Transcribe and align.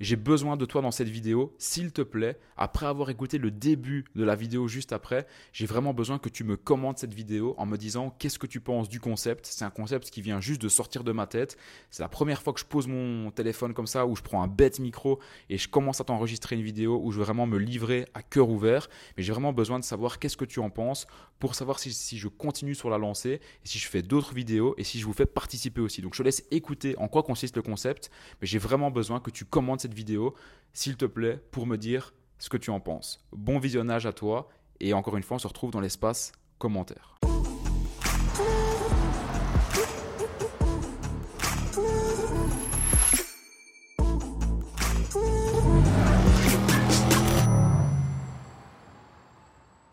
j'ai 0.00 0.16
besoin 0.16 0.56
de 0.56 0.64
toi 0.64 0.82
dans 0.82 0.90
cette 0.90 1.08
vidéo, 1.08 1.54
s'il 1.58 1.92
te 1.92 2.02
plaît, 2.02 2.38
après 2.56 2.86
avoir 2.86 3.10
écouté 3.10 3.38
le 3.38 3.50
début 3.50 4.04
de 4.14 4.24
la 4.24 4.34
vidéo 4.34 4.68
juste 4.68 4.92
après, 4.92 5.26
j'ai 5.52 5.66
vraiment 5.66 5.94
besoin 5.94 6.18
que 6.18 6.28
tu 6.28 6.44
me 6.44 6.56
commentes 6.56 6.98
cette 6.98 7.14
vidéo 7.14 7.54
en 7.58 7.66
me 7.66 7.76
disant 7.76 8.14
qu'est-ce 8.18 8.38
que 8.38 8.46
tu 8.46 8.60
penses 8.60 8.88
du 8.88 9.00
concept? 9.00 9.46
C'est 9.46 9.64
un 9.64 9.70
concept 9.70 10.10
qui 10.10 10.22
vient 10.22 10.40
juste 10.40 10.62
de 10.62 10.68
sortir 10.68 11.04
de 11.04 11.12
ma 11.12 11.26
tête. 11.26 11.56
C'est 11.90 12.02
la 12.02 12.08
première 12.08 12.42
fois 12.42 12.52
que 12.52 12.60
je 12.60 12.64
pose 12.64 12.86
mon 12.86 13.30
téléphone 13.30 13.74
comme 13.74 13.86
ça, 13.86 14.06
où 14.06 14.16
je 14.16 14.22
prends 14.22 14.42
un 14.42 14.48
bête 14.48 14.78
micro 14.78 15.18
et 15.48 15.58
je 15.58 15.68
commence 15.68 16.00
à 16.00 16.04
t'enregistrer 16.04 16.56
une 16.56 16.62
vidéo 16.62 17.00
où 17.02 17.10
je 17.12 17.18
veux 17.18 17.24
vraiment 17.24 17.46
me 17.46 17.58
livrer 17.58 18.06
à 18.14 18.22
cœur 18.22 18.48
ouvert. 18.48 18.88
Mais 19.16 19.22
j'ai 19.22 19.32
vraiment 19.32 19.52
besoin 19.52 19.78
de 19.78 19.84
savoir 19.84 20.18
qu'est-ce 20.18 20.36
que 20.36 20.44
tu 20.44 20.60
en 20.60 20.70
penses 20.70 21.06
pour 21.38 21.54
savoir 21.54 21.78
si, 21.78 22.18
je 22.18 22.28
continue 22.28 22.74
sur 22.74 22.90
la 22.90 22.98
lancée 22.98 23.40
et 23.64 23.68
si 23.68 23.78
je 23.78 23.88
fais 23.88 24.02
d'autres 24.02 24.34
vidéos 24.34 24.74
et 24.76 24.84
si 24.84 24.98
je 24.98 25.06
vous 25.06 25.12
fais 25.12 25.26
participer 25.26 25.80
aussi. 25.80 26.02
Donc 26.02 26.14
je 26.14 26.18
te 26.18 26.22
laisse 26.22 26.44
écouter 26.50 26.96
en 26.98 27.08
quoi 27.08 27.22
consiste 27.22 27.56
le 27.56 27.62
concept, 27.62 28.10
mais 28.40 28.46
j'ai 28.46 28.58
vraiment 28.58 28.90
besoin 28.90 29.20
que 29.20 29.30
tu 29.30 29.44
commentes 29.44 29.80
cette 29.80 29.87
vidéo, 29.94 30.34
s'il 30.72 30.96
te 30.96 31.04
plaît, 31.04 31.40
pour 31.50 31.66
me 31.66 31.76
dire 31.76 32.14
ce 32.38 32.48
que 32.48 32.56
tu 32.56 32.70
en 32.70 32.80
penses. 32.80 33.24
Bon 33.32 33.58
visionnage 33.58 34.06
à 34.06 34.12
toi 34.12 34.48
et 34.80 34.92
encore 34.92 35.16
une 35.16 35.22
fois, 35.22 35.36
on 35.36 35.40
se 35.40 35.48
retrouve 35.48 35.70
dans 35.70 35.80
l'espace 35.80 36.32
commentaire. 36.58 37.18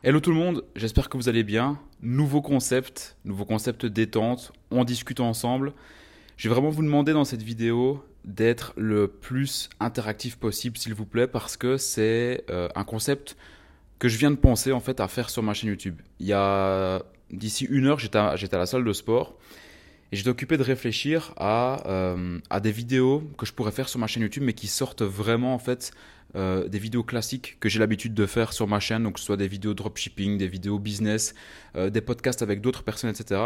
Hello 0.04 0.20
tout 0.20 0.30
le 0.30 0.36
monde, 0.36 0.64
j'espère 0.76 1.10
que 1.10 1.18
vous 1.18 1.30
allez 1.30 1.44
bien. 1.44 1.80
Nouveau 2.00 2.40
concept, 2.44 3.18
nouveau 3.26 3.44
concept 3.44 3.88
détente, 3.88 4.54
on 4.70 4.84
discute 4.84 5.20
ensemble. 5.20 5.74
Je 6.38 6.50
vais 6.50 6.54
vraiment 6.54 6.70
vous 6.70 6.84
demander 6.84 7.14
dans 7.14 7.26
cette 7.26 7.42
vidéo 7.42 8.04
d'être 8.26 8.74
le 8.76 9.08
plus 9.08 9.70
interactif 9.80 10.36
possible 10.36 10.78
s'il 10.78 10.94
vous 10.94 11.06
plaît 11.06 11.28
parce 11.28 11.58
que 11.58 11.78
c'est 11.78 12.44
euh, 12.50 12.68
un 12.76 12.84
concept 12.84 13.38
que 14.00 14.08
je 14.08 14.18
viens 14.18 14.32
de 14.32 14.36
penser 14.36 14.72
en 14.72 14.80
fait 14.80 15.00
à 15.00 15.08
faire 15.08 15.30
sur 15.30 15.44
ma 15.44 15.54
chaîne 15.54 15.70
YouTube. 15.70 16.02
Il 16.20 16.28
y 16.28 16.34
a 16.34 17.04
d'ici 17.32 17.66
une 17.66 17.88
heure 17.88 18.00
j'étais 18.00 18.18
à, 18.18 18.30
à, 18.30 18.58
la 18.58 18.66
salle 18.66 18.84
de 18.84 18.94
sport 18.94 19.38
et 20.12 20.16
j'étais 20.16 20.30
occupé 20.30 20.58
de 20.58 20.64
réfléchir 20.64 21.34
à, 21.38 21.84
euh, 21.88 22.40
à 22.50 22.60
des 22.60 22.72
vidéos 22.72 23.24
que 23.38 23.46
je 23.46 23.54
pourrais 23.54 23.72
faire 23.72 23.90
sur 23.90 24.00
ma 24.00 24.08
chaîne 24.08 24.24
YouTube 24.24 24.44
mais 24.44 24.54
qui 24.54 24.68
sortent 24.68 25.02
vraiment 25.02 25.54
en 25.54 25.60
fait 25.60 25.92
euh, 26.36 26.68
des 26.68 26.80
vidéos 26.80 27.04
classiques 27.04 27.58
que 27.60 27.70
j'ai 27.70 27.80
l'habitude 27.80 28.14
de 28.14 28.26
faire 28.26 28.52
sur 28.52 28.68
ma 28.68 28.82
chaîne, 28.82 29.04
donc 29.04 29.14
que 29.14 29.20
ce 29.20 29.26
soit 29.26 29.38
des 29.38 29.48
vidéos 29.48 29.74
dropshipping, 29.74 30.38
des 30.38 30.48
vidéos 30.48 30.80
business, 30.80 31.34
euh, 31.76 31.90
des 31.90 32.02
podcasts 32.02 32.42
avec 32.42 32.60
d'autres 32.60 32.84
personnes, 32.84 33.10
etc. 33.10 33.42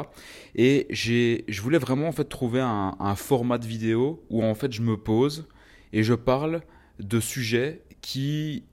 Et 0.55 0.87
je 0.89 1.61
voulais 1.61 1.77
vraiment 1.77 2.07
en 2.07 2.11
fait 2.11 2.25
trouver 2.25 2.61
un, 2.61 2.95
un, 2.99 3.15
format 3.15 3.59
de 3.59 3.67
vidéo 3.67 4.25
où 4.29 4.43
en 4.43 4.55
fait 4.55 4.71
je 4.73 4.81
me 4.81 4.97
pose 4.97 5.47
et 5.93 6.03
je 6.03 6.15
parle 6.15 6.61
de 6.99 7.19
sujets 7.19 7.83
qui, 8.01 8.63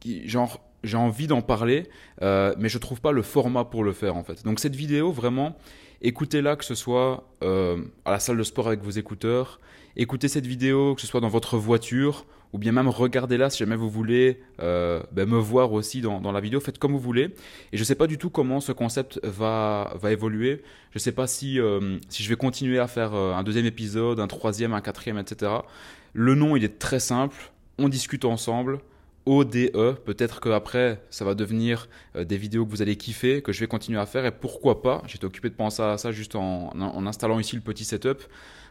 qui 0.00 0.26
genre 0.26 0.64
j'ai 0.82 0.96
envie 0.96 1.26
d'en 1.26 1.42
parler, 1.42 1.88
mais 2.22 2.68
je 2.68 2.78
trouve 2.78 3.00
pas 3.00 3.12
le 3.12 3.22
format 3.22 3.64
pour 3.64 3.84
le 3.84 3.92
faire 3.92 4.16
en 4.16 4.24
fait. 4.24 4.44
Donc 4.44 4.60
cette 4.60 4.76
vidéo 4.76 5.12
vraiment, 5.12 5.58
écoutez-la 6.02 6.56
que 6.56 6.64
ce 6.64 6.74
soit 6.74 7.28
euh, 7.42 7.82
à 8.04 8.10
la 8.10 8.18
salle 8.18 8.36
de 8.36 8.42
sport 8.42 8.68
avec 8.68 8.82
vos 8.82 8.90
écouteurs, 8.90 9.60
écoutez 9.96 10.28
cette 10.28 10.46
vidéo 10.46 10.94
que 10.94 11.00
ce 11.00 11.06
soit 11.06 11.20
dans 11.20 11.28
votre 11.28 11.56
voiture 11.56 12.26
ou 12.52 12.58
bien 12.58 12.72
même 12.72 12.88
regardez-la 12.88 13.50
si 13.50 13.58
jamais 13.58 13.76
vous 13.76 13.90
voulez 13.90 14.40
euh, 14.60 15.02
ben, 15.12 15.28
me 15.28 15.36
voir 15.36 15.72
aussi 15.72 16.00
dans, 16.00 16.20
dans, 16.20 16.32
la 16.32 16.40
vidéo, 16.40 16.60
faites 16.60 16.78
comme 16.78 16.92
vous 16.92 16.98
voulez. 16.98 17.34
Et 17.72 17.76
je 17.76 17.80
ne 17.80 17.84
sais 17.84 17.94
pas 17.94 18.06
du 18.06 18.16
tout 18.16 18.30
comment 18.30 18.60
ce 18.60 18.72
concept 18.72 19.20
va, 19.22 19.92
va 20.00 20.12
évoluer. 20.12 20.62
Je 20.92 20.96
ne 20.96 21.00
sais 21.00 21.12
pas 21.12 21.26
si, 21.26 21.60
euh, 21.60 21.98
si 22.08 22.22
je 22.22 22.28
vais 22.30 22.36
continuer 22.36 22.78
à 22.78 22.86
faire 22.86 23.12
un 23.12 23.42
deuxième 23.42 23.66
épisode, 23.66 24.18
un 24.18 24.28
troisième, 24.28 24.72
un 24.72 24.80
quatrième, 24.80 25.18
etc. 25.18 25.52
Le 26.14 26.34
nom, 26.34 26.56
il 26.56 26.64
est 26.64 26.78
très 26.78 27.00
simple. 27.00 27.52
On 27.76 27.90
discute 27.90 28.24
ensemble. 28.24 28.80
ODE, 29.28 30.00
peut-être 30.04 30.40
qu'après 30.40 31.02
ça 31.10 31.24
va 31.24 31.34
devenir 31.34 31.88
des 32.18 32.36
vidéos 32.36 32.64
que 32.64 32.70
vous 32.70 32.82
allez 32.82 32.96
kiffer, 32.96 33.42
que 33.42 33.52
je 33.52 33.60
vais 33.60 33.66
continuer 33.66 34.00
à 34.00 34.06
faire 34.06 34.24
et 34.24 34.32
pourquoi 34.32 34.82
pas, 34.82 35.02
j'étais 35.06 35.26
occupé 35.26 35.50
de 35.50 35.54
penser 35.54 35.82
à 35.82 35.98
ça 35.98 36.10
juste 36.12 36.34
en, 36.34 36.70
en, 36.70 37.06
installant 37.06 37.38
ici 37.38 37.54
le 37.54 37.62
petit 37.62 37.84
setup, 37.84 38.22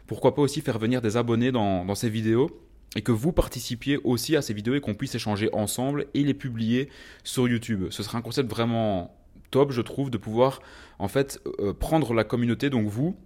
pourquoi 0.06 0.34
pas 0.34 0.42
aussi 0.42 0.60
faire 0.60 0.78
venir 0.78 1.00
des 1.00 1.16
abonnés 1.16 1.52
dans, 1.52 1.84
dans 1.84 1.94
ces 1.94 2.10
vidéos 2.10 2.50
et 2.96 3.02
que 3.02 3.12
vous 3.12 3.32
participiez 3.32 3.98
aussi 4.04 4.36
à 4.36 4.42
ces 4.42 4.54
vidéos 4.54 4.74
et 4.74 4.80
qu'on 4.80 4.94
puisse 4.94 5.14
échanger 5.14 5.48
ensemble 5.52 6.06
et 6.14 6.24
les 6.24 6.34
publier 6.34 6.88
sur 7.22 7.46
YouTube. 7.46 7.86
Ce 7.90 8.02
serait 8.02 8.18
un 8.18 8.22
concept 8.22 8.50
vraiment 8.50 9.14
top, 9.50 9.72
je 9.72 9.80
trouve, 9.80 10.10
de 10.10 10.18
pouvoir 10.18 10.60
en 10.98 11.08
fait 11.08 11.40
euh, 11.60 11.72
prendre 11.72 12.12
la 12.14 12.24
communauté, 12.24 12.70
donc 12.70 12.86
vous, 12.86 13.16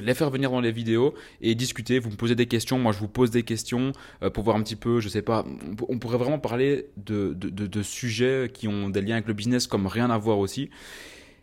les 0.00 0.14
faire 0.14 0.30
venir 0.30 0.50
dans 0.50 0.60
les 0.60 0.72
vidéos 0.72 1.14
et 1.40 1.54
discuter. 1.54 1.98
Vous 1.98 2.10
me 2.10 2.16
posez 2.16 2.34
des 2.34 2.46
questions, 2.46 2.78
moi 2.78 2.92
je 2.92 2.98
vous 2.98 3.08
pose 3.08 3.30
des 3.30 3.42
questions 3.42 3.92
euh, 4.22 4.30
pour 4.30 4.44
voir 4.44 4.56
un 4.56 4.62
petit 4.62 4.76
peu, 4.76 5.00
je 5.00 5.08
sais 5.08 5.22
pas, 5.22 5.44
on 5.88 5.98
pourrait 5.98 6.18
vraiment 6.18 6.38
parler 6.38 6.86
de, 6.96 7.82
sujets 7.82 8.50
qui 8.52 8.68
ont 8.68 8.90
des 8.90 9.02
liens 9.02 9.14
avec 9.14 9.28
le 9.28 9.34
business 9.34 9.66
comme 9.66 9.86
rien 9.86 10.10
à 10.10 10.18
voir 10.18 10.38
aussi. 10.38 10.70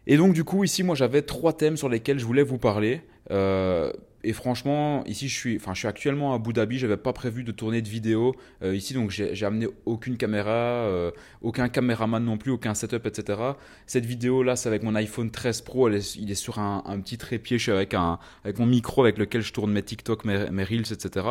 Et 0.08 0.18
donc 0.18 0.34
du 0.34 0.44
coup 0.44 0.64
ici 0.64 0.84
moi 0.84 0.96
j'avais 0.96 1.22
trois 1.22 1.54
thèmes 1.54 1.78
sur 1.78 1.90
lesquels 1.90 2.20
je 2.20 2.26
voulais 2.26 2.44
vous 2.44 2.58
parler. 2.58 3.02
Euh, 3.32 3.92
et 4.25 4.34
franchement, 4.34 5.03
ici, 5.06 5.30
je 5.30 5.38
suis, 5.38 5.56
enfin, 5.56 5.75
je 5.75 5.80
suis 5.80 5.88
actuellement 5.88 6.34
à 6.34 6.38
Abu 6.38 6.52
Dhabi. 6.52 6.80
J'avais 6.80 6.97
pas 6.97 7.13
prévu 7.13 7.44
de 7.44 7.52
tourner 7.52 7.84
de 7.84 7.88
vidéo 7.88 8.36
euh, 8.63 8.75
ici, 8.75 8.96
donc 8.96 9.12
j'ai 9.12 9.46
amené 9.46 9.68
aucune 9.86 10.18
caméra, 10.18 10.50
euh, 10.50 11.12
aucun 11.44 11.69
caméraman 11.69 12.25
non 12.25 12.40
plus, 12.40 12.52
aucun 12.52 12.74
setup, 12.74 13.06
etc. 13.06 13.40
Cette 13.85 14.08
vidéo 14.08 14.41
là, 14.41 14.56
c'est 14.56 14.68
avec 14.68 14.81
mon 14.81 14.96
iPhone 14.96 15.30
13 15.30 15.62
Pro. 15.62 15.90
il 15.90 16.31
est 16.31 16.35
sur 16.35 16.58
un, 16.58 16.81
petit 17.02 17.19
trépied. 17.19 17.59
Je 17.59 17.64
suis 17.64 17.72
avec 17.72 17.94
un, 17.94 18.18
avec 18.44 18.58
mon 18.58 18.66
micro 18.66 19.03
avec 19.03 19.19
lequel 19.19 19.41
je 19.41 19.53
tourne 19.53 19.72
mes 19.72 19.84
TikTok, 19.84 20.25
mes, 20.25 20.50
mes 20.50 20.64
reels, 20.64 20.91
etc. 20.91 21.28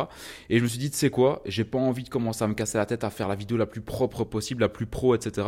Et 0.49 0.59
je 0.59 0.63
me 0.63 0.69
suis 0.69 0.79
dit, 0.79 0.89
tu 0.89 0.95
sais 0.95 1.09
quoi, 1.09 1.43
j'ai 1.45 1.65
pas 1.65 1.79
envie 1.79 2.03
de 2.03 2.09
commencer 2.09 2.45
à 2.45 2.47
me 2.47 2.53
casser 2.53 2.77
la 2.77 2.85
tête 2.85 3.03
à 3.03 3.09
faire 3.09 3.27
la 3.27 3.35
vidéo 3.35 3.57
la 3.57 3.65
plus 3.65 3.81
propre 3.81 4.23
possible, 4.23 4.61
la 4.61 4.69
plus 4.69 4.85
pro, 4.85 5.15
etc. 5.15 5.45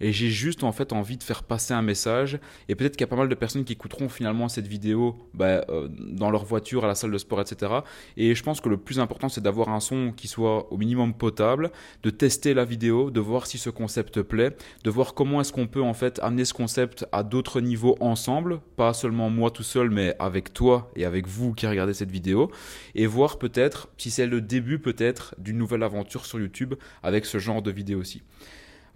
Et 0.00 0.12
j'ai 0.12 0.30
juste 0.30 0.64
en 0.64 0.72
fait 0.72 0.92
envie 0.92 1.16
de 1.16 1.22
faire 1.22 1.44
passer 1.44 1.74
un 1.74 1.82
message. 1.82 2.40
Et 2.68 2.74
peut-être 2.74 2.96
qu'il 2.96 3.02
y 3.02 3.08
a 3.08 3.10
pas 3.10 3.14
mal 3.14 3.28
de 3.28 3.34
personnes 3.36 3.64
qui 3.64 3.74
écouteront 3.74 4.08
finalement 4.08 4.48
cette 4.48 4.66
vidéo 4.66 5.14
bah, 5.32 5.64
euh, 5.68 5.86
dans 5.88 6.32
leur 6.32 6.44
voiture 6.44 6.87
la 6.88 6.94
salle 6.94 7.12
de 7.12 7.18
sport, 7.18 7.40
etc. 7.40 7.72
Et 8.16 8.34
je 8.34 8.42
pense 8.42 8.60
que 8.60 8.68
le 8.68 8.76
plus 8.76 8.98
important, 8.98 9.28
c'est 9.28 9.40
d'avoir 9.40 9.68
un 9.68 9.80
son 9.80 10.12
qui 10.16 10.28
soit 10.28 10.72
au 10.72 10.76
minimum 10.76 11.14
potable, 11.14 11.70
de 12.02 12.10
tester 12.10 12.54
la 12.54 12.64
vidéo, 12.64 13.10
de 13.10 13.20
voir 13.20 13.46
si 13.46 13.58
ce 13.58 13.70
concept 13.70 14.22
plaît, 14.22 14.56
de 14.84 14.90
voir 14.90 15.14
comment 15.14 15.40
est-ce 15.40 15.52
qu'on 15.52 15.66
peut 15.66 15.82
en 15.82 15.94
fait 15.94 16.18
amener 16.22 16.44
ce 16.44 16.54
concept 16.54 17.06
à 17.12 17.22
d'autres 17.22 17.60
niveaux 17.60 17.96
ensemble, 18.00 18.60
pas 18.76 18.92
seulement 18.92 19.30
moi 19.30 19.50
tout 19.50 19.62
seul, 19.62 19.90
mais 19.90 20.16
avec 20.18 20.52
toi 20.52 20.90
et 20.96 21.04
avec 21.04 21.26
vous 21.26 21.54
qui 21.54 21.66
regardez 21.66 21.94
cette 21.94 22.10
vidéo, 22.10 22.50
et 22.94 23.06
voir 23.06 23.38
peut-être 23.38 23.88
si 23.96 24.10
c'est 24.10 24.26
le 24.26 24.40
début 24.40 24.78
peut-être 24.78 25.34
d'une 25.38 25.58
nouvelle 25.58 25.82
aventure 25.82 26.26
sur 26.26 26.40
YouTube 26.40 26.74
avec 27.02 27.24
ce 27.26 27.38
genre 27.38 27.62
de 27.62 27.70
vidéo 27.70 28.00
aussi. 28.00 28.22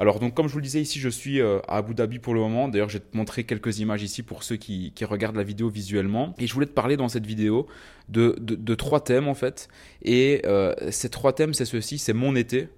Alors 0.02 0.18
donc 0.18 0.34
comme 0.34 0.48
je 0.48 0.52
vous 0.52 0.58
le 0.58 0.64
disais 0.64 0.80
ici, 0.80 0.98
je 0.98 1.08
suis 1.08 1.40
euh, 1.40 1.60
à 1.68 1.76
Abu 1.76 1.94
Dhabi 1.94 2.18
pour 2.18 2.34
le 2.34 2.40
moment. 2.40 2.66
D'ailleurs, 2.66 2.88
je 2.88 2.98
vais 2.98 3.04
te 3.04 3.16
montrer 3.16 3.44
quelques 3.44 3.78
images 3.78 4.02
ici 4.02 4.24
pour 4.24 4.42
ceux 4.42 4.56
qui, 4.56 4.92
regardent 5.02 5.36
la 5.36 5.44
vidéo 5.44 5.68
visuellement. 5.68 6.34
Et 6.40 6.48
je 6.48 6.54
voulais 6.54 6.66
te 6.66 6.72
parler 6.72 6.96
dans 6.96 7.08
cette 7.08 7.24
vidéo 7.24 7.68
de, 8.08 8.74
trois 8.74 8.98
thèmes 8.98 9.28
en 9.28 9.34
fait. 9.34 9.68
Et 10.02 10.42
euh, 10.44 10.74
ces 10.90 11.08
trois 11.08 11.32
thèmes, 11.32 11.54
c'est 11.54 11.66
ceci, 11.66 11.98
c'est 11.98 12.14
mon 12.14 12.34
été, 12.34 12.68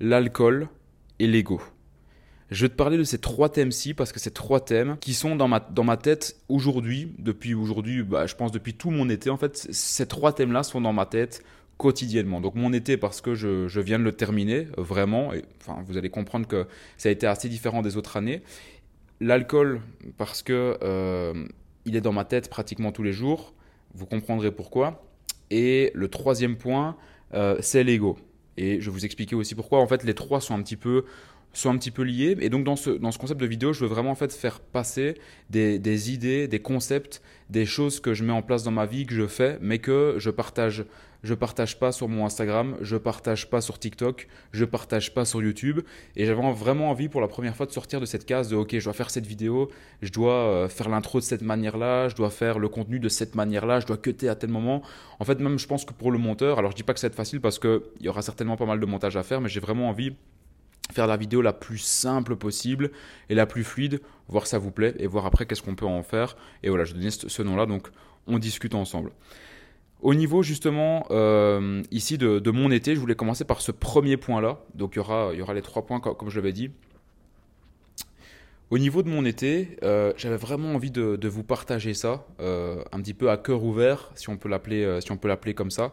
l'alcool 0.00 0.66
et 1.20 1.28
l'ego. 1.28 1.62
Je 2.50 2.64
vais 2.64 2.68
te 2.68 2.74
parler 2.74 2.98
de 2.98 3.04
ces 3.04 3.18
trois 3.18 3.48
thèmes-ci 3.48 3.94
parce 3.94 4.10
que 4.10 4.18
ces 4.18 4.32
trois 4.32 4.58
thèmes 4.58 4.96
qui 5.00 5.14
sont 5.14 5.36
dans 5.36 5.46
ma, 5.46 5.60
dans 5.60 5.84
ma 5.84 5.96
tête 5.96 6.34
aujourd'hui, 6.48 7.14
depuis 7.20 7.54
aujourd'hui, 7.54 8.02
bah, 8.02 8.26
je 8.26 8.34
pense 8.34 8.50
depuis 8.50 8.74
tout 8.74 8.90
mon 8.90 9.08
été, 9.08 9.30
en 9.30 9.36
fait, 9.36 9.56
ces 9.70 10.06
trois 10.08 10.32
thèmes-là 10.32 10.64
sont 10.64 10.80
dans 10.80 10.92
ma 10.92 11.06
tête 11.06 11.44
quotidiennement. 11.80 12.42
Donc 12.42 12.56
mon 12.56 12.74
été 12.74 12.98
parce 12.98 13.22
que 13.22 13.34
je, 13.34 13.66
je 13.66 13.80
viens 13.80 13.98
de 13.98 14.04
le 14.04 14.12
terminer 14.12 14.68
vraiment, 14.76 15.32
et, 15.32 15.42
enfin 15.62 15.82
vous 15.86 15.96
allez 15.96 16.10
comprendre 16.10 16.46
que 16.46 16.66
ça 16.98 17.08
a 17.08 17.12
été 17.12 17.26
assez 17.26 17.48
différent 17.48 17.80
des 17.80 17.96
autres 17.96 18.18
années. 18.18 18.42
L'alcool 19.18 19.80
parce 20.18 20.42
que 20.42 20.76
euh, 20.82 21.32
il 21.86 21.96
est 21.96 22.02
dans 22.02 22.12
ma 22.12 22.26
tête 22.26 22.50
pratiquement 22.50 22.92
tous 22.92 23.02
les 23.02 23.14
jours, 23.14 23.54
vous 23.94 24.04
comprendrez 24.04 24.52
pourquoi. 24.52 25.02
Et 25.50 25.90
le 25.94 26.08
troisième 26.08 26.56
point, 26.56 26.96
euh, 27.32 27.56
c'est 27.60 27.82
l'ego. 27.82 28.18
Et 28.58 28.78
je 28.80 28.90
vais 28.90 28.92
vous 28.92 29.06
expliquer 29.06 29.34
aussi 29.34 29.54
pourquoi. 29.54 29.80
En 29.80 29.86
fait, 29.86 30.04
les 30.04 30.14
trois 30.14 30.42
sont 30.42 30.54
un 30.54 30.62
petit 30.62 30.76
peu 30.76 31.06
sont 31.54 31.70
un 31.70 31.78
petit 31.78 31.90
peu 31.90 32.02
liés. 32.02 32.36
Et 32.40 32.50
donc 32.50 32.64
dans 32.64 32.76
ce, 32.76 32.90
dans 32.90 33.10
ce 33.10 33.18
concept 33.18 33.40
de 33.40 33.46
vidéo, 33.46 33.72
je 33.72 33.80
veux 33.80 33.90
vraiment 33.90 34.10
en 34.10 34.14
fait 34.14 34.32
faire 34.34 34.60
passer 34.60 35.14
des, 35.48 35.78
des, 35.78 36.12
idées, 36.12 36.46
des 36.46 36.60
concepts, 36.60 37.22
des 37.48 37.64
choses 37.64 38.00
que 38.00 38.12
je 38.12 38.22
mets 38.22 38.32
en 38.32 38.42
place 38.42 38.64
dans 38.64 38.70
ma 38.70 38.84
vie, 38.84 39.06
que 39.06 39.14
je 39.14 39.26
fais, 39.26 39.58
mais 39.62 39.78
que 39.78 40.16
je 40.18 40.28
partage. 40.28 40.84
Je 41.22 41.34
partage 41.34 41.78
pas 41.78 41.92
sur 41.92 42.08
mon 42.08 42.24
Instagram, 42.24 42.76
je 42.80 42.96
partage 42.96 43.50
pas 43.50 43.60
sur 43.60 43.78
TikTok, 43.78 44.26
je 44.52 44.64
partage 44.64 45.12
pas 45.12 45.24
sur 45.24 45.42
YouTube. 45.42 45.80
Et 46.16 46.26
j'avais 46.26 46.52
vraiment 46.52 46.90
envie 46.90 47.08
pour 47.08 47.20
la 47.20 47.28
première 47.28 47.54
fois 47.54 47.66
de 47.66 47.72
sortir 47.72 48.00
de 48.00 48.06
cette 48.06 48.24
case 48.24 48.48
de 48.48 48.56
ok, 48.56 48.78
je 48.78 48.84
dois 48.84 48.92
faire 48.92 49.10
cette 49.10 49.26
vidéo, 49.26 49.70
je 50.02 50.10
dois 50.10 50.34
euh, 50.34 50.68
faire 50.68 50.88
l'intro 50.88 51.18
de 51.18 51.24
cette 51.24 51.42
manière-là, 51.42 52.08
je 52.08 52.16
dois 52.16 52.30
faire 52.30 52.58
le 52.58 52.68
contenu 52.68 52.98
de 52.98 53.08
cette 53.08 53.34
manière-là, 53.34 53.80
je 53.80 53.86
dois 53.86 53.96
cutter 53.96 54.28
à 54.28 54.34
tel 54.34 54.50
moment. 54.50 54.82
En 55.18 55.24
fait, 55.24 55.38
même 55.40 55.58
je 55.58 55.66
pense 55.66 55.84
que 55.84 55.92
pour 55.92 56.10
le 56.10 56.18
monteur, 56.18 56.58
alors 56.58 56.70
je 56.70 56.76
dis 56.76 56.82
pas 56.82 56.94
que 56.94 57.00
ça 57.00 57.08
va 57.08 57.10
être 57.10 57.16
facile 57.16 57.40
parce 57.40 57.58
qu'il 57.58 57.80
y 58.00 58.08
aura 58.08 58.22
certainement 58.22 58.56
pas 58.56 58.66
mal 58.66 58.80
de 58.80 58.86
montage 58.86 59.16
à 59.16 59.22
faire, 59.22 59.40
mais 59.40 59.48
j'ai 59.48 59.60
vraiment 59.60 59.88
envie 59.88 60.14
faire 60.92 61.06
la 61.06 61.16
vidéo 61.16 61.42
la 61.42 61.52
plus 61.52 61.78
simple 61.78 62.36
possible 62.36 62.90
et 63.28 63.34
la 63.34 63.46
plus 63.46 63.64
fluide, 63.64 64.00
voir 64.28 64.46
ça 64.46 64.58
vous 64.58 64.70
plaît 64.70 64.94
et 64.98 65.06
voir 65.06 65.26
après 65.26 65.46
qu'est-ce 65.46 65.62
qu'on 65.62 65.74
peut 65.74 65.86
en 65.86 66.02
faire. 66.02 66.36
Et 66.62 66.68
voilà, 66.68 66.84
je 66.84 66.94
donne 66.94 67.10
ce 67.10 67.42
nom-là, 67.42 67.66
donc 67.66 67.88
on 68.26 68.38
discute 68.38 68.74
ensemble. 68.74 69.12
Au 70.02 70.14
niveau 70.14 70.42
justement 70.42 71.04
euh, 71.10 71.82
ici 71.90 72.16
de, 72.16 72.50
mon 72.50 72.70
été, 72.70 72.94
je 72.94 73.00
voulais 73.00 73.14
commencer 73.14 73.44
par 73.44 73.60
ce 73.60 73.70
premier 73.70 74.16
point-là. 74.16 74.60
Donc 74.74 74.92
il 74.94 74.96
y 74.96 75.00
aura, 75.00 75.34
y 75.34 75.42
aura 75.42 75.52
les 75.52 75.62
trois 75.62 75.84
points 75.84 76.00
comme 76.00 76.30
je 76.30 76.36
l'avais 76.36 76.52
dit. 76.52 76.70
Au 78.70 78.78
niveau 78.78 79.02
de 79.02 79.10
mon 79.10 79.24
été, 79.24 79.76
euh, 79.82 80.12
j'avais 80.16 80.36
vraiment 80.36 80.74
envie 80.74 80.92
de, 80.92 81.28
vous 81.28 81.42
partager 81.42 81.92
ça, 81.92 82.24
euh, 82.40 82.82
un 82.92 83.00
petit 83.00 83.14
peu 83.14 83.28
à 83.30 83.36
cœur 83.36 83.64
ouvert, 83.64 84.12
si 84.14 84.28
on 84.30 84.36
peut 84.36 84.48
l'appeler, 84.48 85.00
si 85.00 85.54
comme 85.54 85.72
ça. 85.72 85.90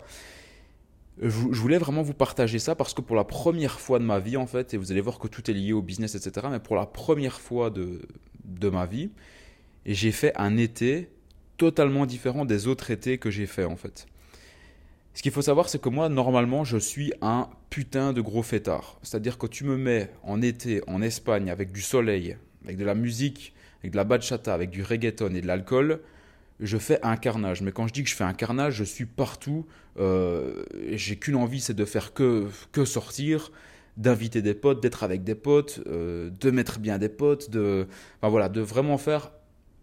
Je, 1.20 1.30
voulais 1.30 1.80
vraiment 1.80 2.04
vous 2.04 2.14
partager 2.14 2.60
ça 2.60 2.76
parce 2.76 2.94
que 2.94 3.02
pour 3.02 3.16
la 3.16 3.24
première 3.24 3.80
fois 3.80 3.98
de 3.98 4.04
ma 4.04 4.20
vie, 4.20 4.38
en 4.38 4.46
fait, 4.46 4.76
et 4.76 4.78
vous 4.78 4.92
allez 4.92 5.02
voir 5.02 5.18
que 5.18 5.28
tout 5.28 5.50
est 5.50 5.54
lié 5.54 5.74
au 5.74 5.82
business, 5.82 6.14
etc., 6.14 6.48
mais 6.52 6.60
pour 6.60 6.76
la 6.76 6.86
première 6.86 7.42
fois 7.42 7.72
de, 7.72 8.04
de 8.46 8.70
ma 8.70 8.86
vie, 8.86 9.10
j'ai 9.88 10.12
fait 10.12 10.32
un 10.36 10.58
été 10.58 11.10
totalement 11.58 12.06
différent 12.06 12.46
des 12.46 12.68
autres 12.68 12.92
étés 12.92 13.18
que 13.18 13.30
j'ai 13.30 13.46
fait 13.46 13.66
en 13.66 13.76
fait. 13.76 14.08
Ce 15.14 15.24
qu'il 15.24 15.32
faut 15.32 15.42
savoir, 15.42 15.68
c'est 15.68 15.82
que 15.82 15.90
moi, 15.90 16.10
normalement, 16.10 16.64
je 16.64 16.78
suis 16.78 17.12
un 17.24 17.50
putain 17.72 18.14
de 18.14 18.22
gros 18.22 18.44
fêtard. 18.44 19.00
C'est-à-dire 19.02 19.40
que 19.40 19.48
tu 19.48 19.64
me 19.64 19.76
mets 19.76 20.12
en 20.22 20.44
été 20.44 20.84
en 20.86 21.02
Espagne 21.02 21.50
avec 21.50 21.72
du 21.72 21.82
soleil, 21.82 22.38
avec 22.64 22.78
de 22.78 22.86
la 22.86 22.94
musique, 22.94 23.56
avec 23.82 23.94
de 23.94 23.98
la 23.98 24.04
bachata, 24.04 24.54
avec 24.54 24.70
du 24.70 24.84
reggaeton 24.84 25.34
et 25.34 25.42
de 25.42 25.48
l'alcool, 25.48 26.02
je 26.60 26.78
fais 26.78 27.00
un 27.04 27.18
carnage. 27.18 27.62
Mais 27.62 27.72
quand 27.72 27.88
je 27.88 27.94
dis 27.94 28.04
que 28.04 28.10
je 28.10 28.16
fais 28.16 28.24
un 28.24 28.34
carnage, 28.34 28.76
je 28.76 28.84
suis 28.84 29.06
partout. 29.06 29.66
Euh, 30.00 30.64
j'ai 30.92 31.16
qu'une 31.16 31.36
envie, 31.36 31.62
c'est 31.62 31.74
de 31.74 31.86
faire 31.86 32.14
que, 32.14 32.46
que 32.72 32.86
sortir, 32.86 33.52
d'inviter 33.98 34.42
des 34.42 34.54
potes, 34.54 34.82
d'être 34.82 35.04
avec 35.04 35.24
des 35.24 35.36
potes, 35.36 35.82
euh, 35.88 36.30
de 36.30 36.52
mettre 36.52 36.80
bien 36.80 36.98
des 37.00 37.10
potes, 37.10 37.50
de, 37.50 37.88
enfin 38.22 38.30
voilà, 38.30 38.50
de 38.50 38.62
vraiment 38.62 38.98
faire 38.98 39.32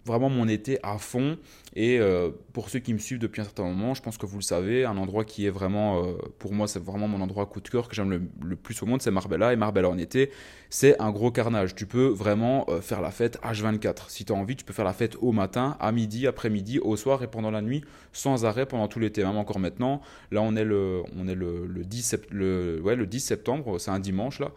vraiment 0.04 0.28
mon 0.28 0.48
été 0.48 0.78
à 0.82 0.98
fond. 0.98 1.38
Et 1.76 1.98
euh, 1.98 2.30
pour 2.52 2.68
ceux 2.68 2.78
qui 2.78 2.92
me 2.94 2.98
suivent 2.98 3.18
depuis 3.18 3.40
un 3.40 3.44
certain 3.44 3.64
moment, 3.64 3.94
je 3.94 4.02
pense 4.02 4.16
que 4.16 4.26
vous 4.26 4.38
le 4.38 4.42
savez, 4.42 4.84
un 4.84 4.96
endroit 4.96 5.24
qui 5.24 5.46
est 5.46 5.50
vraiment, 5.50 6.04
euh, 6.04 6.12
pour 6.38 6.52
moi, 6.52 6.68
c'est 6.68 6.82
vraiment 6.82 7.08
mon 7.08 7.20
endroit 7.20 7.46
coup 7.46 7.60
de 7.60 7.68
cœur 7.68 7.88
que 7.88 7.96
j'aime 7.96 8.28
le, 8.42 8.56
plus 8.56 8.80
au 8.82 8.86
monde, 8.86 9.02
c'est 9.02 9.10
Marbella. 9.10 9.52
Et 9.52 9.56
Marbella 9.56 9.88
en 9.88 9.98
été, 9.98 10.30
c'est 10.70 11.00
un 11.00 11.10
gros 11.10 11.32
carnage. 11.32 11.74
Tu 11.74 11.86
peux 11.86 12.06
vraiment 12.06 12.64
euh, 12.68 12.80
faire 12.80 13.00
la 13.00 13.10
fête 13.10 13.40
H24. 13.42 14.04
Si 14.08 14.24
tu 14.24 14.32
as 14.32 14.36
envie, 14.36 14.54
tu 14.54 14.64
peux 14.64 14.72
faire 14.72 14.84
la 14.84 14.92
fête 14.92 15.16
au 15.20 15.32
matin, 15.32 15.76
à 15.80 15.90
midi, 15.90 16.26
après-midi, 16.26 16.78
au 16.78 16.96
soir 16.96 17.22
et 17.22 17.26
pendant 17.26 17.50
la 17.50 17.62
nuit, 17.62 17.82
sans 18.12 18.44
arrêt 18.44 18.66
pendant 18.66 18.86
tout 18.86 19.00
l'été, 19.00 19.24
même 19.24 19.36
encore 19.36 19.58
maintenant. 19.58 20.00
Là, 20.30 20.42
on 20.42 20.54
est 20.54 20.64
le, 20.64 21.02
on 21.16 21.26
est 21.26 21.34
le, 21.34 21.66
10, 21.84 22.16
le, 22.30 22.80
ouais, 22.82 22.94
le 22.94 23.06
10 23.06 23.20
septembre, 23.20 23.78
c'est 23.80 23.90
un 23.90 23.98
dimanche 24.00 24.40
là. 24.40 24.52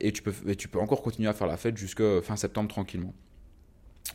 et, 0.00 0.12
tu 0.12 0.22
peux, 0.22 0.32
et 0.48 0.56
tu 0.56 0.66
peux 0.68 0.80
encore 0.80 1.02
continuer 1.02 1.28
à 1.28 1.32
faire 1.32 1.46
la 1.46 1.56
fête 1.56 1.76
jusqu'à 1.76 2.20
fin 2.22 2.36
septembre 2.36 2.68
tranquillement. 2.68 3.14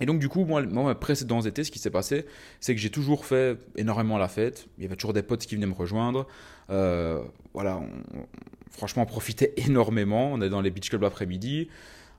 Et 0.01 0.05
donc, 0.05 0.19
du 0.19 0.27
coup, 0.27 0.43
moi, 0.45 0.63
moi 0.63 0.99
précédents 0.99 1.41
étés, 1.41 1.63
ce 1.63 1.71
qui 1.71 1.79
s'est 1.79 1.91
passé, 1.91 2.25
c'est 2.59 2.73
que 2.75 2.81
j'ai 2.81 2.89
toujours 2.89 3.25
fait 3.25 3.57
énormément 3.77 4.17
la 4.17 4.27
fête. 4.27 4.67
Il 4.77 4.83
y 4.83 4.87
avait 4.87 4.95
toujours 4.95 5.13
des 5.13 5.21
potes 5.21 5.45
qui 5.45 5.55
venaient 5.55 5.67
me 5.67 5.73
rejoindre. 5.73 6.27
Euh, 6.71 7.21
voilà, 7.53 7.79
franchement, 8.71 9.03
on 9.03 9.05
profitait 9.05 9.53
énormément. 9.57 10.33
On 10.33 10.41
est 10.41 10.49
dans 10.49 10.61
les 10.61 10.71
beach 10.71 10.89
clubs 10.89 11.03
l'après-midi. 11.03 11.69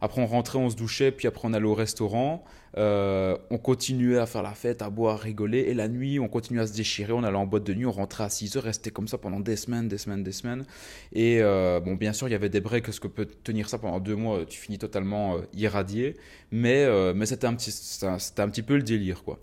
Après, 0.04 0.20
on 0.20 0.26
rentrait, 0.26 0.58
on 0.58 0.68
se 0.68 0.74
douchait, 0.74 1.12
puis 1.12 1.28
après, 1.28 1.46
on 1.46 1.52
allait 1.52 1.64
au 1.64 1.74
restaurant. 1.74 2.42
Euh, 2.76 3.38
on 3.50 3.58
continuait 3.58 4.18
à 4.18 4.26
faire 4.26 4.42
la 4.42 4.50
fête, 4.50 4.82
à 4.82 4.90
boire, 4.90 5.14
à 5.14 5.18
rigoler. 5.18 5.60
Et 5.60 5.74
la 5.74 5.86
nuit, 5.86 6.18
on 6.18 6.26
continuait 6.26 6.62
à 6.62 6.66
se 6.66 6.74
déchirer. 6.74 7.12
On 7.12 7.22
allait 7.22 7.36
en 7.36 7.46
boîte 7.46 7.62
de 7.62 7.72
nuit, 7.72 7.86
on 7.86 7.92
rentrait 7.92 8.24
à 8.24 8.28
6 8.28 8.56
heures, 8.56 8.64
restait 8.64 8.90
comme 8.90 9.06
ça 9.06 9.16
pendant 9.16 9.38
des 9.38 9.54
semaines, 9.54 9.86
des 9.86 9.98
semaines, 9.98 10.24
des 10.24 10.32
semaines. 10.32 10.64
Et 11.12 11.38
euh, 11.40 11.78
bon, 11.78 11.94
bien 11.94 12.12
sûr, 12.12 12.26
il 12.26 12.32
y 12.32 12.34
avait 12.34 12.48
des 12.48 12.60
breaks. 12.60 12.92
Ce 12.92 12.98
que 12.98 13.06
peut 13.06 13.26
tenir 13.44 13.68
ça 13.68 13.78
pendant 13.78 14.00
deux 14.00 14.16
mois, 14.16 14.44
tu 14.44 14.58
finis 14.58 14.78
totalement 14.78 15.36
euh, 15.36 15.42
irradié. 15.54 16.16
Mais, 16.50 16.84
mais 17.14 17.24
c'était 17.26 17.46
un, 17.46 17.54
petit, 17.54 17.70
c'était 17.70 18.42
un 18.42 18.48
petit 18.48 18.62
peu 18.62 18.74
le 18.74 18.82
délire, 18.82 19.22
quoi. 19.22 19.38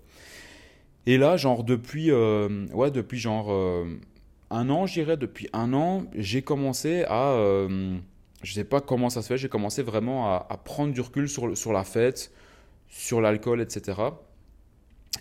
Et 1.06 1.16
là, 1.16 1.38
genre, 1.38 1.64
depuis, 1.64 2.12
ouais, 2.12 2.90
depuis 2.90 3.18
genre 3.18 3.50
un 4.50 4.68
an, 4.68 4.84
depuis 4.84 5.48
un 5.54 5.72
an, 5.72 6.04
j'ai 6.14 6.42
commencé 6.42 7.04
à 7.08 7.34
je 8.42 8.54
sais 8.54 8.64
pas 8.64 8.80
comment 8.80 9.10
ça 9.10 9.22
se 9.22 9.28
fait, 9.28 9.38
j'ai 9.38 9.48
commencé 9.48 9.82
vraiment 9.82 10.34
à, 10.34 10.60
prendre 10.64 10.92
du 10.92 11.00
recul 11.00 11.28
sur, 11.28 11.56
sur 11.56 11.72
la 11.72 11.84
fête, 11.84 12.32
sur 12.88 13.20
l'alcool, 13.20 13.60
etc. 13.60 14.00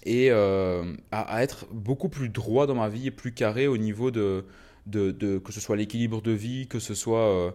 Et 0.04 0.32
euh, 0.32 0.96
à, 1.12 1.44
être 1.44 1.68
beaucoup 1.72 2.10
plus 2.10 2.30
droit 2.30 2.68
dans 2.68 2.76
ma 2.76 2.90
vie 2.90 3.08
et 3.08 3.12
plus 3.12 3.34
carré 3.34 3.68
au 3.68 3.78
niveau 3.78 4.12
de, 4.12 4.46
de, 4.86 5.38
que 5.40 5.52
ce 5.52 5.60
soit 5.60 5.76
l'équilibre 5.76 6.22
de 6.22 6.32
vie, 6.32 6.68
que 6.68 6.80
ce 6.80 6.94
soit, 6.94 7.28
euh, 7.28 7.52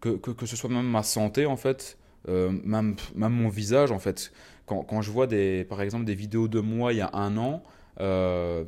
que, 0.00 0.10
que, 0.16 0.46
ce 0.46 0.56
soit 0.56 0.70
même 0.70 0.88
ma 0.88 1.02
santé 1.02 1.46
en 1.46 1.56
fait, 1.56 1.96
euh, 2.28 2.50
même, 2.64 2.96
même 3.14 3.32
mon 3.32 3.48
visage 3.48 3.92
en 3.92 3.98
fait. 3.98 4.32
Quand, 4.66 4.82
quand, 4.82 5.00
je 5.00 5.10
vois 5.10 5.26
des, 5.26 5.64
par 5.64 5.80
exemple 5.80 6.04
des 6.04 6.14
vidéos 6.14 6.48
de 6.48 6.60
moi 6.60 6.92
il 6.92 6.96
y 6.98 7.00
a 7.00 7.10
un 7.14 7.36
an, 7.38 7.62
euh, 8.00 8.64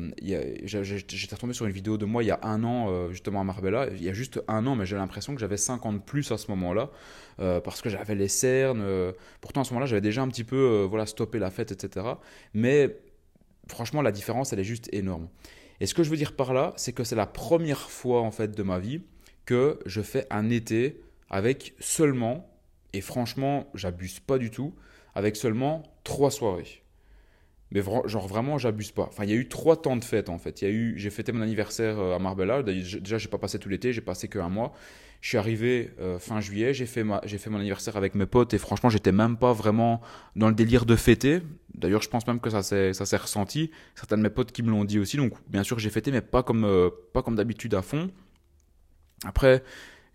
J'étais 0.64 1.34
retombé 1.34 1.52
sur 1.52 1.66
une 1.66 1.72
vidéo 1.72 1.98
de 1.98 2.04
moi 2.04 2.22
il 2.22 2.26
y 2.26 2.30
a 2.30 2.40
un 2.42 2.64
an, 2.64 2.86
euh, 2.88 3.10
justement 3.10 3.40
à 3.40 3.44
Marbella, 3.44 3.88
il 3.94 4.02
y 4.02 4.08
a 4.08 4.12
juste 4.12 4.40
un 4.48 4.66
an, 4.66 4.74
mais 4.74 4.86
j'ai 4.86 4.96
l'impression 4.96 5.34
que 5.34 5.40
j'avais 5.40 5.56
50 5.56 6.04
plus 6.04 6.30
à 6.32 6.38
ce 6.38 6.50
moment-là, 6.50 6.90
euh, 7.40 7.60
parce 7.60 7.82
que 7.82 7.90
j'avais 7.90 8.14
les 8.14 8.28
cernes. 8.28 8.84
Pourtant, 9.40 9.62
à 9.62 9.64
ce 9.64 9.70
moment-là, 9.70 9.86
j'avais 9.86 10.00
déjà 10.00 10.22
un 10.22 10.28
petit 10.28 10.44
peu 10.44 10.86
voilà, 10.88 11.06
stoppé 11.06 11.38
la 11.38 11.50
fête, 11.50 11.72
etc. 11.72 12.06
Mais 12.54 12.96
franchement, 13.68 14.02
la 14.02 14.12
différence, 14.12 14.52
elle 14.52 14.60
est 14.60 14.64
juste 14.64 14.88
énorme. 14.92 15.28
Et 15.80 15.86
ce 15.86 15.94
que 15.94 16.02
je 16.02 16.10
veux 16.10 16.16
dire 16.16 16.34
par 16.34 16.52
là, 16.52 16.72
c'est 16.76 16.92
que 16.92 17.04
c'est 17.04 17.16
la 17.16 17.26
première 17.26 17.90
fois 17.90 18.22
en 18.22 18.30
fait 18.30 18.50
de 18.50 18.62
ma 18.62 18.78
vie 18.78 19.02
que 19.44 19.78
je 19.86 20.02
fais 20.02 20.26
un 20.30 20.50
été 20.50 21.00
avec 21.30 21.74
seulement, 21.78 22.50
et 22.92 23.00
franchement, 23.00 23.68
j'abuse 23.74 24.20
pas 24.20 24.38
du 24.38 24.50
tout, 24.50 24.74
avec 25.14 25.36
seulement 25.36 25.82
trois 26.04 26.30
soirées. 26.30 26.82
Mais 27.70 27.82
genre 27.82 28.26
vraiment, 28.26 28.56
j'abuse 28.56 28.92
pas. 28.92 29.06
Enfin, 29.08 29.24
il 29.24 29.30
y 29.30 29.32
a 29.32 29.36
eu 29.36 29.48
trois 29.48 29.80
temps 29.80 29.96
de 29.96 30.04
fête 30.04 30.30
en 30.30 30.38
fait. 30.38 30.62
Il 30.62 30.64
y 30.64 30.70
a 30.70 30.74
eu, 30.74 30.94
j'ai 30.96 31.10
fêté 31.10 31.32
mon 31.32 31.42
anniversaire 31.42 31.98
euh, 31.98 32.16
à 32.16 32.18
Marbella. 32.18 32.62
Déjà, 32.62 33.18
j'ai 33.18 33.28
pas 33.28 33.38
passé 33.38 33.58
tout 33.58 33.68
l'été, 33.68 33.92
j'ai 33.92 34.00
passé 34.00 34.28
que 34.28 34.38
un 34.38 34.48
mois. 34.48 34.72
Je 35.20 35.30
suis 35.30 35.38
arrivé 35.38 35.90
euh, 36.00 36.18
fin 36.18 36.40
juillet, 36.40 36.72
j'ai 36.72 36.86
fait 36.86 37.04
j'ai 37.24 37.38
fait 37.38 37.50
mon 37.50 37.58
anniversaire 37.58 37.96
avec 37.96 38.14
mes 38.14 38.26
potes 38.26 38.54
et 38.54 38.58
franchement, 38.58 38.88
j'étais 38.88 39.12
même 39.12 39.36
pas 39.36 39.52
vraiment 39.52 40.00
dans 40.36 40.48
le 40.48 40.54
délire 40.54 40.86
de 40.86 40.94
fêter. 40.96 41.42
D'ailleurs, 41.74 42.02
je 42.02 42.08
pense 42.08 42.26
même 42.26 42.40
que 42.40 42.50
ça 42.50 42.62
s'est, 42.62 42.92
ça 42.92 43.18
ressenti. 43.18 43.70
Certains 43.96 44.16
de 44.16 44.22
mes 44.22 44.30
potes 44.30 44.52
qui 44.52 44.62
me 44.62 44.70
l'ont 44.70 44.84
dit 44.84 44.98
aussi. 44.98 45.16
Donc, 45.16 45.32
bien 45.48 45.64
sûr, 45.64 45.78
j'ai 45.78 45.90
fêté, 45.90 46.12
mais 46.12 46.20
pas 46.20 46.42
comme, 46.42 46.64
euh, 46.64 46.90
pas 47.12 47.22
comme 47.22 47.34
d'habitude 47.34 47.74
à 47.74 47.82
fond. 47.82 48.10
Après, 49.24 49.62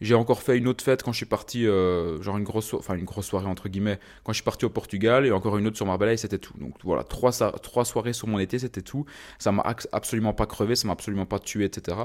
j'ai 0.02 0.16
encore 0.16 0.42
fait 0.42 0.58
une 0.58 0.68
autre 0.68 0.84
fête 0.84 1.04
quand 1.04 1.12
je 1.12 1.18
suis 1.18 1.26
parti, 1.26 1.66
euh, 1.66 2.22
genre 2.22 2.38
une 2.38 2.44
grosse, 2.44 2.68
soirée 3.22 3.48
entre 3.48 3.70
guillemets, 3.70 4.00
quand 4.24 4.34
je 4.34 4.38
suis 4.38 4.44
parti 4.44 4.66
au 4.66 4.70
Portugal 4.70 5.26
et 5.26 5.32
encore 5.32 5.58
une 5.58 5.68
autre 5.68 5.78
sur 5.78 5.86
Marbella 5.86 6.14
et 6.14 6.18
c'était 6.18 6.40
tout. 6.40 6.54
Donc 6.58 6.76
voilà, 6.84 7.04
trois, 7.04 7.32
trois 7.32 7.86
soirées 7.86 8.14
sur 8.14 8.28
mon 8.28 8.40
été, 8.40 8.60
c'était 8.60 8.82
tout. 8.82 9.06
Ça 9.40 9.52
m'a 9.52 9.64
absolument 9.92 10.34
pas 10.34 10.46
crevé, 10.46 10.76
ça 10.76 10.88
m'a 10.88 10.94
absolument 10.94 11.26
pas 11.26 11.40
tué, 11.40 11.66
etc. 11.66 11.98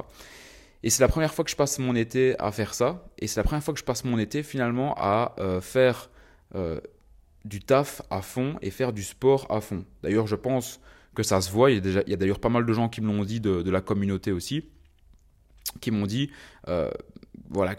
Et 0.82 0.90
c'est 0.90 1.02
la 1.02 1.08
première 1.08 1.34
fois 1.34 1.44
que 1.44 1.50
je 1.50 1.56
passe 1.56 1.78
mon 1.78 1.94
été 1.96 2.38
à 2.38 2.52
faire 2.52 2.74
ça. 2.74 3.08
Et 3.18 3.26
c'est 3.26 3.40
la 3.40 3.44
première 3.44 3.62
fois 3.62 3.74
que 3.74 3.80
je 3.80 3.84
passe 3.84 4.04
mon 4.04 4.18
été 4.18 4.42
finalement 4.42 4.94
à 4.96 5.34
euh, 5.40 5.60
faire 5.60 6.10
euh, 6.54 6.80
du 7.44 7.60
taf 7.60 8.02
à 8.10 8.22
fond 8.22 8.56
et 8.62 8.70
faire 8.70 8.92
du 8.92 9.02
sport 9.02 9.46
à 9.50 9.60
fond. 9.60 9.84
D'ailleurs, 10.02 10.26
je 10.26 10.36
pense 10.36 10.80
que 11.14 11.22
ça 11.24 11.40
se 11.40 11.50
voit. 11.50 11.72
Il 11.72 11.84
y 11.84 12.12
a 12.12 12.16
d'ailleurs 12.16 12.38
pas 12.38 12.48
mal 12.48 12.64
de 12.64 12.72
gens 12.72 12.88
qui 12.88 13.00
me 13.00 13.08
l'ont 13.08 13.24
dit 13.24 13.40
de, 13.40 13.68
la 13.68 13.80
communauté 13.80 14.30
aussi, 14.30 14.68
qui 15.80 15.90
m'ont 15.90 16.06
dit 16.06 16.30
voilà, 17.50 17.74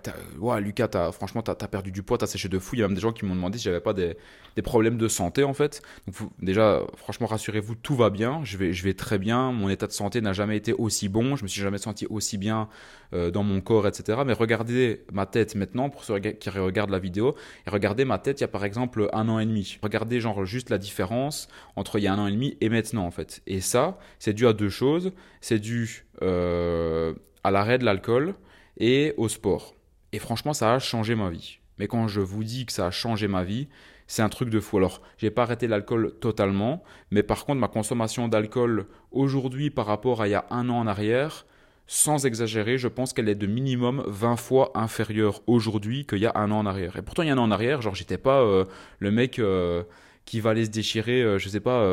Lucas, 0.60 0.89
as, 0.94 1.12
franchement, 1.12 1.42
tu 1.42 1.51
as, 1.51 1.56
perdu 1.56 1.92
du 1.92 2.04
poids, 2.04 2.18
tu 2.18 2.24
as 2.24 2.28
séché 2.28 2.50
de 2.50 2.60
fou. 2.60 2.75
Il 2.75 2.80
y 2.80 2.84
a 2.84 2.88
même 2.88 2.96
des 2.96 3.01
gens 3.01 3.12
qui 3.12 3.25
m'ont 3.25 3.36
demandé 3.36 3.58
si 3.58 3.66
j'avais 3.66 3.80
pas 3.80 3.94
des, 3.94 4.18
des, 4.56 4.62
problèmes 4.62 4.98
de 4.98 5.08
santé, 5.08 5.44
en 5.44 5.54
fait. 5.54 5.82
Donc, 6.08 6.32
déjà, 6.42 6.82
franchement, 6.96 7.28
rassurez-vous, 7.28 7.75
tout 7.75 7.96
va 7.96 8.10
bien. 8.10 8.42
Je 8.44 8.58
vais, 8.58 8.74
je 8.74 8.84
vais 8.84 8.94
très 8.94 9.18
bien. 9.18 9.51
Mon 9.51 9.70
état 9.70 9.88
de 9.88 9.92
santé 9.92 10.22
n'a 10.22 10.34
jamais 10.34 10.58
été 10.58 10.74
aussi 10.74 11.10
bon. 11.10 11.36
Je 11.36 11.44
me 11.44 11.48
suis 11.48 11.62
jamais 11.62 11.78
senti 11.78 12.06
aussi 12.08 12.38
bien 12.38 12.70
euh, 13.13 13.32
dans 13.32 13.44
mon 13.44 13.62
corps, 13.62 13.88
etc. 13.88 14.20
Mais 14.25 14.34
regardez 14.34 15.04
ma 15.12 15.25
tête 15.25 15.56
maintenant, 15.56 15.89
pour 15.89 16.04
ceux 16.04 16.20
qui 16.20 16.50
regardent 16.50 16.92
la 16.92 17.00
vidéo, 17.00 17.36
et 17.66 17.70
regardez 17.70 18.06
ma 18.06 18.20
tête 18.20 18.39
il 18.39 18.44
y 18.44 18.46
a 18.46 18.50
par 18.50 18.66
exemple 18.66 19.10
un 19.13 19.30
an 19.30 19.39
et 19.39 19.46
demi. 19.46 19.78
Regardez, 19.82 20.20
genre, 20.22 20.46
juste 20.46 20.70
la 20.70 20.78
différence 20.78 21.48
entre 21.75 22.00
il 22.00 22.04
y 22.04 22.08
a 22.08 22.13
un 22.13 22.20
an 22.20 22.28
et 22.28 22.32
demi 22.32 22.58
et 22.62 22.70
maintenant, 22.70 23.06
en 23.06 23.12
fait. 23.12 23.42
Et 23.48 23.62
ça, 23.62 23.98
c'est 24.20 24.34
dû 24.34 24.48
à 24.48 24.54
deux 24.54 24.70
choses. 24.70 25.12
C'est 25.42 25.60
dû 25.60 26.06
euh, 26.22 27.13
à 27.44 27.51
l'arrêt 27.51 27.78
de 27.78 27.86
l'alcool 27.86 28.36
et 28.79 29.13
au 29.17 29.27
sport. 29.27 29.75
Et 30.12 30.19
franchement, 30.19 30.53
ça 30.53 30.74
a 30.74 30.79
changé 30.79 31.15
ma 31.15 31.29
vie. 31.29 31.59
Mais 31.77 31.88
quand 31.88 32.07
je 32.07 32.21
vous 32.21 32.43
dis 32.43 32.65
que 32.65 32.74
ça 32.74 32.88
a 32.88 32.91
changé 32.91 33.27
ma 33.27 33.43
vie, 33.43 33.67
c'est 34.07 34.21
un 34.24 34.29
truc 34.29 34.50
de 34.50 34.59
fou. 34.59 34.77
Alors, 34.77 35.01
j'ai 35.17 35.29
pas 35.29 35.43
arrêté 35.43 35.67
l'alcool 35.67 36.13
totalement, 36.19 36.83
mais 37.12 37.24
par 37.24 37.45
contre, 37.45 37.59
ma 37.59 37.67
consommation 37.67 38.27
d'alcool 38.27 38.88
aujourd'hui 39.12 39.69
par 39.69 39.86
rapport 39.86 40.21
à 40.21 40.27
il 40.27 40.31
y 40.31 40.36
a 40.36 40.45
un 40.50 40.67
an 40.69 40.79
en 40.79 40.88
arrière, 40.88 41.45
sans 41.86 42.25
exagérer, 42.25 42.77
je 42.77 42.88
pense 42.88 43.13
qu'elle 43.13 43.29
est 43.29 43.36
de 43.36 43.48
minimum 43.48 44.03
20 44.07 44.36
fois 44.36 44.71
inférieure 44.75 45.41
aujourd'hui 45.48 46.05
qu'il 46.05 46.19
y 46.19 46.25
a 46.25 46.31
un 46.36 46.51
an 46.51 46.59
en 46.59 46.65
arrière. 46.65 46.98
Et 46.98 47.01
pourtant, 47.01 47.24
il 47.24 47.27
y 47.27 47.29
a 47.29 47.33
un 47.33 47.38
an 47.38 47.43
en 47.43 47.51
arrière, 47.51 47.81
genre, 47.81 47.95
j'étais 47.95 48.17
pas 48.17 48.41
euh, 48.41 48.65
le 49.00 49.12
mec 49.12 49.39
euh, 49.39 49.83
qui 50.25 50.39
va 50.39 50.51
aller 50.51 50.65
se 50.65 50.69
déchirer, 50.71 51.21
euh, 51.21 51.38
je 51.38 51.48
sais 51.50 51.59
pas, 51.59 51.83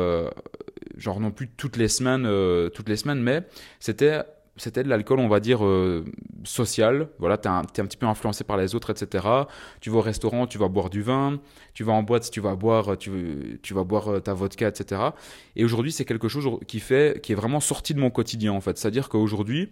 genre 0.97 1.19
non 1.19 1.31
plus 1.31 1.49
toutes 1.49 1.77
les 1.77 1.87
semaines, 1.87 2.27
toutes 2.71 2.89
les 2.89 2.97
semaines, 2.97 3.21
mais 3.21 3.43
c'était 3.79 4.21
c'était 4.57 4.83
de 4.83 4.89
l'alcool, 4.89 5.19
on 5.19 5.27
va 5.27 5.39
dire, 5.39 5.65
euh, 5.65 6.05
social. 6.43 7.09
Voilà, 7.19 7.37
tu 7.37 7.47
es, 7.47 7.51
un 7.51 7.63
petit 7.63 7.97
peu 7.97 8.05
influencé 8.05 8.43
par 8.43 8.57
les 8.57 8.75
autres, 8.75 8.89
etc. 8.89 9.25
Tu 9.81 9.89
vas 9.89 9.97
au 9.97 10.01
restaurant, 10.01 10.47
tu 10.47 10.57
vas 10.57 10.67
boire 10.67 10.89
du 10.89 11.01
vin. 11.01 11.39
Tu 11.73 11.83
vas 11.83 11.93
en 11.93 12.03
boîte, 12.03 12.29
tu 12.31 12.41
vas 12.41 12.55
boire, 12.55 12.97
tu, 12.97 13.59
tu 13.61 13.73
vas 13.73 13.83
boire 13.83 14.13
euh, 14.13 14.19
ta 14.19 14.33
vodka, 14.33 14.67
etc. 14.67 15.01
Et 15.55 15.63
aujourd'hui, 15.63 15.91
c'est 15.91 16.05
quelque 16.05 16.27
chose 16.27 16.49
qui, 16.67 16.79
fait, 16.79 17.21
qui 17.21 17.31
est 17.31 17.35
vraiment 17.35 17.59
sorti 17.59 17.93
de 17.93 17.99
mon 17.99 18.09
quotidien, 18.09 18.53
en 18.53 18.61
fait. 18.61 18.77
C'est-à-dire 18.77 19.09
qu'aujourd'hui, 19.09 19.69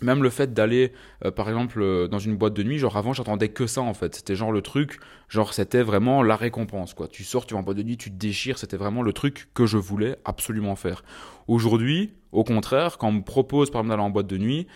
même 0.00 0.22
le 0.22 0.30
fait 0.30 0.52
d'aller 0.52 0.92
euh, 1.24 1.30
par 1.30 1.48
exemple 1.48 2.08
dans 2.08 2.18
une 2.18 2.36
boîte 2.36 2.54
de 2.54 2.62
nuit 2.62 2.78
genre 2.78 2.96
avant 2.96 3.12
j'attendais 3.12 3.48
que 3.48 3.66
ça 3.66 3.82
en 3.82 3.94
fait 3.94 4.14
c'était 4.14 4.34
genre 4.34 4.52
le 4.52 4.62
truc 4.62 4.98
genre 5.28 5.52
c'était 5.52 5.82
vraiment 5.82 6.22
la 6.22 6.36
récompense 6.36 6.94
quoi 6.94 7.08
tu 7.08 7.24
sors 7.24 7.46
tu 7.46 7.54
vas 7.54 7.60
en 7.60 7.62
boîte 7.62 7.76
de 7.76 7.82
nuit 7.82 7.96
tu 7.96 8.10
te 8.10 8.16
déchires 8.16 8.58
c'était 8.58 8.76
vraiment 8.76 9.02
le 9.02 9.12
truc 9.12 9.48
que 9.54 9.66
je 9.66 9.78
voulais 9.78 10.16
absolument 10.24 10.76
faire 10.76 11.04
aujourd'hui 11.46 12.14
au 12.32 12.44
contraire 12.44 12.98
quand 12.98 13.08
on 13.08 13.12
me 13.12 13.22
propose 13.22 13.70
par 13.70 13.80
exemple 13.80 13.90
d'aller 13.90 14.08
en 14.08 14.10
boîte 14.10 14.26
de 14.26 14.38
nuit 14.38 14.66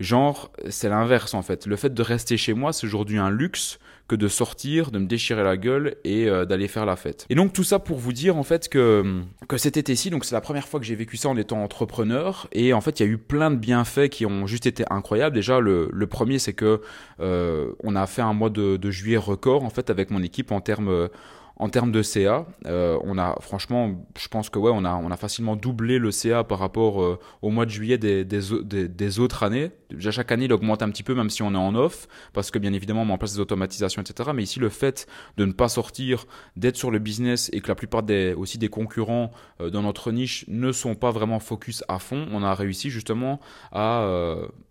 genre 0.00 0.50
c'est 0.68 0.88
l'inverse 0.88 1.34
en 1.34 1.42
fait 1.42 1.66
le 1.66 1.76
fait 1.76 1.94
de 1.94 2.02
rester 2.02 2.36
chez 2.36 2.54
moi 2.54 2.72
c'est 2.72 2.86
aujourd'hui 2.86 3.18
un 3.18 3.30
luxe 3.30 3.78
que 4.06 4.16
de 4.16 4.28
sortir, 4.28 4.90
de 4.90 4.98
me 4.98 5.06
déchirer 5.06 5.42
la 5.42 5.56
gueule 5.56 5.96
et 6.04 6.28
euh, 6.28 6.44
d'aller 6.44 6.68
faire 6.68 6.84
la 6.84 6.96
fête. 6.96 7.26
Et 7.30 7.34
donc 7.34 7.52
tout 7.52 7.64
ça 7.64 7.78
pour 7.78 7.98
vous 7.98 8.12
dire 8.12 8.36
en 8.36 8.42
fait 8.42 8.68
que, 8.68 9.22
que 9.48 9.56
cet 9.56 9.76
été-ci, 9.76 10.10
donc 10.10 10.24
c'est 10.24 10.34
la 10.34 10.42
première 10.42 10.68
fois 10.68 10.78
que 10.78 10.84
j'ai 10.84 10.94
vécu 10.94 11.16
ça 11.16 11.30
en 11.30 11.36
étant 11.36 11.62
entrepreneur 11.62 12.46
et 12.52 12.74
en 12.74 12.80
fait 12.80 13.00
il 13.00 13.06
y 13.06 13.08
a 13.08 13.12
eu 13.12 13.18
plein 13.18 13.50
de 13.50 13.56
bienfaits 13.56 14.08
qui 14.10 14.26
ont 14.26 14.46
juste 14.46 14.66
été 14.66 14.84
incroyables. 14.90 15.34
Déjà 15.34 15.58
le, 15.58 15.88
le 15.90 16.06
premier 16.06 16.38
c'est 16.38 16.52
que 16.52 16.82
euh, 17.20 17.72
on 17.82 17.96
a 17.96 18.06
fait 18.06 18.22
un 18.22 18.34
mois 18.34 18.50
de, 18.50 18.76
de, 18.76 18.90
juillet 18.90 19.16
record 19.16 19.64
en 19.64 19.70
fait 19.70 19.88
avec 19.88 20.10
mon 20.10 20.22
équipe 20.22 20.52
en 20.52 20.60
termes 20.60 21.08
en 21.56 21.68
termes 21.68 21.92
de 21.92 22.02
CA, 22.02 22.46
euh, 22.66 22.98
on 23.04 23.16
a 23.16 23.36
franchement, 23.40 24.04
je 24.18 24.26
pense 24.26 24.50
que 24.50 24.58
ouais, 24.58 24.72
on 24.74 24.84
a, 24.84 24.94
on 24.96 25.10
a 25.12 25.16
facilement 25.16 25.54
doublé 25.54 25.98
le 25.98 26.10
CA 26.10 26.42
par 26.42 26.58
rapport 26.58 27.00
euh, 27.00 27.18
au 27.42 27.50
mois 27.50 27.64
de 27.64 27.70
juillet 27.70 27.96
des, 27.96 28.24
des, 28.24 28.88
des, 28.88 29.18
autres 29.20 29.44
années. 29.44 29.70
Déjà 29.90 30.10
chaque 30.10 30.32
année, 30.32 30.46
il 30.46 30.52
augmente 30.52 30.82
un 30.82 30.90
petit 30.90 31.04
peu, 31.04 31.14
même 31.14 31.30
si 31.30 31.42
on 31.42 31.54
est 31.54 31.58
en 31.58 31.76
off, 31.76 32.08
parce 32.32 32.50
que 32.50 32.58
bien 32.58 32.72
évidemment, 32.72 33.02
on 33.02 33.04
met 33.04 33.12
en 33.12 33.18
place 33.18 33.34
des 33.34 33.40
automatisations, 33.40 34.02
etc. 34.02 34.30
Mais 34.34 34.42
ici, 34.42 34.58
le 34.58 34.68
fait 34.68 35.06
de 35.36 35.44
ne 35.44 35.52
pas 35.52 35.68
sortir, 35.68 36.26
d'être 36.56 36.76
sur 36.76 36.90
le 36.90 36.98
business 36.98 37.50
et 37.52 37.60
que 37.60 37.68
la 37.68 37.76
plupart 37.76 38.02
des, 38.02 38.34
aussi 38.34 38.58
des 38.58 38.68
concurrents 38.68 39.30
euh, 39.60 39.70
dans 39.70 39.82
notre 39.82 40.10
niche 40.10 40.44
ne 40.48 40.72
sont 40.72 40.96
pas 40.96 41.12
vraiment 41.12 41.38
focus 41.38 41.84
à 41.86 42.00
fond, 42.00 42.26
on 42.32 42.42
a 42.42 42.52
réussi 42.54 42.90
justement 42.90 43.40
à, 43.70 44.04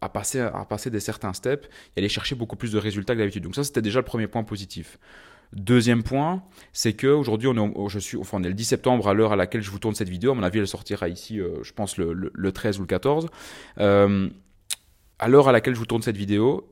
à, 0.01 0.09
passer, 0.09 0.41
à 0.41 0.65
passer 0.65 0.89
des 0.89 0.99
certains 0.99 1.31
steps 1.31 1.67
et 1.95 1.99
aller 2.01 2.09
chercher 2.09 2.35
beaucoup 2.35 2.57
plus 2.57 2.73
de 2.73 2.77
résultats 2.77 3.13
que 3.13 3.19
d'habitude. 3.19 3.43
Donc 3.43 3.55
ça, 3.55 3.63
c'était 3.63 3.81
déjà 3.81 3.99
le 3.99 4.05
premier 4.05 4.27
point 4.27 4.43
positif. 4.43 4.99
Deuxième 5.51 6.03
point, 6.03 6.43
c'est 6.71 6.93
que 6.93 7.07
aujourd'hui 7.07 7.47
on 7.47 7.55
est, 7.55 7.89
je 7.89 7.99
suis, 7.99 8.17
enfin, 8.17 8.37
on 8.39 8.43
est 8.43 8.47
le 8.47 8.53
10 8.53 8.63
septembre 8.63 9.07
à 9.07 9.13
l'heure 9.13 9.33
à 9.33 9.35
laquelle 9.35 9.61
je 9.61 9.69
vous 9.69 9.79
tourne 9.79 9.95
cette 9.95 10.09
vidéo. 10.09 10.31
À 10.31 10.35
mon 10.35 10.43
avis, 10.43 10.59
elle 10.59 10.67
sortira 10.67 11.09
ici, 11.09 11.39
euh, 11.39 11.61
je 11.61 11.73
pense 11.73 11.97
le, 11.97 12.31
le, 12.33 12.51
13 12.51 12.79
ou 12.79 12.81
le 12.81 12.87
14. 12.87 13.27
Euh, 13.79 14.29
à 15.19 15.27
l'heure 15.27 15.47
à 15.47 15.51
laquelle 15.51 15.75
je 15.75 15.79
vous 15.79 15.85
tourne 15.85 16.01
cette 16.01 16.17
vidéo, 16.17 16.67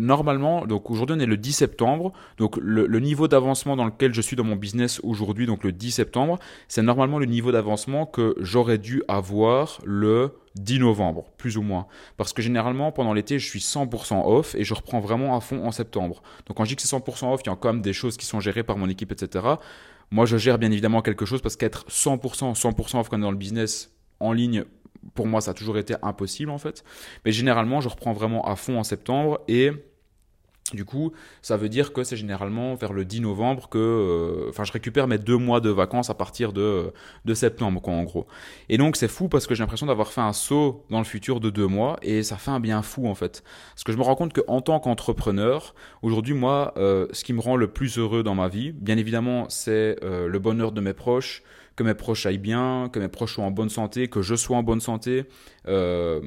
normalement, 0.00 0.66
donc 0.66 0.90
aujourd'hui 0.90 1.16
on 1.16 1.20
est 1.20 1.26
le 1.26 1.36
10 1.36 1.52
septembre, 1.52 2.12
donc 2.38 2.56
le, 2.56 2.86
niveau 3.00 3.28
d'avancement 3.28 3.76
dans 3.76 3.84
lequel 3.84 4.14
je 4.14 4.20
suis 4.20 4.34
dans 4.34 4.44
mon 4.44 4.56
business 4.56 4.98
aujourd'hui, 5.04 5.46
donc 5.46 5.62
le 5.62 5.72
10 5.72 5.90
septembre, 5.90 6.38
c'est 6.68 6.82
normalement 6.82 7.18
le 7.18 7.26
niveau 7.26 7.52
d'avancement 7.52 8.06
que 8.06 8.34
j'aurais 8.40 8.78
dû 8.78 9.02
avoir 9.08 9.78
le 9.84 10.32
10 10.56 10.80
novembre, 10.80 11.26
plus 11.36 11.58
ou 11.58 11.62
moins. 11.62 11.86
Parce 12.16 12.32
que 12.32 12.40
généralement, 12.40 12.92
pendant 12.92 13.12
l'été, 13.12 13.38
je 13.38 13.46
suis 13.46 13.60
100% 13.60 14.22
off 14.24 14.54
et 14.54 14.64
je 14.64 14.74
reprends 14.74 15.00
vraiment 15.00 15.36
à 15.36 15.40
fond 15.40 15.64
en 15.64 15.70
septembre. 15.70 16.22
Donc 16.46 16.56
quand 16.56 16.64
je 16.64 16.70
dis 16.70 16.76
que 16.76 16.82
c'est 16.82 16.96
100% 16.96 17.32
off, 17.32 17.42
il 17.44 17.50
y 17.50 17.52
a 17.52 17.56
quand 17.56 17.72
même 17.72 17.82
des 17.82 17.92
choses 17.92 18.16
qui 18.16 18.24
sont 18.24 18.40
gérées 18.40 18.62
par 18.64 18.78
mon 18.78 18.88
équipe, 18.88 19.12
etc. 19.12 19.44
Moi, 20.10 20.24
je 20.24 20.38
gère 20.38 20.58
bien 20.58 20.72
évidemment 20.72 21.02
quelque 21.02 21.26
chose 21.26 21.42
parce 21.42 21.56
qu'être 21.56 21.84
100%, 21.88 22.58
100% 22.58 22.98
off 22.98 23.08
quand 23.08 23.16
on 23.16 23.20
est 23.20 23.22
dans 23.22 23.30
le 23.30 23.36
business 23.36 23.92
en 24.18 24.32
ligne, 24.32 24.64
pour 25.14 25.26
moi, 25.26 25.40
ça 25.40 25.52
a 25.52 25.54
toujours 25.54 25.78
été 25.78 25.94
impossible 26.02 26.50
en 26.50 26.58
fait. 26.58 26.84
Mais 27.24 27.32
généralement, 27.32 27.80
je 27.80 27.88
reprends 27.88 28.12
vraiment 28.12 28.42
à 28.46 28.56
fond 28.56 28.78
en 28.78 28.84
septembre 28.84 29.40
et 29.46 29.72
du 30.76 30.84
coup, 30.84 31.12
ça 31.42 31.56
veut 31.56 31.68
dire 31.68 31.92
que 31.92 32.04
c'est 32.04 32.16
généralement 32.16 32.74
vers 32.74 32.92
le 32.92 33.04
10 33.04 33.20
novembre 33.20 33.68
que, 33.68 33.78
euh, 33.78 34.48
enfin, 34.50 34.64
je 34.64 34.72
récupère 34.72 35.06
mes 35.06 35.18
deux 35.18 35.36
mois 35.36 35.60
de 35.60 35.70
vacances 35.70 36.10
à 36.10 36.14
partir 36.14 36.52
de, 36.52 36.92
de 37.24 37.34
septembre, 37.34 37.80
quoi, 37.80 37.94
en 37.94 38.04
gros. 38.04 38.26
Et 38.68 38.78
donc, 38.78 38.96
c'est 38.96 39.08
fou 39.08 39.28
parce 39.28 39.46
que 39.46 39.54
j'ai 39.54 39.62
l'impression 39.62 39.86
d'avoir 39.86 40.12
fait 40.12 40.20
un 40.20 40.32
saut 40.32 40.84
dans 40.90 40.98
le 40.98 41.04
futur 41.04 41.40
de 41.40 41.50
deux 41.50 41.66
mois 41.66 41.98
et 42.02 42.22
ça 42.22 42.36
fait 42.36 42.50
un 42.50 42.60
bien 42.60 42.82
fou, 42.82 43.06
en 43.06 43.14
fait. 43.14 43.42
Parce 43.74 43.84
que 43.84 43.92
je 43.92 43.98
me 43.98 44.02
rends 44.02 44.16
compte 44.16 44.32
qu'en 44.32 44.60
tant 44.60 44.80
qu'entrepreneur, 44.80 45.74
aujourd'hui, 46.02 46.34
moi, 46.34 46.74
euh, 46.76 47.06
ce 47.12 47.24
qui 47.24 47.32
me 47.32 47.40
rend 47.40 47.56
le 47.56 47.68
plus 47.68 47.98
heureux 47.98 48.22
dans 48.22 48.34
ma 48.34 48.48
vie, 48.48 48.72
bien 48.72 48.96
évidemment, 48.96 49.46
c'est 49.48 49.96
euh, 50.02 50.28
le 50.28 50.38
bonheur 50.38 50.72
de 50.72 50.80
mes 50.80 50.92
proches, 50.92 51.42
que 51.76 51.82
mes 51.82 51.94
proches 51.94 52.26
aillent 52.26 52.38
bien, 52.38 52.90
que 52.92 52.98
mes 52.98 53.08
proches 53.08 53.36
soient 53.36 53.44
en 53.44 53.50
bonne 53.50 53.70
santé, 53.70 54.08
que 54.08 54.20
je 54.20 54.34
sois 54.34 54.58
en 54.58 54.62
bonne 54.62 54.82
santé, 54.82 55.24
euh, 55.68 56.20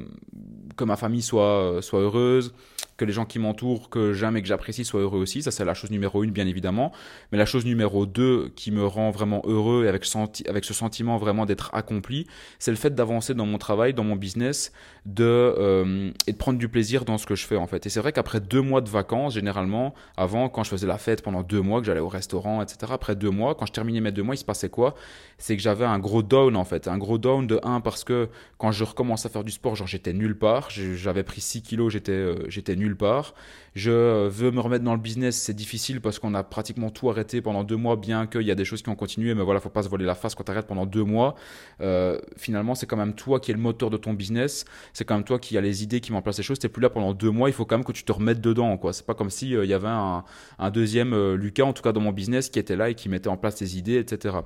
que 0.76 0.84
ma 0.84 0.96
famille 0.96 1.22
soit, 1.22 1.78
soit 1.82 2.00
heureuse, 2.00 2.52
que 2.96 3.04
les 3.04 3.12
gens 3.12 3.24
qui 3.24 3.38
m'entourent, 3.38 3.90
que 3.90 4.12
j'aime 4.12 4.36
et 4.36 4.42
que 4.42 4.46
j'apprécie 4.48 4.84
soient 4.84 5.00
heureux 5.00 5.20
aussi. 5.20 5.42
Ça, 5.42 5.50
c'est 5.50 5.64
la 5.64 5.74
chose 5.74 5.90
numéro 5.90 6.22
une, 6.22 6.30
bien 6.30 6.46
évidemment. 6.46 6.92
Mais 7.32 7.38
la 7.38 7.46
chose 7.46 7.64
numéro 7.64 8.06
deux 8.06 8.52
qui 8.54 8.70
me 8.70 8.86
rend 8.86 9.10
vraiment 9.10 9.42
heureux 9.46 9.84
et 9.84 9.88
avec, 9.88 10.06
avec 10.48 10.64
ce 10.64 10.74
sentiment 10.74 11.16
vraiment 11.16 11.46
d'être 11.46 11.70
accompli, 11.74 12.26
c'est 12.58 12.70
le 12.70 12.76
fait 12.76 12.94
d'avancer 12.94 13.34
dans 13.34 13.46
mon 13.46 13.58
travail, 13.58 13.94
dans 13.94 14.04
mon 14.04 14.16
business, 14.16 14.72
de, 15.06 15.24
euh, 15.24 16.10
et 16.26 16.32
de 16.32 16.36
prendre 16.36 16.58
du 16.58 16.68
plaisir 16.68 17.04
dans 17.04 17.18
ce 17.18 17.26
que 17.26 17.34
je 17.34 17.44
fais, 17.46 17.56
en 17.56 17.66
fait. 17.66 17.84
Et 17.86 17.88
c'est 17.88 18.00
vrai 18.00 18.12
qu'après 18.12 18.40
deux 18.40 18.62
mois 18.62 18.80
de 18.80 18.88
vacances, 18.88 19.34
généralement, 19.34 19.94
avant, 20.16 20.48
quand 20.48 20.62
je 20.62 20.70
faisais 20.70 20.86
la 20.86 20.98
fête 20.98 21.22
pendant 21.22 21.42
deux 21.42 21.60
mois, 21.60 21.80
que 21.80 21.86
j'allais 21.86 22.00
au 22.00 22.08
restaurant, 22.08 22.62
etc., 22.62 22.92
après 22.94 23.16
deux 23.16 23.30
mois, 23.30 23.54
quand 23.54 23.66
je 23.66 23.72
terminais 23.72 24.00
mes 24.00 24.12
deux 24.12 24.22
mois, 24.22 24.34
il 24.34 24.38
se 24.38 24.44
passait 24.44 24.70
quoi? 24.70 24.94
C'est 25.38 25.56
que 25.56 25.62
j'avais 25.62 25.84
un 25.84 25.98
gros 25.98 26.22
down, 26.22 26.56
en 26.56 26.64
fait. 26.64 26.86
Un 26.86 26.98
gros 26.98 27.18
down 27.18 27.46
de 27.46 27.58
un, 27.64 27.80
parce 27.80 28.04
que 28.04 28.28
quand 28.56 28.70
je 28.70 28.84
à 29.26 29.28
faire 29.28 29.44
du 29.44 29.52
sport, 29.52 29.76
genre, 29.76 29.86
j'étais 29.86 30.12
nulle 30.12 30.36
part. 30.38 30.70
J'avais 30.70 31.22
pris 31.22 31.40
6 31.40 31.62
kilos, 31.62 31.92
j'étais 31.92 32.12
euh, 32.12 32.48
j'étais 32.48 32.76
nulle 32.76 32.96
part. 32.96 33.34
Je 33.74 34.28
veux 34.28 34.52
me 34.52 34.60
remettre 34.60 34.84
dans 34.84 34.94
le 34.94 35.00
business, 35.00 35.36
c'est 35.36 35.52
difficile 35.52 36.00
parce 36.00 36.20
qu'on 36.20 36.32
a 36.34 36.44
pratiquement 36.44 36.90
tout 36.90 37.10
arrêté 37.10 37.42
pendant 37.42 37.64
deux 37.64 37.76
mois, 37.76 37.96
bien 37.96 38.28
qu'il 38.28 38.42
y 38.42 38.52
a 38.52 38.54
des 38.54 38.64
choses 38.64 38.82
qui 38.82 38.88
ont 38.88 38.94
continué, 38.94 39.34
mais 39.34 39.42
voilà, 39.42 39.58
faut 39.58 39.68
pas 39.68 39.82
se 39.82 39.88
voler 39.88 40.04
la 40.04 40.14
face 40.14 40.36
quand 40.36 40.44
tu 40.44 40.50
arrêtes 40.52 40.68
pendant 40.68 40.86
deux 40.86 41.02
mois. 41.02 41.34
Euh, 41.80 42.20
finalement, 42.36 42.76
c'est 42.76 42.86
quand 42.86 42.96
même 42.96 43.14
toi 43.14 43.40
qui 43.40 43.50
es 43.50 43.54
le 43.54 43.60
moteur 43.60 43.90
de 43.90 43.96
ton 43.96 44.12
business, 44.12 44.64
c'est 44.92 45.04
quand 45.04 45.16
même 45.16 45.24
toi 45.24 45.40
qui 45.40 45.58
as 45.58 45.60
les 45.60 45.82
idées, 45.82 46.00
qui 46.00 46.12
met 46.12 46.18
en 46.18 46.22
place 46.22 46.38
les 46.38 46.44
choses. 46.44 46.60
T'es 46.60 46.68
plus 46.68 46.82
là 46.82 46.88
pendant 46.88 47.14
deux 47.14 47.30
mois, 47.30 47.48
il 47.48 47.52
faut 47.52 47.64
quand 47.64 47.76
même 47.76 47.84
que 47.84 47.92
tu 47.92 48.04
te 48.04 48.12
remettes 48.12 48.40
dedans, 48.40 48.76
quoi. 48.78 48.92
C'est 48.92 49.06
pas 49.06 49.14
comme 49.14 49.30
si 49.30 49.56
euh, 49.56 49.64
il 49.64 49.70
y 49.70 49.74
avait 49.74 49.88
un, 49.88 50.22
deuxième 50.70 51.12
euh, 51.12 51.36
Lucas, 51.36 51.64
en 51.64 51.72
tout 51.72 51.82
cas 51.82 51.90
dans 51.90 52.00
mon 52.00 52.12
business, 52.12 52.50
qui 52.50 52.60
était 52.60 52.76
là 52.76 52.90
et 52.90 52.94
qui 52.94 53.08
mettait 53.08 53.28
en 53.28 53.36
place 53.36 53.56
tes 53.56 53.76
idées, 53.76 53.98
etc. 53.98 54.36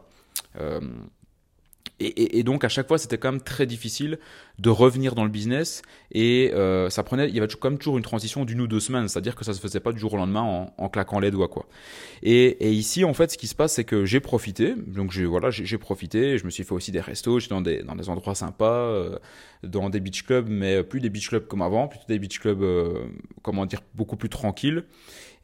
Et, 2.00 2.44
donc 2.44 2.62
à 2.62 2.68
chaque 2.68 2.86
fois, 2.86 2.96
c'était 2.96 3.18
quand 3.18 3.32
même 3.32 3.40
très 3.40 3.66
difficile 3.66 4.20
de 4.60 4.70
revenir 4.70 5.16
dans 5.16 5.24
le 5.24 5.30
business 5.30 5.82
et 6.12 6.52
euh, 6.54 6.90
ça 6.90 7.02
prenait, 7.02 7.28
il 7.28 7.34
y 7.34 7.38
avait 7.38 7.48
quand 7.48 7.70
même 7.70 7.78
toujours 7.78 7.96
une 7.96 8.04
transition 8.04 8.44
d'une 8.44 8.60
ou 8.60 8.68
deux 8.68 8.78
semaines, 8.78 9.08
c'est-à-dire 9.08 9.34
que 9.34 9.44
ça 9.44 9.52
se 9.52 9.60
faisait 9.60 9.80
pas 9.80 9.90
du 9.90 9.98
jour 9.98 10.14
au 10.14 10.16
lendemain 10.16 10.68
en, 10.76 10.88
claquant 10.88 11.18
les 11.18 11.32
doigts 11.32 11.48
quoi. 11.48 11.66
Et, 12.22 12.70
ici, 12.70 13.04
en 13.04 13.14
fait, 13.14 13.32
ce 13.32 13.38
qui 13.38 13.48
se 13.48 13.56
passe, 13.56 13.74
c'est 13.74 13.84
que 13.84 14.04
j'ai 14.04 14.20
profité, 14.20 14.74
donc 14.76 15.10
j'ai 15.10 15.24
voilà, 15.24 15.50
j'ai 15.50 15.78
profité, 15.78 16.38
je 16.38 16.44
me 16.44 16.50
suis 16.50 16.62
fait 16.62 16.72
aussi 16.72 16.92
des 16.92 17.00
restos, 17.00 17.40
j'étais 17.40 17.54
dans 17.54 17.62
des 17.62 17.82
dans 17.82 17.96
des 17.96 18.08
endroits 18.08 18.36
sympas, 18.36 18.72
euh, 18.72 19.18
dans 19.64 19.90
des 19.90 19.98
beach 19.98 20.22
clubs, 20.22 20.48
mais 20.48 20.84
plus 20.84 21.00
des 21.00 21.10
beach 21.10 21.28
clubs 21.28 21.48
comme 21.48 21.62
avant, 21.62 21.88
plutôt 21.88 22.04
des 22.08 22.20
beach 22.20 22.38
clubs, 22.38 22.62
euh, 22.62 23.06
comment 23.42 23.66
dire, 23.66 23.80
beaucoup 23.94 24.16
plus 24.16 24.28
tranquilles. 24.28 24.84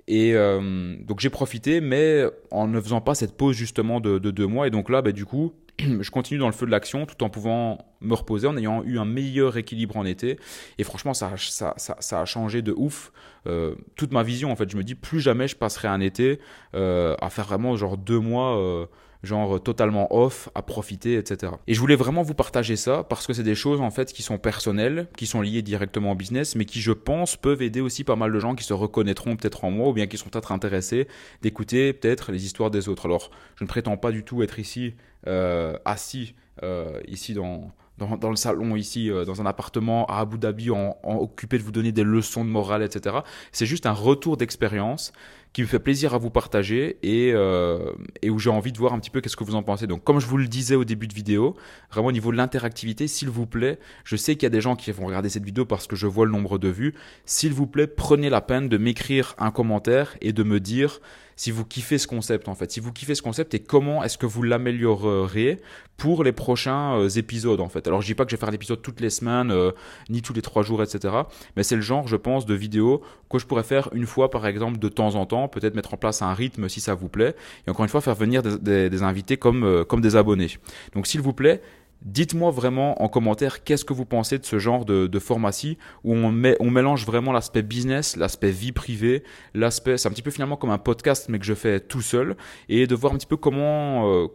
Et 0.07 0.35
donc 0.35 1.21
j'ai 1.21 1.31
profité, 1.31 1.81
mais 1.81 2.25
en 2.51 2.69
ne 2.69 2.79
faisant 2.79 3.01
pas 3.01 3.15
cette 3.15 3.39
pause 3.39 3.57
justement 3.57 4.01
de, 4.01 4.19
de 4.19 4.31
deux 4.31 4.47
mois. 4.47 4.67
Et 4.67 4.71
donc 4.71 4.91
là, 4.91 5.01
bah, 5.01 5.13
du 5.13 5.25
coup, 5.25 5.55
je 6.01 6.11
continue 6.11 6.39
dans 6.39 6.47
le 6.47 6.53
feu 6.53 6.67
de 6.67 6.71
l'action 6.71 7.07
tout 7.07 7.23
en 7.23 7.31
pouvant 7.31 7.79
me 8.01 8.15
reposer, 8.15 8.47
en 8.47 8.57
ayant 8.57 8.83
eu 8.85 8.99
un 8.99 9.05
meilleur 9.05 9.57
équilibre 9.57 9.97
en 9.97 10.05
été. 10.05 10.39
Et 10.79 10.85
franchement, 10.85 11.15
ça, 11.15 11.33
ça, 11.37 11.75
ça, 11.77 12.21
a 12.21 12.25
changé 12.25 12.63
de 12.63 12.73
ouf 12.77 13.13
euh, 13.47 13.75
toute 13.97 14.13
ma 14.13 14.23
vision. 14.23 14.53
En 14.53 14.57
fait, 14.57 14.71
je 14.71 14.77
me 14.77 14.85
dis 14.85 14.95
plus 14.95 15.21
jamais 15.21 15.49
je 15.49 15.57
passerai 15.57 15.89
un 15.89 16.01
été 16.01 16.39
euh, 16.75 17.17
à 17.21 17.31
faire 17.31 17.47
vraiment 17.47 17.77
genre 17.77 17.97
deux 17.97 18.21
mois. 18.21 18.59
Euh, 18.59 18.87
genre 19.25 19.63
totalement 19.63 20.15
off, 20.15 20.49
à 20.55 20.63
profiter, 20.63 21.17
etc. 21.17 21.53
Et 21.67 21.75
je 21.75 21.81
voulais 21.81 21.97
vraiment 21.97 22.23
vous 22.23 22.35
partager 22.35 22.77
ça 22.77 23.05
parce 23.05 23.27
que 23.27 23.33
c'est 23.33 23.43
des 23.43 23.55
choses 23.55 23.81
en 23.81 23.91
fait 23.91 24.13
qui 24.13 24.23
sont 24.23 24.39
personnelles, 24.39 25.09
qui 25.17 25.27
sont 25.27 25.41
liées 25.41 25.63
directement 25.63 26.13
au 26.13 26.15
business, 26.15 26.55
mais 26.57 26.65
qui 26.65 26.81
je 26.81 26.93
pense 26.93 27.37
peuvent 27.37 27.63
aider 27.63 27.81
aussi 27.81 28.05
pas 28.05 28.17
mal 28.17 28.33
de 28.33 28.39
gens 28.39 28.55
qui 28.55 28.65
se 28.65 28.73
reconnaîtront 28.73 29.37
peut-être 29.37 29.65
en 29.65 29.71
moi 29.71 29.89
ou 29.89 29.93
bien 29.93 30.07
qui 30.07 30.19
sont 30.19 30.29
peut-être 30.29 30.53
intéressés 30.53 31.09
d'écouter 31.43 31.93
peut-être 31.93 32.33
les 32.33 32.45
histoires 32.45 32.71
des 32.71 32.89
autres. 32.89 33.07
Alors 33.07 33.31
je 33.57 33.65
ne 33.65 33.69
prétends 33.69 33.97
pas 33.97 34.11
du 34.11 34.25
tout 34.25 34.43
être 34.43 34.59
ici 34.59 34.95
euh, 35.27 35.79
assis 35.85 36.35
euh, 36.63 37.01
ici 37.09 37.35
dans 37.35 37.73
dans, 37.99 38.31
le 38.31 38.37
salon 38.37 38.75
ici, 38.77 39.11
euh, 39.11 39.25
dans 39.25 39.41
un 39.41 39.47
appartement 39.47 40.07
à 40.07 40.19
Abu 40.19 40.39
Dhabi, 40.39 40.71
en, 40.71 40.97
occupé 41.05 41.59
de 41.59 41.63
vous 41.63 41.71
donner 41.71 41.93
des 41.93 42.03
leçons 42.03 42.45
de 42.45 42.51
morale, 42.51 42.83
etc. 42.83 43.19
C'est 43.53 43.67
juste 43.67 43.87
un 43.87 43.93
retour 43.93 44.37
d'expérience 44.37 45.13
qui 45.55 45.63
me 45.63 45.67
fait 45.69 45.79
plaisir 45.79 46.15
à 46.15 46.19
vous 46.19 46.31
partager 46.31 46.99
et, 47.05 47.31
euh, 47.33 47.93
et 48.23 48.29
où 48.29 48.41
j'ai 48.41 48.51
envie 48.51 48.73
de 48.73 48.79
voir 48.79 48.93
un 48.93 48.99
petit 48.99 49.09
peu 49.09 49.21
qu'est-ce 49.21 49.37
que 49.37 49.45
vous 49.45 49.55
en 49.55 49.63
pensez. 49.63 49.87
Donc 49.87 50.03
comme 50.03 50.19
je 50.19 50.27
vous 50.27 50.37
le 50.37 50.49
disais 50.49 50.75
au 50.75 50.85
début 50.85 51.07
de 51.07 51.15
vidéo, 51.15 51.57
vraiment 51.93 52.09
au 52.09 52.13
niveau 52.13 52.33
de 52.33 52.37
l'interactivité, 52.37 53.07
s'il 53.07 53.31
vous 53.31 53.47
plaît, 53.47 53.79
je 54.03 54.17
sais 54.17 54.35
qu'il 54.35 54.43
y 54.43 54.47
a 54.47 54.51
des 54.51 54.61
gens 54.61 54.75
qui 54.75 54.91
vont 54.91 55.07
regarder 55.07 55.29
cette 55.29 55.45
vidéo 55.45 55.65
parce 55.65 55.87
que 55.87 55.95
je 55.95 56.09
vois 56.09 56.27
le 56.27 56.33
nombre 56.33 56.59
de 56.59 56.69
vues, 56.69 56.95
s'il 57.25 57.53
vous 57.53 57.69
plaît, 57.69 57.87
prenez 57.87 58.31
la 58.31 58.41
peine 58.41 58.69
de 58.69 58.77
m'écrire 58.77 59.37
un 59.39 59.53
commentaire 59.53 60.17
et 60.21 60.33
de 60.33 60.43
me 60.43 60.59
dire 60.59 61.01
si 61.37 61.51
vous 61.51 61.65
kiffez 61.65 61.99
ce 61.99 62.07
concept 62.07 62.49
en 62.49 62.55
fait, 62.55 62.71
si 62.71 62.81
vous 62.81 62.93
kiffez 62.93 63.15
ce 63.15 63.23
concept 63.23 63.55
et 63.55 63.61
comment 63.61 64.03
est-ce 64.03 64.19
que 64.19 64.27
vous 64.27 64.43
l'améliorerez 64.43 65.61
pour 65.97 66.25
les 66.25 66.33
prochains 66.33 66.99
euh, 66.99 67.09
épisodes 67.09 67.61
en 67.61 67.69
fait? 67.69 67.87
Alors 67.87 68.03
je 68.03 68.07
dis 68.07 68.15
pas 68.15 68.25
que 68.25 68.31
je 68.31 68.37
vais 68.37 68.41
faire 68.41 68.51
l'épisode 68.51 68.83
toutes 68.83 69.01
les 69.01 69.11
semaines, 69.11 69.51
euh, 69.51 69.73
ni 70.09 70.23
tous 70.23 70.33
les 70.33 70.43
trois 70.43 70.63
jours, 70.63 70.83
etc. 70.83 71.15
Mais 71.57 71.63
c'est 71.63 71.77
le 71.77 71.83
genre, 71.83 72.09
je 72.09 72.17
pense, 72.17 72.47
de 72.47 72.55
vidéo 72.55 73.03
que 73.31 73.39
je 73.39 73.47
pourrais 73.47 73.63
faire 73.65 73.89
une 73.93 74.07
fois 74.07 74.31
par 74.31 74.47
exemple 74.47 74.79
de 74.79 74.89
temps 74.89 75.15
en 75.15 75.27
temps, 75.27 75.49
peut-être 75.49 75.75
mettre 75.75 75.95
en 75.95 75.97
place 75.97 76.23
un 76.23 76.35
rythme 76.35 76.69
si 76.69 76.81
ça 76.81 76.95
vous 76.95 77.09
plaît, 77.09 77.35
et 77.67 77.71
encore 77.71 77.85
une 77.85 77.91
fois 77.91 78.01
faire 78.01 78.15
venir 78.15 78.43
des, 78.43 79.03
invités 79.03 79.37
comme, 79.37 79.65
euh, 79.65 79.85
comme 79.85 80.01
des 80.01 80.17
abonnés. 80.17 80.51
Donc 80.95 81.07
s'il 81.07 81.21
vous 81.21 81.33
plaît, 81.33 81.61
Dites-moi 82.05 82.51
vraiment 82.51 83.03
en 83.03 83.09
commentaire 83.09 83.65
qu'est-ce 83.65 83.85
que 83.85 83.95
vous 83.95 84.05
pensez 84.05 84.39
de 84.39 84.45
ce 84.45 84.59
genre 84.59 84.85
de, 84.85 85.07
de 85.07 85.19
pharmacie 85.19 85.79
où 86.05 86.15
on, 86.15 86.31
met, 86.31 86.55
on 86.61 86.71
mélange 86.71 87.07
vraiment 87.07 87.33
l'aspect 87.33 87.63
business, 87.63 88.17
l'aspect 88.17 88.51
vie 88.51 88.73
privée, 88.73 89.23
l'aspect, 89.55 89.97
c'est 89.97 90.09
un 90.09 90.11
petit 90.11 90.21
peu 90.21 90.31
finalement 90.31 90.57
comme 90.57 90.71
un 90.71 90.79
podcast 90.79 91.27
mais 91.31 91.39
que 91.39 91.47
je 91.47 91.55
fais 91.55 91.81
tout 91.81 92.03
seul 92.03 92.37
et 92.69 92.87
de 92.87 92.95
voir 92.95 93.15
un 93.15 93.17
petit 93.17 93.27
peu 93.27 93.39
comment, 93.39 94.13
euh, 94.13 94.27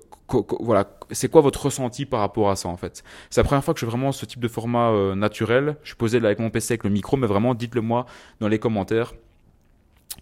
voilà, 0.60 0.98
c'est 1.12 1.30
quoi 1.30 1.42
votre 1.42 1.64
ressenti 1.66 2.06
par 2.06 2.22
rapport 2.22 2.50
à 2.50 2.56
ça 2.56 2.70
en 2.70 2.78
fait. 2.78 3.04
C'est 3.30 3.42
la 3.42 3.46
première 3.46 3.64
fois 3.64 3.76
que 3.76 3.80
je 3.80 3.86
fais 3.86 3.92
vraiment 3.92 4.12
ce 4.12 4.26
type 4.26 4.40
de 4.40 4.48
format 4.48 4.90
euh, 4.90 5.14
naturel. 5.14 5.78
Je 5.84 5.90
suis 5.90 5.96
posé 5.96 6.20
là 6.20 6.28
avec 6.28 6.40
mon 6.40 6.50
PC 6.50 6.74
avec 6.74 6.84
le 6.84 6.90
micro, 6.90 7.18
mais 7.18 7.28
vraiment 7.28 7.54
dites-le 7.54 7.82
moi 7.82 8.06
dans 8.40 8.48
les 8.48 8.60
commentaires. 8.60 9.14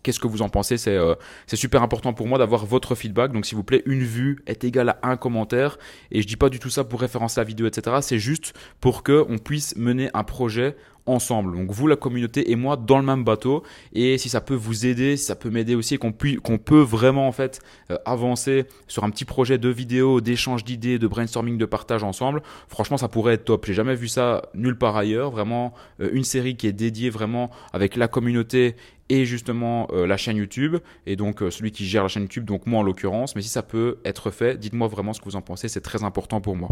Qu'est-ce 0.08 0.22
que 0.22 0.28
vous 0.28 0.42
en 0.42 0.48
pensez? 0.48 0.78
Euh, 0.88 1.16
C'est 1.48 1.58
super 1.58 1.84
important 1.84 2.14
pour 2.14 2.28
moi 2.28 2.38
d'avoir 2.38 2.66
votre 2.66 2.96
feedback. 2.96 3.34
Donc, 3.34 3.46
s'il 3.46 3.58
vous 3.58 3.66
plaît, 3.66 3.84
une 3.86 4.04
vue 4.04 4.42
est 4.48 4.64
égale 4.64 4.96
à 5.02 5.10
un 5.10 5.18
commentaire. 5.18 5.78
Et 6.12 6.22
je 6.22 6.28
dis 6.28 6.38
pas 6.38 6.48
du 6.48 6.60
tout 6.60 6.70
ça 6.70 6.86
pour 6.86 7.02
référencer 7.02 7.42
la 7.42 7.44
vidéo, 7.44 7.68
etc. 7.68 7.98
C'est 8.00 8.18
juste 8.18 8.54
pour 8.80 9.04
que 9.04 9.26
on 9.28 9.38
puisse 9.38 9.76
mener 9.76 10.10
un 10.14 10.24
projet 10.24 10.78
ensemble. 11.08 11.56
Donc 11.56 11.72
vous, 11.72 11.88
la 11.88 11.96
communauté 11.96 12.52
et 12.52 12.56
moi 12.56 12.78
dans 12.78 12.98
le 12.98 13.06
même 13.06 13.24
bateau. 13.24 13.64
Et 13.94 14.18
si 14.18 14.30
ça 14.30 14.42
peut 14.42 14.54
vous 14.54 14.86
aider, 14.86 15.18
si 15.18 15.26
ça 15.26 15.36
peut 15.36 15.50
m'aider 15.50 15.76
aussi 15.76 15.98
qu'on 15.98 16.14
qu'on 16.44 16.58
peut 16.58 16.82
vraiment 16.82 17.28
en 17.28 17.32
fait 17.32 17.60
euh, 17.92 17.98
avancer 18.06 18.66
sur 18.88 19.04
un 19.04 19.10
petit 19.10 19.26
projet 19.26 19.58
de 19.58 19.70
vidéo, 19.70 20.22
d'échange 20.22 20.64
d'idées, 20.64 21.00
de 21.00 21.08
brainstorming, 21.08 21.58
de 21.58 21.66
partage 21.66 22.04
ensemble, 22.04 22.42
franchement 22.68 22.98
ça 22.98 23.08
pourrait 23.08 23.34
être 23.34 23.46
top. 23.46 23.66
J'ai 23.66 23.74
jamais 23.74 23.96
vu 23.96 24.08
ça 24.08 24.44
nulle 24.54 24.78
part 24.78 24.96
ailleurs. 24.96 25.32
Vraiment 25.32 25.74
euh, 26.02 26.10
une 26.14 26.24
série 26.24 26.56
qui 26.56 26.68
est 26.68 26.74
dédiée 26.74 27.10
vraiment 27.10 27.50
avec 27.74 27.96
la 27.96 28.08
communauté 28.08 28.76
et 29.10 29.26
justement 29.26 29.88
euh, 29.92 30.06
la 30.08 30.18
chaîne 30.18 30.38
YouTube 30.38 30.78
et 31.06 31.16
donc 31.16 31.42
euh, 31.42 31.50
celui 31.50 31.72
qui 31.72 31.86
gère 31.86 32.04
la 32.04 32.10
chaîne 32.10 32.24
YouTube, 32.24 32.46
donc 32.46 32.66
moi 32.66 32.80
en 32.80 32.84
l'occurrence. 32.84 33.36
Mais 33.36 33.42
si 33.42 33.50
ça 33.50 33.64
peut 33.64 33.98
être 34.06 34.32
fait, 34.32 34.60
dites-moi 34.60 34.88
vraiment 34.88 35.14
ce 35.14 35.20
que 35.20 35.26
vous 35.26 35.36
en 35.36 35.42
pensez, 35.42 35.68
c'est 35.68 35.82
très 35.82 36.04
important 36.04 36.42
pour 36.42 36.56
moi. 36.56 36.70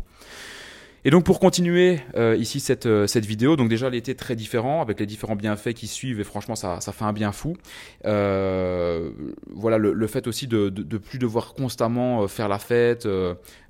Et 1.07 1.11
donc 1.11 1.23
pour 1.23 1.39
continuer 1.39 1.99
euh, 2.15 2.35
ici 2.35 2.59
cette, 2.59 2.87
euh, 2.87 3.05
cette 3.05 3.27
vidéo, 3.27 3.55
donc 3.55 3.69
déjà 3.69 3.93
était 3.93 4.15
très 4.15 4.35
différent 4.35 4.81
avec 4.81 4.99
les 4.99 5.05
différents 5.05 5.35
bienfaits 5.35 5.73
qui 5.73 5.85
suivent 5.85 6.19
et 6.19 6.23
franchement 6.23 6.55
ça, 6.55 6.81
ça 6.81 6.91
fait 6.93 7.05
un 7.05 7.13
bien 7.13 7.31
fou. 7.31 7.55
Euh, 8.05 9.11
voilà 9.53 9.77
le, 9.77 9.93
le, 9.93 10.07
fait 10.07 10.25
aussi 10.25 10.47
de, 10.47 10.69
de, 10.69 10.81
de, 10.81 10.97
plus 10.97 11.19
devoir 11.19 11.53
constamment 11.53 12.27
faire 12.27 12.49
la 12.49 12.57
fête, 12.57 13.07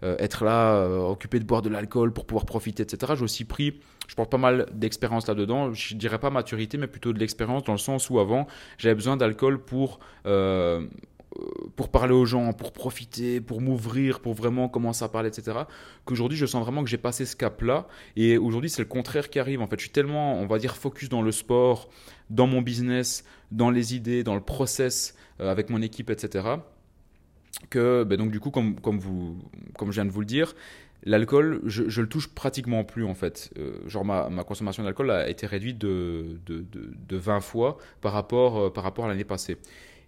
être 0.01 0.46
là, 0.46 0.88
occupé 0.88 1.39
de 1.39 1.44
boire 1.44 1.62
de 1.62 1.68
l'alcool 1.68 2.13
pour 2.13 2.25
pouvoir 2.25 2.46
profiter, 2.46 2.84
etc. 2.84 3.13
J'ai 3.18 3.24
aussi 3.24 3.44
pris, 3.44 3.82
je 4.08 4.15
porte 4.15 4.32
pas 4.32 4.38
mal 4.38 4.68
d'expérience 4.72 5.27
là-dedans, 5.27 5.74
je 5.74 5.96
dirais 5.96 6.20
pas 6.20 6.30
maturité 6.30 6.77
mais 6.77 6.88
plutôt 6.88 7.12
de 7.12 7.20
l'expérience 7.20 7.65
dans 7.65 7.74
le 7.74 7.80
sens 7.80 8.10
où 8.10 8.20
avant 8.20 8.48
j'avais 8.77 8.96
besoin 8.96 9.18
d'alcool 9.18 9.60
pour 9.60 10.00
pour 11.75 11.89
parler 11.89 12.13
aux 12.13 12.25
gens, 12.25 12.54
pour 12.54 12.72
profiter, 12.72 13.42
pour 13.42 13.62
m'ouvrir, 13.62 14.20
pour 14.22 14.34
vraiment 14.34 14.70
commencer 14.70 15.04
à 15.04 15.10
parler, 15.10 15.30
etc. 15.30 15.60
Qu'aujourd'hui, 16.06 16.38
je 16.38 16.46
sens 16.46 16.63
vraiment 16.63 16.84
que 16.84 16.89
j'ai 16.89 16.98
passé 16.98 17.25
ce 17.25 17.36
cap-là. 17.36 17.88
Et 18.15 18.38
aujourd'hui, 18.38 18.70
c'est 18.70 18.82
le 18.82 18.88
contraire 18.88 19.30
qui 19.30 19.39
arrive. 19.39 19.62
En 19.62 19.68
fait, 19.68 19.77
je 19.77 19.84
suis 19.84 19.92
tellement, 19.92 20.39
on 20.39 20.46
va 20.46 20.58
dire, 20.58 20.75
focus 20.75 21.10
dans 21.10 21.22
le 21.22 21.32
sport, 21.32 21.89
dans 22.30 22.48
mon 22.48 22.62
business, 22.62 23.25
dans 23.51 23.70
les 23.70 23.96
idées, 23.96 24.24
dans 24.24 24.36
le 24.36 24.42
process 24.42 25.15
euh, 25.39 25.51
avec 25.51 25.70
mon 25.70 25.82
équipe, 25.82 26.10
etc. 26.10 26.48
Que, 27.70 28.04
ben 28.04 28.18
donc, 28.18 28.32
du 28.32 28.39
coup, 28.39 28.51
comme, 28.51 28.75
vous, 28.84 29.38
comme 29.77 29.89
je 29.89 29.96
viens 29.96 30.06
de 30.06 30.12
vous 30.12 30.22
le 30.22 30.25
dire, 30.25 30.54
L'alcool, 31.08 31.62
je, 31.65 31.88
je 31.88 32.01
le 32.01 32.10
touche 32.10 32.30
pratiquement 32.34 32.84
plus 32.84 33.06
en 33.06 33.13
fait. 33.13 33.51
Euh, 33.60 33.74
genre 33.88 34.04
ma, 34.04 34.27
ma 34.30 34.44
consommation 34.44 34.84
d'alcool 34.84 35.12
a 35.12 35.30
été 35.30 35.46
réduite 35.46 35.77
de, 35.77 36.39
de, 36.48 36.62
de, 36.62 36.94
de 37.08 37.18
20 37.18 37.42
fois 37.42 37.77
par 38.01 38.12
rapport, 38.12 38.58
euh, 38.58 38.70
par 38.74 38.84
rapport 38.84 39.06
à 39.06 39.08
l'année 39.08 39.24
passée. 39.24 39.58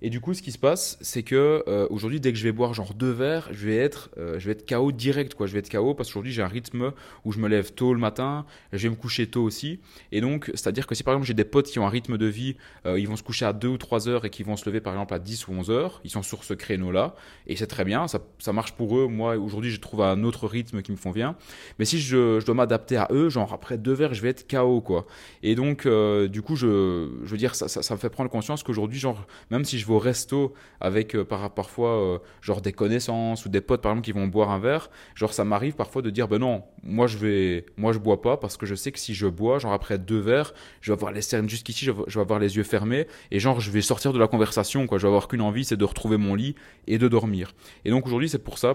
Et 0.02 0.10
du 0.10 0.22
coup, 0.22 0.34
ce 0.34 0.42
qui 0.42 0.52
se 0.52 0.58
passe, 0.60 0.98
c'est 1.02 1.24
que 1.24 1.64
euh, 1.68 1.88
aujourd'hui, 1.90 2.20
dès 2.20 2.32
que 2.32 2.38
je 2.38 2.44
vais 2.44 2.52
boire 2.52 2.74
genre 2.74 2.94
deux 2.94 3.10
verres, 3.10 3.50
je 3.52 3.68
vais 3.68 3.78
être, 3.78 4.10
euh, 4.18 4.38
je 4.38 4.46
vais 4.46 4.52
être 4.52 4.68
KO 4.68 4.92
direct, 4.92 5.34
quoi. 5.34 5.48
Je 5.48 5.54
vais 5.54 5.60
être 5.60 5.70
KO 5.70 5.96
parce 5.96 6.10
qu'aujourd'hui, 6.10 6.32
j'ai 6.32 6.44
un 6.44 6.48
rythme 6.48 6.92
où 7.26 7.32
je 7.32 7.40
me 7.40 7.48
lève 7.48 7.74
tôt 7.74 7.94
le 7.94 8.00
matin, 8.00 8.46
je 8.74 8.84
vais 8.84 8.90
me 8.90 8.96
coucher 8.96 9.28
tôt 9.28 9.44
aussi. 9.44 9.80
Et 10.12 10.22
donc, 10.22 10.52
c'est-à-dire 10.54 10.86
que 10.86 10.94
si 10.94 11.04
par 11.04 11.14
exemple 11.14 11.28
j'ai 11.28 11.34
des 11.34 11.46
potes 11.46 11.68
qui 11.68 11.80
ont 11.80 11.88
un 11.88 11.90
rythme 11.90 12.18
de 12.18 12.26
vie, 12.28 12.56
euh, 12.86 13.00
ils 13.00 13.08
vont 13.08 13.16
se 13.16 13.24
coucher 13.24 13.46
à 13.46 13.54
2 13.54 13.68
ou 13.68 13.78
3 13.78 14.08
heures 14.08 14.26
et 14.26 14.30
qui 14.30 14.44
vont 14.44 14.56
se 14.56 14.70
lever 14.70 14.82
par 14.82 14.94
exemple 14.94 15.14
à 15.16 15.20
10 15.20 15.48
ou 15.48 15.54
11 15.54 15.72
heures, 15.72 16.02
ils 16.04 16.12
sont 16.12 16.24
sur 16.24 16.44
ce 16.44 16.54
créneau-là. 16.54 17.16
Et 17.48 17.56
c'est 17.56 17.68
très 17.68 17.84
bien, 17.84 18.08
ça, 18.08 18.20
ça 18.38 18.54
marche 18.54 18.74
pour 18.74 18.98
eux. 19.00 19.08
Moi, 19.08 19.38
aujourd'hui, 19.38 19.72
je 19.72 19.80
trouve 19.80 20.02
un 20.04 20.24
autre 20.24 20.48
rythme 20.48 20.84
qui 20.84 20.92
me 20.92 20.98
convient. 20.98 21.36
Mais 21.80 21.86
si 21.86 22.00
je, 22.00 22.40
je 22.40 22.46
dois 22.46 22.56
m'adapter 22.56 22.98
à 22.98 23.08
eux, 23.12 23.30
genre 23.30 23.52
après 23.52 23.80
deux 23.80 23.94
verres, 23.94 24.14
je 24.14 24.22
vais 24.22 24.30
être 24.30 24.48
KO, 24.48 24.82
quoi. 24.82 25.08
Et 25.42 25.56
donc, 25.56 25.88
du 25.88 26.42
coup, 26.42 26.56
je, 26.56 27.10
je 27.24 27.30
veux 27.30 27.38
dire, 27.38 27.56
ça, 27.56 27.68
ça, 27.68 27.82
ça 27.82 27.96
me 27.96 28.00
fait 28.00 28.10
prendre 28.10 28.30
conscience 28.30 28.62
qu'aujourd'hui, 28.62 29.00
genre, 29.00 29.26
même 29.50 29.66
si 29.66 29.80
je 29.80 29.87
resto 29.96 30.54
avec 30.82 31.16
euh, 31.16 31.24
par, 31.24 31.54
parfois 31.54 31.90
euh, 31.90 32.20
genre 32.42 32.62
des 32.62 32.74
connaissances 32.74 33.46
ou 33.46 33.50
des 33.50 33.62
potes 33.62 33.82
par 33.82 33.92
exemple 33.92 34.06
qui 34.06 34.12
vont 34.12 34.28
boire 34.28 34.52
un 34.52 34.60
verre, 34.60 34.90
genre 35.16 35.34
ça 35.34 35.44
m'arrive 35.44 35.76
parfois 35.76 36.02
de 36.02 36.10
dire 36.10 36.28
ben 36.28 36.40
non, 36.40 36.64
moi 36.84 37.08
je 37.08 37.18
vais 37.18 37.66
moi 37.78 37.94
je 37.94 38.00
bois 38.00 38.22
pas 38.22 38.38
parce 38.38 38.58
que 38.58 38.66
je 38.66 38.76
sais 38.76 38.92
que 38.92 39.00
si 39.00 39.14
je 39.14 39.28
bois, 39.28 39.60
genre 39.60 39.74
après 39.74 39.98
deux 39.98 40.20
verres, 40.20 40.54
je 40.82 40.92
vais 40.92 40.98
avoir 40.98 41.12
les 41.12 41.22
cernes 41.22 41.50
jusqu'ici, 41.50 41.86
je, 41.86 41.92
je 42.08 42.20
vais 42.20 42.24
avoir 42.24 42.40
les 42.40 42.58
yeux 42.58 42.64
fermés 42.64 43.08
et 43.32 43.40
genre 43.40 43.60
je 43.60 43.72
vais 43.72 43.82
sortir 43.82 44.14
de 44.14 44.20
la 44.20 44.28
conversation 44.28 44.88
quoi, 44.88 44.98
je 44.98 45.04
vais 45.04 45.10
avoir 45.10 45.28
qu'une 45.28 45.42
envie, 45.42 45.64
c'est 45.64 45.78
de 45.78 45.86
retrouver 45.86 46.18
mon 46.18 46.36
lit 46.36 46.56
et 46.88 46.98
de 46.98 47.08
dormir. 47.08 47.54
Et 47.86 47.90
donc 47.90 48.06
aujourd'hui, 48.06 48.30
c'est 48.30 48.44
pour 48.44 48.58
ça 48.58 48.74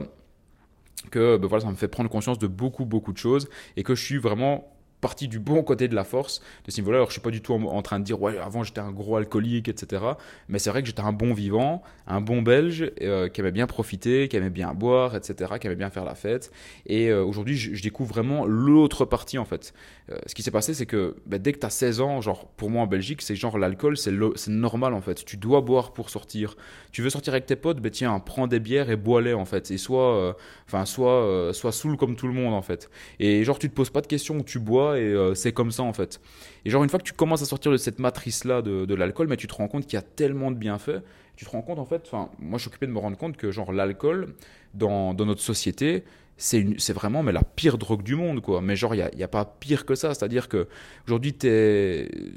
que 1.10 1.36
ben 1.36 1.48
voilà, 1.48 1.64
ça 1.64 1.70
me 1.70 1.76
fait 1.76 1.88
prendre 1.88 2.08
conscience 2.08 2.38
de 2.38 2.46
beaucoup 2.46 2.84
beaucoup 2.84 3.12
de 3.12 3.18
choses 3.18 3.48
et 3.76 3.82
que 3.82 3.94
je 3.94 4.04
suis 4.04 4.18
vraiment 4.18 4.72
partie 5.02 5.28
du 5.28 5.40
bon 5.40 5.62
côté 5.62 5.88
de 5.88 5.94
la 5.94 6.04
force 6.04 6.40
de 6.64 6.70
ce 6.70 6.80
niveau-là. 6.80 6.98
Alors, 6.98 7.08
je 7.08 7.12
suis 7.12 7.20
pas 7.20 7.30
du 7.30 7.42
tout 7.42 7.52
en, 7.52 7.82
train 7.82 7.98
de 7.98 8.04
dire, 8.04 8.22
ouais, 8.22 8.38
avant 8.38 8.62
j'étais 8.62 8.80
un 8.80 8.92
gros 8.92 9.16
alcoolique, 9.16 9.68
etc. 9.68 10.02
Mais 10.48 10.58
c'est 10.58 10.70
vrai 10.70 10.80
que 10.80 10.86
j'étais 10.86 11.02
un 11.02 11.12
bon 11.12 11.34
vivant, 11.34 11.82
un 12.06 12.20
bon 12.20 12.40
belge 12.40 12.90
euh, 13.02 13.28
qui 13.28 13.40
aimait 13.40 13.52
bien 13.52 13.66
profiter, 13.66 14.28
qui 14.28 14.36
aimait 14.36 14.48
bien 14.48 14.72
boire, 14.72 15.16
etc., 15.16 15.54
qui 15.60 15.66
aimait 15.66 15.76
bien 15.76 15.90
faire 15.90 16.04
la 16.04 16.14
fête. 16.14 16.52
Et 16.86 17.08
euh, 17.08 17.22
aujourd'hui, 17.24 17.56
je, 17.56 17.82
découvre 17.82 18.14
vraiment 18.14 18.46
l'autre 18.46 19.04
partie, 19.04 19.38
en 19.38 19.44
fait. 19.44 19.74
Euh, 20.10 20.16
ce 20.26 20.36
qui 20.36 20.42
s'est 20.44 20.52
passé, 20.52 20.72
c'est 20.72 20.86
que 20.86 21.16
bah, 21.26 21.38
dès 21.38 21.52
que 21.52 21.58
tu 21.58 21.66
as 21.66 21.70
16 21.70 22.00
ans, 22.00 22.20
genre, 22.20 22.46
pour 22.56 22.70
moi 22.70 22.82
en 22.82 22.86
Belgique, 22.86 23.22
c'est 23.22 23.34
genre 23.34 23.58
l'alcool, 23.58 23.96
c'est 23.96 24.12
normal, 24.48 24.94
en 24.94 25.00
fait. 25.00 25.24
Tu 25.24 25.36
dois 25.36 25.62
boire 25.62 25.92
pour 25.92 26.10
sortir. 26.10 26.56
Tu 26.92 27.02
veux 27.02 27.10
sortir 27.10 27.32
avec 27.32 27.46
tes 27.46 27.56
potes, 27.56 27.80
ben 27.80 27.90
tiens, 27.90 28.20
prends 28.20 28.46
des 28.46 28.60
bières 28.60 28.88
et 28.88 28.96
bois-les, 28.96 29.34
en 29.34 29.44
fait. 29.44 29.72
Et 29.72 29.78
soit, 29.78 30.36
enfin, 30.68 30.84
soit, 30.84 31.50
soit 31.52 31.72
saoul 31.72 31.96
comme 31.96 32.14
tout 32.14 32.28
le 32.28 32.34
monde, 32.34 32.54
en 32.54 32.62
fait. 32.62 32.88
Et 33.18 33.42
genre, 33.42 33.58
tu 33.58 33.68
te 33.68 33.74
poses 33.74 33.90
pas 33.90 34.00
de 34.00 34.06
questions 34.06 34.44
tu 34.52 34.58
bois 34.58 34.91
et 34.98 35.02
euh, 35.02 35.34
c'est 35.34 35.52
comme 35.52 35.70
ça 35.70 35.82
en 35.82 35.92
fait. 35.92 36.20
Et 36.64 36.70
genre 36.70 36.82
une 36.82 36.90
fois 36.90 36.98
que 36.98 37.04
tu 37.04 37.12
commences 37.12 37.42
à 37.42 37.46
sortir 37.46 37.72
de 37.72 37.76
cette 37.76 37.98
matrice 37.98 38.44
là 38.44 38.62
de, 38.62 38.94
l'alcool, 38.94 39.28
mais 39.28 39.36
tu 39.36 39.46
te 39.46 39.54
rends 39.54 39.68
compte 39.68 39.86
qu'il 39.86 39.94
y 39.94 39.98
a 39.98 40.02
tellement 40.02 40.50
de 40.50 40.56
bienfaits. 40.56 41.02
Tu 41.36 41.44
te 41.44 41.50
rends 41.50 41.62
compte 41.62 41.78
en 41.78 41.84
fait, 41.84 42.02
enfin 42.06 42.30
moi 42.38 42.58
je 42.58 42.62
suis 42.62 42.68
occupé 42.68 42.86
de 42.86 42.92
me 42.92 42.98
rendre 42.98 43.16
compte 43.16 43.36
que 43.36 43.50
genre 43.50 43.72
l'alcool 43.72 44.34
dans, 44.74 45.14
notre 45.14 45.40
société, 45.40 46.04
c'est 46.36 46.92
vraiment 46.92 47.22
mais 47.22 47.32
la 47.32 47.42
pire 47.42 47.78
drogue 47.78 48.02
du 48.02 48.16
monde 48.16 48.40
quoi. 48.40 48.60
Mais 48.60 48.76
genre 48.76 48.94
il 48.94 49.08
n'y 49.16 49.22
a, 49.22 49.28
pas 49.28 49.44
pire 49.44 49.86
que 49.86 49.94
ça. 49.94 50.14
C'est-à-dire 50.14 50.48
que 50.48 50.68
aujourd'hui 51.06 51.34
tu 51.34 51.48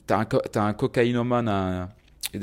as 0.09 0.25
un, 0.55 0.73
cocaïnomane, 0.73 1.89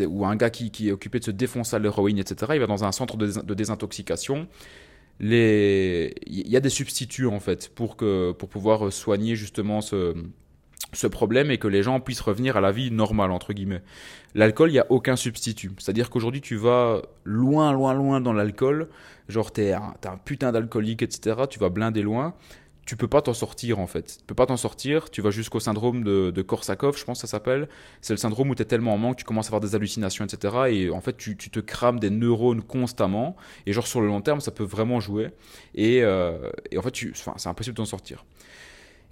ou 0.07 0.27
un 0.27 0.37
gars 0.37 0.51
qui, 0.51 0.89
est 0.89 0.93
occupé 0.93 1.19
de 1.19 1.25
se 1.25 1.31
défoncer 1.31 1.77
à 1.77 1.79
l'héroïne, 1.79 2.19
etc. 2.19 2.53
Il 2.55 2.61
va 2.61 2.67
dans 2.67 2.85
un 2.85 2.93
centre 2.93 3.17
de 3.17 3.55
désintoxication 3.55 4.47
les... 5.23 6.15
il 6.27 6.49
y 6.49 6.57
a 6.57 6.61
des 6.61 6.69
substituts 6.69 7.27
en 7.27 7.41
fait 7.41 7.71
pour, 7.75 7.97
que, 7.97 8.33
pour 8.33 8.49
pouvoir 8.51 8.93
soigner 8.93 9.35
justement 9.37 9.81
ce, 9.81 10.15
ce 10.93 11.07
problème 11.07 11.51
et 11.51 11.59
que 11.59 11.69
les 11.69 11.83
gens 11.83 12.01
puissent 12.01 12.21
revenir 12.21 12.57
à 12.57 12.61
la 12.61 12.73
vie 12.73 12.91
normale, 12.91 13.31
entre 13.31 13.53
guillemets. 13.53 13.83
L'alcool, 14.35 14.71
il 14.71 14.75
n'y 14.75 14.79
a 14.79 14.87
aucun 14.91 15.17
substitut. 15.17 15.73
C'est-à-dire 15.79 16.11
qu'aujourd'hui, 16.11 16.41
tu 16.41 16.57
vas 16.57 17.03
loin, 17.25 17.73
loin, 17.73 17.95
loin 17.95 18.21
dans 18.21 18.33
l'alcool. 18.33 18.89
Genre, 19.29 19.51
t'es 19.53 19.73
un, 19.73 19.95
un 20.05 20.17
putain 20.19 20.53
d'alcoolique, 20.53 21.03
etc. 21.03 21.43
Tu 21.49 21.59
vas 21.59 21.71
blinder 21.71 22.03
loin 22.03 22.35
tu 22.85 22.97
peux 22.97 23.09
pas 23.09 23.23
t'en 23.23 23.35
sortir 23.35 23.79
en 23.79 23.87
fait. 23.87 24.19
Tu 24.19 24.25
peux 24.27 24.35
pas 24.35 24.47
t'en 24.47 24.57
sortir, 24.57 25.11
tu 25.11 25.23
vas 25.23 25.31
jusqu'au 25.31 25.61
syndrome 25.61 26.03
de, 26.03 26.31
de, 26.31 26.43
Korsakoff, 26.43 26.99
je 26.99 27.05
pense 27.05 27.21
que 27.21 27.27
ça 27.27 27.31
s'appelle. 27.31 27.69
C'est 28.01 28.13
le 28.13 28.19
syndrome 28.19 28.51
où 28.51 28.55
tu 28.55 28.63
es 28.63 28.65
tellement 28.65 28.95
en 28.95 28.99
manque, 28.99 29.17
tu 29.17 29.25
commences 29.25 29.47
à 29.47 29.49
avoir 29.51 29.61
des 29.61 29.75
hallucinations, 29.75 30.25
etc. 30.25 30.55
Et 30.71 30.91
en 30.91 31.01
fait, 31.01 31.17
tu, 31.17 31.37
te 31.37 31.61
crames 31.61 32.01
des 32.01 32.11
neurones 32.11 32.63
constamment. 32.63 33.37
Et 33.67 33.73
genre 33.73 33.87
sur 33.87 34.01
le 34.01 34.09
long 34.09 34.21
terme, 34.21 34.41
ça 34.41 34.51
peut 34.51 34.65
vraiment 34.65 34.99
jouer. 34.99 35.31
Et, 35.75 36.03
euh, 36.03 36.51
en 36.77 36.83
fait, 36.83 36.97
c'est 37.37 37.49
impossible 37.49 37.77
d'en 37.77 37.85
sortir. 37.85 38.25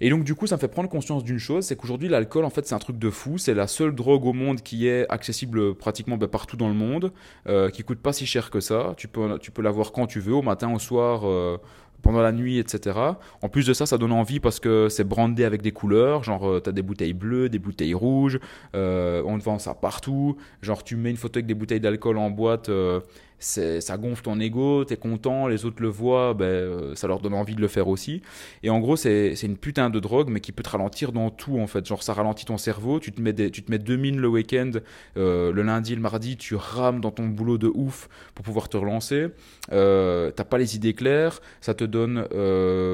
Et 0.03 0.09
donc 0.09 0.23
du 0.23 0.33
coup, 0.33 0.47
ça 0.47 0.55
me 0.55 0.59
fait 0.59 0.67
prendre 0.67 0.89
conscience 0.89 1.23
d'une 1.23 1.37
chose, 1.37 1.63
c'est 1.63 1.75
qu'aujourd'hui 1.75 2.09
l'alcool 2.09 2.43
en 2.43 2.49
fait 2.49 2.65
c'est 2.65 2.73
un 2.73 2.79
truc 2.79 2.97
de 2.97 3.11
fou, 3.11 3.37
c'est 3.37 3.53
la 3.53 3.67
seule 3.67 3.93
drogue 3.93 4.25
au 4.25 4.33
monde 4.33 4.61
qui 4.61 4.87
est 4.87 5.07
accessible 5.09 5.75
pratiquement 5.75 6.17
ben, 6.17 6.27
partout 6.27 6.57
dans 6.57 6.69
le 6.69 6.73
monde, 6.73 7.13
euh, 7.47 7.69
qui 7.69 7.83
coûte 7.83 7.99
pas 7.99 8.11
si 8.11 8.25
cher 8.25 8.49
que 8.49 8.59
ça. 8.61 8.95
Tu 8.97 9.07
peux 9.07 9.37
tu 9.37 9.51
peux 9.51 9.61
l'avoir 9.61 9.91
quand 9.91 10.07
tu 10.07 10.19
veux, 10.19 10.33
au 10.33 10.41
matin, 10.41 10.73
au 10.73 10.79
soir. 10.79 11.21
Euh, 11.25 11.59
pendant 12.01 12.21
la 12.21 12.31
nuit, 12.31 12.59
etc. 12.59 12.97
En 13.41 13.49
plus 13.49 13.65
de 13.65 13.73
ça, 13.73 13.85
ça 13.85 13.97
donne 13.97 14.11
envie 14.11 14.39
parce 14.39 14.59
que 14.59 14.89
c'est 14.89 15.03
brandé 15.03 15.43
avec 15.43 15.61
des 15.61 15.71
couleurs, 15.71 16.23
genre 16.23 16.47
euh, 16.47 16.61
tu 16.61 16.69
as 16.69 16.73
des 16.73 16.81
bouteilles 16.81 17.13
bleues, 17.13 17.49
des 17.49 17.59
bouteilles 17.59 17.93
rouges, 17.93 18.39
euh, 18.75 19.23
on 19.25 19.37
vend 19.37 19.59
ça 19.59 19.73
partout, 19.73 20.37
genre 20.61 20.83
tu 20.83 20.95
mets 20.95 21.11
une 21.11 21.17
photo 21.17 21.37
avec 21.37 21.45
des 21.45 21.53
bouteilles 21.53 21.79
d'alcool 21.79 22.17
en 22.17 22.29
boîte, 22.29 22.69
euh, 22.69 22.99
ça 23.41 23.97
gonfle 23.97 24.21
ton 24.21 24.39
ego, 24.39 24.85
t'es 24.85 24.97
content, 24.97 25.47
les 25.47 25.65
autres 25.65 25.81
le 25.81 25.87
voient, 25.87 26.33
ben, 26.33 26.45
euh, 26.45 26.95
ça 26.95 27.07
leur 27.07 27.19
donne 27.19 27.33
envie 27.33 27.55
de 27.55 27.61
le 27.61 27.67
faire 27.67 27.87
aussi. 27.87 28.21
Et 28.61 28.69
en 28.69 28.79
gros, 28.79 28.95
c'est 28.95 29.33
une 29.41 29.57
putain 29.57 29.89
de 29.89 29.99
drogue, 29.99 30.29
mais 30.29 30.39
qui 30.39 30.51
peut 30.51 30.63
te 30.63 30.69
ralentir 30.69 31.11
dans 31.11 31.29
tout 31.31 31.57
en 31.59 31.67
fait. 31.67 31.85
Genre, 31.85 32.03
ça 32.03 32.13
ralentit 32.13 32.45
ton 32.45 32.57
cerveau, 32.57 32.99
tu 32.99 33.11
te 33.11 33.19
mets, 33.19 33.33
tu 33.33 33.63
te 33.63 33.71
mets 33.71 33.79
deux 33.79 33.97
mines 33.97 34.19
le 34.19 34.27
week-end, 34.27 34.71
euh, 35.17 35.51
le 35.51 35.63
lundi, 35.63 35.95
le 35.95 36.01
mardi, 36.01 36.37
tu 36.37 36.55
rames 36.55 37.01
dans 37.01 37.11
ton 37.11 37.27
boulot 37.27 37.57
de 37.57 37.71
ouf 37.73 38.09
pour 38.35 38.45
pouvoir 38.45 38.69
te 38.69 38.77
relancer. 38.77 39.29
Euh, 39.71 40.29
T'as 40.31 40.43
pas 40.43 40.57
les 40.57 40.75
idées 40.75 40.93
claires, 40.93 41.41
ça 41.61 41.73
te 41.73 41.83
donne 41.83 42.27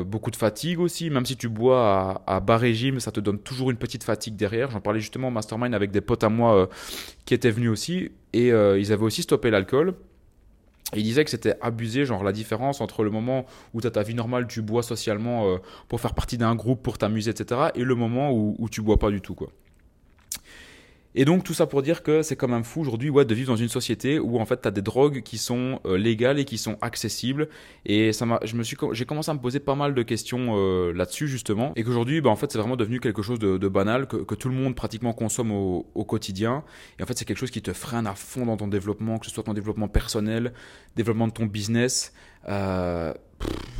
beaucoup 0.03 0.31
de 0.31 0.35
fatigue 0.35 0.79
aussi, 0.79 1.09
même 1.09 1.25
si 1.25 1.35
tu 1.35 1.49
bois 1.49 2.23
à, 2.25 2.35
à, 2.35 2.39
bas 2.39 2.57
régime, 2.57 2.99
ça 2.99 3.11
te 3.11 3.19
donne 3.19 3.39
toujours 3.39 3.69
une 3.69 3.77
petite 3.77 4.03
fatigue 4.03 4.35
derrière. 4.35 4.71
J'en 4.71 4.81
parlais 4.81 4.99
justement 4.99 5.27
au 5.27 5.31
mastermind 5.31 5.73
avec 5.75 5.91
des 5.91 6.01
potes 6.01 6.23
à 6.23 6.29
moi 6.29 6.69
qui 7.25 7.33
étaient 7.33 7.51
venus 7.51 7.69
aussi, 7.69 8.11
et 8.33 8.47
ils 8.47 8.93
avaient 8.93 9.03
aussi 9.03 9.23
stoppé 9.23 9.49
l'alcool 9.49 9.93
il 10.95 11.03
disait 11.03 11.23
que 11.23 11.29
c'était 11.29 11.55
abusé, 11.61 12.05
genre 12.05 12.23
la 12.23 12.31
différence 12.31 12.81
entre 12.81 13.03
le 13.03 13.09
moment 13.09 13.45
où 13.73 13.81
tu 13.81 13.91
ta 13.91 14.03
vie 14.03 14.15
normale, 14.15 14.47
tu 14.47 14.61
bois 14.61 14.83
socialement 14.83 15.47
euh, 15.47 15.57
pour 15.87 15.99
faire 15.99 16.13
partie 16.13 16.37
d'un 16.37 16.55
groupe, 16.55 16.81
pour 16.81 16.97
t'amuser, 16.97 17.31
etc., 17.31 17.69
et 17.75 17.83
le 17.83 17.95
moment 17.95 18.31
où, 18.31 18.55
où 18.57 18.69
tu 18.69 18.81
bois 18.81 18.97
pas 18.97 19.09
du 19.09 19.21
tout, 19.21 19.35
quoi. 19.35 19.49
Et 21.15 21.25
donc 21.25 21.43
tout 21.43 21.53
ça 21.53 21.65
pour 21.65 21.81
dire 21.81 22.03
que 22.03 22.21
c'est 22.21 22.35
quand 22.35 22.47
même 22.47 22.63
fou 22.63 22.81
aujourd'hui 22.81 23.09
ouais, 23.09 23.25
de 23.25 23.33
vivre 23.33 23.51
dans 23.51 23.57
une 23.57 23.69
société 23.69 24.19
où 24.19 24.39
en 24.39 24.45
fait 24.45 24.61
tu 24.61 24.67
as 24.67 24.71
des 24.71 24.81
drogues 24.81 25.21
qui 25.23 25.37
sont 25.37 25.79
euh, 25.85 25.97
légales 25.97 26.39
et 26.39 26.45
qui 26.45 26.57
sont 26.57 26.77
accessibles. 26.81 27.49
Et 27.85 28.13
ça 28.13 28.25
m'a, 28.25 28.39
je 28.43 28.55
me 28.55 28.63
suis, 28.63 28.77
j'ai 28.91 29.05
commencé 29.05 29.31
à 29.31 29.33
me 29.33 29.39
poser 29.39 29.59
pas 29.59 29.75
mal 29.75 29.95
de 29.95 30.03
questions 30.03 30.55
euh, 30.57 30.93
là-dessus 30.93 31.27
justement. 31.27 31.73
Et 31.75 31.83
qu'aujourd'hui, 31.83 32.21
bah, 32.21 32.29
en 32.29 32.35
fait, 32.35 32.51
c'est 32.51 32.59
vraiment 32.59 32.75
devenu 32.75 32.99
quelque 32.99 33.21
chose 33.21 33.39
de, 33.39 33.67
banal 33.67 34.07
que, 34.07 34.17
que, 34.17 34.35
tout 34.35 34.49
le 34.49 34.55
monde 34.55 34.75
pratiquement 34.75 35.13
consomme 35.13 35.51
au, 35.51 35.87
au, 35.95 36.05
quotidien. 36.05 36.63
Et 36.99 37.03
en 37.03 37.05
fait, 37.05 37.17
c'est 37.17 37.25
quelque 37.25 37.37
chose 37.37 37.51
qui 37.51 37.61
te 37.61 37.73
freine 37.73 38.07
à 38.07 38.13
fond 38.13 38.45
dans 38.45 38.57
ton 38.57 38.67
développement, 38.67 39.17
que 39.17 39.25
ce 39.25 39.31
soit 39.31 39.43
ton 39.43 39.53
développement 39.53 39.87
personnel, 39.87 40.53
développement 40.95 41.27
de 41.27 41.33
ton 41.33 41.45
business. 41.45 42.13
Euh, 42.47 43.13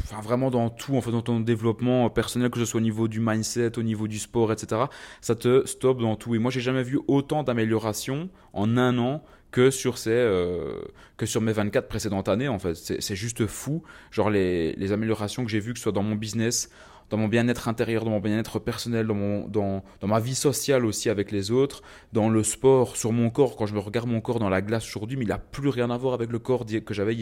enfin 0.03 0.21
vraiment 0.21 0.49
dans 0.49 0.69
tout, 0.69 0.95
en 0.95 1.01
fait, 1.01 1.11
dans 1.11 1.21
ton 1.21 1.39
développement 1.39 2.09
personnel, 2.09 2.49
que 2.49 2.59
ce 2.59 2.65
soit 2.65 2.79
au 2.79 2.83
niveau 2.83 3.07
du 3.07 3.19
mindset, 3.19 3.77
au 3.77 3.83
niveau 3.83 4.07
du 4.07 4.19
sport, 4.19 4.51
etc. 4.51 4.83
Ça 5.21 5.35
te 5.35 5.65
stoppe 5.65 5.99
dans 5.99 6.15
tout. 6.15 6.35
Et 6.35 6.39
moi, 6.39 6.51
j'ai 6.51 6.61
jamais 6.61 6.83
vu 6.83 6.99
autant 7.07 7.43
d'amélioration 7.43 8.29
en 8.53 8.77
un 8.77 8.97
an 8.97 9.23
que 9.51 9.71
sur 9.71 9.97
ces 9.97 10.11
euh, 10.11 10.81
que 11.15 11.25
sur 11.25 11.41
mes 11.41 11.53
24 11.53 11.87
précédentes 11.87 12.27
années 12.27 12.49
en 12.49 12.59
fait 12.59 12.75
c'est 12.75 13.15
juste 13.15 13.47
fou 13.47 13.81
genre 14.11 14.29
les, 14.29 14.73
les 14.73 14.91
améliorations 14.91 15.45
que 15.45 15.49
j'ai 15.49 15.61
vues 15.61 15.71
que 15.71 15.79
ce 15.79 15.83
soit 15.83 15.93
dans 15.93 16.03
mon 16.03 16.15
business 16.15 16.69
dans 17.09 17.17
mon 17.17 17.29
bien-être 17.29 17.69
intérieur 17.69 18.03
dans 18.03 18.11
mon 18.11 18.19
bien-être 18.19 18.59
personnel 18.59 19.07
dans 19.07 19.47
dans 19.47 19.83
dans 20.01 20.07
ma 20.07 20.19
vie 20.19 20.35
sociale 20.35 20.85
aussi 20.85 21.09
avec 21.09 21.31
les 21.31 21.49
autres 21.51 21.81
dans 22.11 22.29
le 22.29 22.43
sport 22.43 22.97
sur 22.97 23.13
mon 23.13 23.29
corps 23.29 23.55
quand 23.55 23.65
je 23.65 23.73
me 23.73 23.79
regarde 23.79 24.09
mon 24.09 24.19
corps 24.19 24.39
dans 24.39 24.49
la 24.49 24.61
glace 24.61 24.85
aujourd'hui 24.85 25.15
mais 25.15 25.23
il 25.23 25.31
a 25.31 25.37
plus 25.37 25.69
rien 25.69 25.89
à 25.89 25.97
voir 25.97 26.13
avec 26.13 26.29
le 26.29 26.39
corps 26.39 26.65
que 26.65 26.93
j'avais 26.93 27.15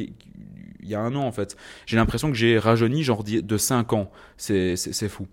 il 0.86 0.92
y 0.92 0.96
a 0.96 1.00
un 1.02 1.16
an 1.16 1.24
en 1.24 1.32
fait. 1.32 1.58
J'ai 1.86 1.98
l'impression 1.98 2.30
que 2.30 2.36
j'ai 2.36 2.58
rajeuni 2.58 3.04
genre 3.04 3.24
de 3.24 3.58
5 3.58 3.94
ans. 3.94 4.12
C'est 4.38 5.10
fou. 5.10 5.28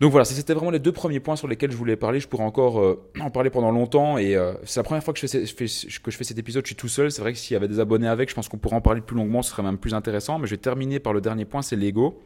Donc 0.00 0.10
voilà, 0.10 0.26
c'était 0.26 0.52
vraiment 0.52 0.70
les 0.70 0.78
deux 0.78 0.92
premiers 0.92 1.20
points 1.20 1.36
sur 1.36 1.48
lesquels 1.48 1.70
je 1.70 1.76
voulais 1.76 1.96
parler. 1.96 2.20
Je 2.20 2.28
pourrais 2.28 2.44
encore 2.44 2.80
euh, 2.80 3.02
en 3.18 3.30
parler 3.30 3.48
pendant 3.48 3.70
longtemps 3.70 4.18
et 4.18 4.36
euh, 4.36 4.52
c'est 4.64 4.78
la 4.78 4.84
première 4.84 5.02
fois 5.02 5.14
que 5.14 5.20
je, 5.20 5.26
fais, 5.26 5.44
que 5.44 6.10
je 6.10 6.16
fais 6.16 6.24
cet 6.24 6.36
épisode. 6.36 6.64
Je 6.64 6.68
suis 6.68 6.76
tout 6.76 6.88
seul. 6.88 7.10
C'est 7.10 7.22
vrai 7.22 7.32
que 7.32 7.38
s'il 7.38 7.54
y 7.54 7.56
avait 7.56 7.68
des 7.68 7.80
abonnés 7.80 8.08
avec, 8.08 8.28
je 8.28 8.34
pense 8.34 8.48
qu'on 8.48 8.58
pourrait 8.58 8.76
en 8.76 8.82
parler 8.82 9.00
plus 9.00 9.16
longuement. 9.16 9.40
Ce 9.40 9.50
serait 9.50 9.62
même 9.62 9.78
plus 9.78 9.94
intéressant. 9.94 10.38
Mais 10.38 10.46
je 10.46 10.50
vais 10.50 10.60
terminer 10.60 10.98
par 10.98 11.14
le 11.14 11.22
dernier 11.22 11.46
point, 11.46 11.62
c'est 11.62 11.76
l'ego. 11.76 12.20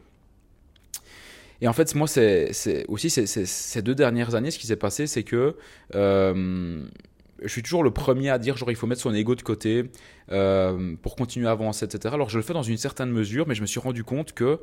Et 1.61 1.67
en 1.67 1.73
fait, 1.73 1.93
moi, 1.93 2.07
c'est 2.07 2.85
aussi 2.87 3.09
ces 3.09 3.81
deux 3.83 3.93
dernières 3.93 4.33
années, 4.33 4.49
ce 4.49 4.57
qui 4.57 4.65
s'est 4.65 4.75
passé, 4.75 5.05
c'est 5.05 5.23
que 5.23 5.55
euh, 5.93 6.83
je 7.41 7.47
suis 7.47 7.63
toujours 7.63 7.83
le 7.83 7.91
premier 7.91 8.29
à 8.29 8.37
dire 8.37 8.57
genre 8.57 8.71
il 8.71 8.75
faut 8.75 8.87
mettre 8.87 9.01
son 9.01 9.13
ego 9.13 9.35
de 9.35 9.41
côté 9.41 9.89
euh, 10.31 10.95
pour 11.01 11.15
continuer 11.15 11.47
à 11.47 11.51
avancer, 11.51 11.85
etc. 11.85 12.13
Alors 12.13 12.29
je 12.29 12.37
le 12.37 12.43
fais 12.43 12.53
dans 12.53 12.63
une 12.63 12.77
certaine 12.77 13.09
mesure, 13.09 13.47
mais 13.47 13.55
je 13.55 13.61
me 13.61 13.67
suis 13.67 13.79
rendu 13.79 14.03
compte 14.03 14.33
que 14.33 14.59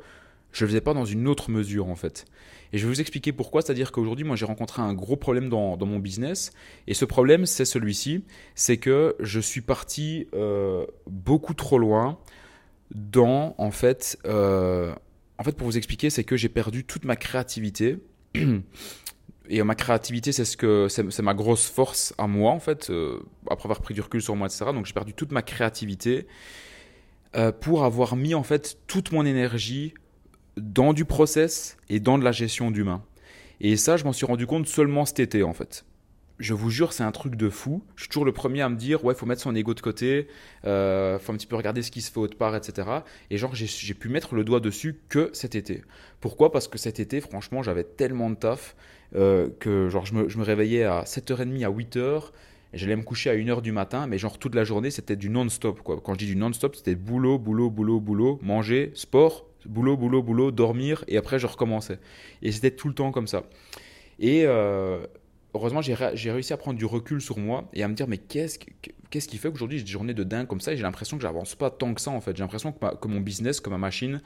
je 0.51 0.65
le 0.65 0.69
faisais 0.69 0.81
pas 0.81 0.93
dans 0.93 1.05
une 1.05 1.27
autre 1.27 1.51
mesure 1.51 1.87
en 1.87 1.95
fait. 1.95 2.25
Et 2.71 2.77
je 2.77 2.85
vais 2.85 2.93
vous 2.93 3.01
expliquer 3.01 3.31
pourquoi, 3.31 3.61
c'est-à-dire 3.61 3.91
qu'aujourd'hui 3.91 4.25
moi 4.25 4.35
j'ai 4.35 4.45
rencontré 4.45 4.81
un 4.81 4.93
gros 4.93 5.15
problème 5.15 5.49
dans, 5.49 5.77
mon 5.77 5.99
business, 5.99 6.51
et 6.87 6.93
ce 6.93 7.05
problème 7.05 7.45
c'est 7.45 7.65
celui-ci, 7.65 8.23
c'est 8.55 8.77
que 8.77 9.15
je 9.19 9.39
suis 9.39 9.61
parti 9.61 10.27
euh, 10.33 10.85
beaucoup 11.07 11.53
trop 11.53 11.77
loin 11.77 12.19
dans 12.91 13.55
en 13.57 13.71
fait, 13.71 14.17
euh, 14.25 14.93
en 15.37 15.43
fait 15.43 15.55
pour 15.55 15.67
vous 15.67 15.77
expliquer 15.77 16.09
c'est 16.09 16.23
que 16.23 16.37
j'ai 16.37 16.49
perdu 16.49 16.83
toute 16.85 17.05
ma 17.05 17.15
créativité. 17.15 17.97
et 19.49 19.63
ma 19.63 19.75
créativité, 19.75 20.31
c'est 20.31 20.45
ce 20.45 20.55
que 20.55 20.87
c'est 20.89 21.21
ma 21.21 21.33
grosse 21.33 21.67
force 21.67 22.13
à 22.17 22.27
moi 22.27 22.51
en 22.51 22.59
fait. 22.59 22.89
Euh, 22.89 23.19
après 23.49 23.65
avoir 23.65 23.81
pris 23.81 23.93
du 23.93 24.01
recul 24.01 24.21
sur 24.21 24.35
moi, 24.35 24.47
etc. 24.47 24.65
Donc 24.73 24.85
j'ai 24.85 24.93
perdu 24.93 25.13
toute 25.13 25.31
ma 25.31 25.41
créativité 25.41 26.27
euh, 27.35 27.51
pour 27.51 27.83
avoir 27.83 28.15
mis 28.15 28.35
en 28.35 28.43
fait 28.43 28.77
toute 28.87 29.11
mon 29.11 29.25
énergie 29.25 29.93
dans 30.57 30.93
du 30.93 31.03
process 31.05 31.77
et 31.89 31.99
dans 31.99 32.17
de 32.17 32.23
la 32.23 32.31
gestion 32.31 32.69
d'humain. 32.69 33.03
Et 33.59 33.75
ça, 33.75 33.97
je 33.97 34.03
m'en 34.05 34.13
suis 34.13 34.25
rendu 34.25 34.45
compte 34.45 34.67
seulement 34.67 35.05
cet 35.05 35.19
été 35.19 35.43
en 35.43 35.53
fait 35.53 35.83
je 36.39 36.53
vous 36.53 36.69
jure, 36.69 36.93
c'est 36.93 37.03
un 37.03 37.11
truc 37.11 37.35
de 37.35 37.49
fou. 37.49 37.83
Je 37.95 38.03
suis 38.03 38.09
toujours 38.09 38.25
le 38.25 38.31
premier 38.31 38.61
à 38.61 38.69
me 38.69 38.77
dire, 38.77 39.03
ouais, 39.03 39.13
faut 39.13 39.25
mettre 39.25 39.41
son 39.41 39.53
ego 39.55 39.73
de 39.73 39.81
côté, 39.81 40.27
euh, 40.65 41.19
faut 41.19 41.33
un 41.33 41.35
petit 41.35 41.47
peu 41.47 41.57
regarder 41.57 41.81
ce 41.81 41.91
qui 41.91 42.01
se 42.01 42.11
fait 42.11 42.19
autre 42.19 42.37
part, 42.37 42.55
etc. 42.55 42.87
Et 43.29 43.37
genre, 43.37 43.53
j'ai 43.53 43.93
pu 43.93 44.07
mettre 44.07 44.35
le 44.35 44.43
doigt 44.43 44.61
dessus 44.61 45.01
que 45.09 45.29
cet 45.33 45.55
été. 45.55 45.83
Pourquoi? 46.21 46.51
Parce 46.51 46.67
que 46.67 46.77
cet 46.77 46.99
été, 46.99 47.19
franchement, 47.19 47.61
j'avais 47.61 47.83
tellement 47.83 48.29
de 48.29 48.35
taf 48.35 48.75
euh, 49.15 49.49
que 49.59 49.89
genre, 49.89 50.05
je 50.05 50.13
me, 50.13 50.29
je 50.29 50.37
me, 50.37 50.43
réveillais 50.43 50.83
à 50.83 51.03
7h30, 51.03 51.65
à 51.65 51.69
8h, 51.69 52.23
et 52.73 52.77
j'allais 52.77 52.95
me 52.95 53.03
coucher 53.03 53.29
à 53.29 53.35
1h 53.35 53.61
du 53.61 53.71
matin, 53.71 54.07
mais 54.07 54.17
genre 54.17 54.37
toute 54.37 54.55
la 54.55 54.63
journée, 54.63 54.91
c'était 54.91 55.15
du 55.15 55.29
non-stop. 55.29 55.81
Quoi. 55.81 55.99
Quand 56.03 56.13
je 56.13 56.19
dis 56.19 56.27
du 56.27 56.35
non-stop, 56.35 56.75
c'était 56.75 56.95
boulot, 56.95 57.39
boulot, 57.39 57.69
boulot, 57.69 57.99
boulot, 57.99 58.39
manger, 58.41 58.91
sport, 58.93 59.45
boulot, 59.65 59.97
boulot, 59.97 60.21
boulot, 60.21 60.51
dormir, 60.51 61.03
et 61.07 61.17
après, 61.17 61.39
je 61.39 61.47
recommençais. 61.47 61.99
Et 62.41 62.51
c'était 62.51 62.71
tout 62.71 62.87
le 62.87 62.93
temps 62.93 63.11
comme 63.11 63.27
ça. 63.27 63.43
Et, 64.19 64.43
euh, 64.45 64.99
heureusement, 65.53 65.81
j'ai 65.81 66.31
réussi 66.31 66.53
à 66.53 66.57
prendre 66.57 66.77
du 66.77 66.85
recul 66.85 67.21
sur 67.21 67.37
moi 67.37 67.69
et 67.73 67.83
à 67.83 67.87
me 67.87 67.93
dire, 67.93 68.07
mais 68.07 68.17
qu'est-ce 68.17 68.59
qu'est-ce 69.09 69.27
qui 69.27 69.37
fait 69.37 69.49
qu'aujourd'hui 69.49 69.79
j'ai 69.79 69.83
des 69.83 69.91
journées 69.91 70.13
de 70.13 70.23
dingue 70.23 70.45
comme 70.45 70.61
ça 70.61 70.71
et 70.71 70.77
j'ai 70.77 70.83
l'impression 70.83 71.17
que 71.17 71.23
j'avance 71.23 71.55
pas 71.55 71.71
tant 71.71 71.93
que 71.93 72.01
ça 72.01 72.11
en 72.11 72.21
fait. 72.21 72.35
J'ai 72.35 72.43
l'impression 72.43 72.71
que, 72.71 72.95
que, 72.95 73.07
mon 73.07 73.21
business, 73.21 73.59
que 73.59 73.69
ma 73.69 73.77
machine 73.77 74.21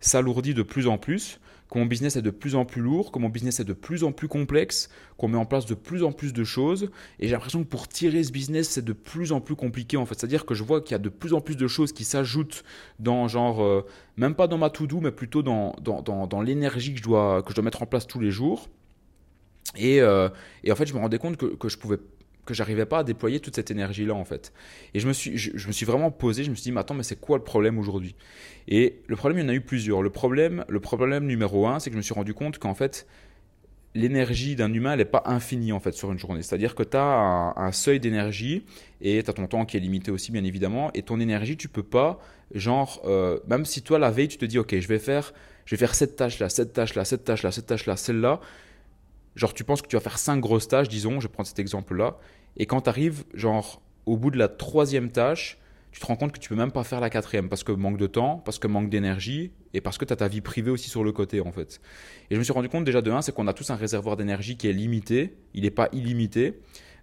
s'alourdit 0.00 0.54
de 0.54 0.62
plus 0.62 0.86
en 0.86 0.98
plus, 0.98 1.40
que 1.70 1.78
mon 1.78 1.86
business 1.86 2.16
est 2.16 2.22
de 2.22 2.30
plus 2.30 2.54
en 2.54 2.64
plus 2.64 2.82
lourd, 2.82 3.10
que 3.10 3.18
mon 3.18 3.28
business 3.28 3.60
est 3.60 3.64
de 3.64 3.72
plus 3.72 4.04
en 4.04 4.12
plus 4.12 4.28
complexe, 4.28 4.88
qu'on 5.16 5.28
met 5.28 5.38
en 5.38 5.46
place 5.46 5.66
de 5.66 5.74
plus 5.74 6.02
en 6.04 6.12
plus 6.12 6.32
de 6.32 6.44
choses 6.44 6.90
et 7.18 7.26
j'ai 7.26 7.32
l'impression 7.32 7.64
que 7.64 7.68
pour 7.68 7.88
tirer 7.88 8.22
ce 8.22 8.32
business 8.32 8.68
c'est 8.68 8.84
de 8.84 8.92
plus 8.92 9.32
en 9.32 9.40
plus 9.40 9.56
compliqué 9.56 9.96
en 9.96 10.06
fait. 10.06 10.14
C'est-à-dire 10.18 10.46
que 10.46 10.54
je 10.54 10.62
vois 10.62 10.80
qu'il 10.80 10.92
y 10.92 10.94
a 10.94 10.98
de 10.98 11.08
plus 11.08 11.32
en 11.32 11.40
plus 11.40 11.56
de 11.56 11.66
choses 11.66 11.92
qui 11.92 12.04
s'ajoutent 12.04 12.64
dans 12.98 13.28
genre, 13.28 13.62
euh, 13.62 13.84
même 14.16 14.34
pas 14.34 14.46
dans 14.46 14.58
ma 14.58 14.70
to-do 14.70 15.00
mais 15.00 15.12
plutôt 15.12 15.42
dans, 15.42 15.74
dans, 15.80 16.02
dans, 16.02 16.26
dans 16.26 16.42
l'énergie 16.42 16.92
que, 16.92 16.98
je 16.98 17.04
dois, 17.04 17.42
que 17.42 17.50
je 17.50 17.54
dois 17.54 17.64
mettre 17.64 17.82
en 17.82 17.86
place 17.86 18.06
tous 18.06 18.20
les 18.20 18.30
jours. 18.30 18.68
Et, 19.76 20.00
euh, 20.00 20.28
et, 20.62 20.72
en 20.72 20.76
fait, 20.76 20.86
je 20.86 20.94
me 20.94 20.98
rendais 20.98 21.18
compte 21.18 21.36
que, 21.36 21.46
que 21.46 21.68
je 21.68 21.78
pouvais 21.78 21.98
que 22.44 22.54
j'arrivais 22.54 22.86
pas 22.86 22.98
à 22.98 23.04
déployer 23.04 23.40
toute 23.40 23.54
cette 23.56 23.70
énergie 23.70 24.04
là 24.04 24.14
en 24.14 24.24
fait. 24.24 24.52
Et 24.94 25.00
je 25.00 25.08
me 25.08 25.12
suis 25.12 25.36
je, 25.36 25.66
me 25.66 25.72
suis 25.72 25.86
vraiment 25.86 26.10
posé, 26.10 26.44
je 26.44 26.50
me 26.50 26.54
suis 26.54 26.64
dit 26.64 26.72
mais 26.72 26.80
attends 26.80 26.94
mais 26.94 27.02
c'est 27.02 27.20
quoi 27.20 27.38
le 27.38 27.44
problème 27.44 27.78
aujourd'hui? 27.78 28.14
Et 28.68 29.00
le 29.06 29.16
problème 29.16 29.38
il 29.38 29.42
y 29.42 29.44
en 29.46 29.48
a 29.50 29.54
eu 29.54 29.60
plusieurs. 29.60 30.02
Le 30.02 30.10
problème 30.10 30.64
le 30.68 30.80
problème 30.80 31.26
numéro 31.26 31.66
un 31.66 31.78
c'est 31.78 31.90
que 31.90 31.94
je 31.94 31.98
me 31.98 32.02
suis 32.02 32.14
rendu 32.14 32.34
compte 32.34 32.58
qu'en 32.58 32.74
fait 32.74 33.06
l'énergie 33.94 34.56
d'un 34.56 34.72
humain 34.72 34.92
elle 34.92 34.98
n'est 34.98 35.04
pas 35.04 35.22
infinie 35.26 35.72
en 35.72 35.80
fait 35.80 35.92
sur 35.92 36.10
une 36.12 36.18
journée. 36.18 36.42
C'est-à-dire 36.42 36.74
que 36.74 36.82
tu 36.82 36.96
as 36.96 37.54
un, 37.56 37.72
seuil 37.72 38.00
d'énergie 38.00 38.64
et 39.00 39.22
tu 39.22 39.30
as 39.30 39.32
ton 39.32 39.46
temps 39.46 39.64
qui 39.64 39.76
est 39.76 39.80
limité 39.80 40.10
aussi 40.10 40.32
bien 40.32 40.44
évidemment 40.44 40.90
et 40.94 41.02
ton 41.02 41.20
énergie 41.20 41.56
tu 41.56 41.68
peux 41.68 41.82
pas 41.82 42.18
genre 42.54 43.02
euh, 43.06 43.38
même 43.48 43.64
si 43.64 43.82
toi 43.82 43.98
la 43.98 44.10
veille 44.10 44.28
tu 44.28 44.38
te 44.38 44.44
dis 44.44 44.58
OK, 44.58 44.78
je 44.78 44.88
vais 44.88 44.98
faire 44.98 45.32
je 45.64 45.74
vais 45.74 45.78
faire 45.78 45.94
cette 45.94 46.16
tâche 46.16 46.38
là, 46.38 46.48
cette 46.48 46.72
tâche 46.72 46.94
là, 46.94 47.04
cette 47.04 47.24
tâche 47.24 47.42
là, 47.42 47.50
cette 47.50 47.66
tâche 47.66 47.86
là, 47.86 47.96
celle-là 47.96 48.40
Genre, 49.36 49.52
tu 49.52 49.64
penses 49.64 49.82
que 49.82 49.88
tu 49.88 49.96
vas 49.96 50.00
faire 50.00 50.18
cinq 50.18 50.40
grosses 50.40 50.68
tâches, 50.68 50.88
disons, 50.88 51.20
je 51.20 51.28
prendre 51.28 51.46
cet 51.46 51.58
exemple-là, 51.58 52.18
et 52.56 52.66
quand 52.66 52.82
tu 52.82 52.88
arrives, 52.88 53.24
genre, 53.34 53.82
au 54.06 54.16
bout 54.16 54.30
de 54.30 54.38
la 54.38 54.48
troisième 54.48 55.10
tâche, 55.10 55.58
tu 55.94 56.00
te 56.00 56.06
rends 56.06 56.16
compte 56.16 56.32
que 56.32 56.40
tu 56.40 56.48
peux 56.48 56.56
même 56.56 56.72
pas 56.72 56.82
faire 56.82 56.98
la 56.98 57.08
quatrième 57.08 57.48
parce 57.48 57.62
que 57.62 57.70
manque 57.70 57.98
de 57.98 58.08
temps, 58.08 58.42
parce 58.44 58.58
que 58.58 58.66
manque 58.66 58.90
d'énergie 58.90 59.52
et 59.74 59.80
parce 59.80 59.96
que 59.96 60.04
tu 60.04 60.12
as 60.12 60.16
ta 60.16 60.26
vie 60.26 60.40
privée 60.40 60.72
aussi 60.72 60.90
sur 60.90 61.04
le 61.04 61.12
côté 61.12 61.40
en 61.40 61.52
fait. 61.52 61.80
Et 62.30 62.34
je 62.34 62.38
me 62.40 62.42
suis 62.42 62.52
rendu 62.52 62.68
compte 62.68 62.82
déjà 62.82 63.00
de 63.00 63.12
un, 63.12 63.22
c'est 63.22 63.32
qu'on 63.32 63.46
a 63.46 63.52
tous 63.52 63.70
un 63.70 63.76
réservoir 63.76 64.16
d'énergie 64.16 64.56
qui 64.56 64.66
est 64.66 64.72
limité, 64.72 65.36
il 65.54 65.62
n'est 65.62 65.70
pas 65.70 65.88
illimité. 65.92 66.58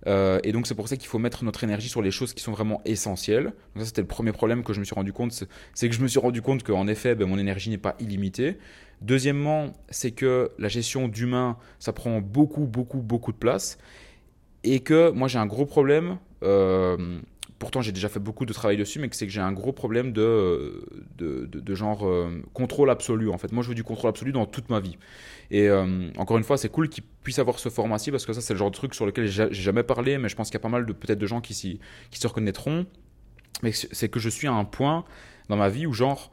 Euh, 0.08 0.40
et 0.44 0.52
donc 0.52 0.68
c'est 0.68 0.76
pour 0.76 0.90
ça 0.90 0.98
qu'il 0.98 1.08
faut 1.08 1.20
mettre 1.20 1.46
notre 1.46 1.64
énergie 1.64 1.88
sur 1.88 2.02
les 2.02 2.12
choses 2.12 2.34
qui 2.34 2.44
sont 2.44 2.52
vraiment 2.52 2.82
essentielles. 2.84 3.46
Donc 3.76 3.84
ça 3.84 3.86
c'était 3.86 4.02
le 4.02 4.08
premier 4.08 4.34
problème 4.34 4.62
que 4.62 4.74
je 4.74 4.82
me 4.82 4.86
suis 4.86 4.96
rendu 4.96 5.14
compte, 5.14 5.32
c'est 5.74 5.88
que 5.88 5.96
je 5.96 6.02
me 6.02 6.08
suis 6.10 6.20
rendu 6.20 6.42
compte 6.42 6.64
qu'en 6.64 6.86
effet 6.88 7.16
ben, 7.16 7.30
mon 7.30 7.38
énergie 7.38 7.70
n'est 7.70 7.78
pas 7.78 7.96
illimitée. 8.02 8.58
Deuxièmement, 9.02 9.74
c'est 9.90 10.12
que 10.12 10.52
la 10.60 10.68
gestion 10.68 11.08
d'humain, 11.08 11.58
ça 11.80 11.92
prend 11.92 12.22
beaucoup, 12.22 12.66
beaucoup, 12.66 13.00
beaucoup 13.00 13.32
de 13.32 13.38
place. 13.38 13.78
Et 14.64 14.82
que 14.82 15.10
moi 15.10 15.28
j'ai 15.28 15.40
un 15.40 15.48
gros 15.48 15.66
problème, 15.66 16.20
euh, 16.44 17.20
pourtant 17.58 17.82
j'ai 17.82 17.92
déjà 17.92 18.10
fait 18.10 18.20
beaucoup 18.20 18.46
de 18.46 18.54
travail 18.54 18.78
dessus, 18.78 19.00
mais 19.00 19.10
c'est 19.12 19.26
que 19.26 19.32
j'ai 19.32 19.42
un 19.42 19.54
gros 19.54 19.72
problème 19.72 20.14
de, 20.14 20.86
de, 21.18 21.76
genre 21.76 22.08
euh, 22.08 22.44
contrôle 22.54 22.92
absolu 22.92 23.32
en 23.32 23.40
fait. 23.40 23.52
Moi 23.52 23.64
je 23.64 23.70
veux 23.70 23.76
du 23.76 23.84
contrôle 23.84 24.10
absolu 24.10 24.32
dans 24.32 24.46
toute 24.46 24.70
ma 24.70 24.80
vie. 24.80 24.98
Et 25.50 25.68
euh, 25.68 26.12
encore 26.18 26.38
une 26.38 26.44
fois, 26.44 26.58
c'est 26.58 26.70
cool 26.70 26.90
qu'ils 26.90 27.04
puissent 27.24 27.40
avoir 27.40 27.58
ce 27.58 27.70
format-ci 27.70 28.12
parce 28.12 28.28
que 28.28 28.34
ça 28.34 28.42
c'est 28.42 28.54
le 28.54 28.60
genre 28.60 28.70
de 28.70 28.76
truc 28.76 28.94
sur 28.94 29.08
lequel 29.08 29.28
j'ai 29.28 29.52
jamais 29.52 29.84
parlé, 29.84 30.20
mais 30.20 30.30
je 30.30 30.36
pense 30.36 30.50
qu'il 30.50 30.60
y 30.60 30.62
a 30.62 30.64
pas 30.64 30.70
mal 30.70 30.86
de 30.86 31.14
de 31.14 31.26
gens 31.26 31.42
qui, 31.42 31.80
qui 32.12 32.20
se 32.20 32.28
reconnaîtront. 32.28 32.86
Mais 33.64 33.72
c'est 33.72 34.10
que 34.10 34.20
je 34.20 34.30
suis 34.30 34.48
à 34.48 34.54
un 34.54 34.66
point 34.66 35.06
dans 35.50 35.58
ma 35.58 35.70
vie 35.70 35.88
où 35.88 35.94
genre 35.94 36.32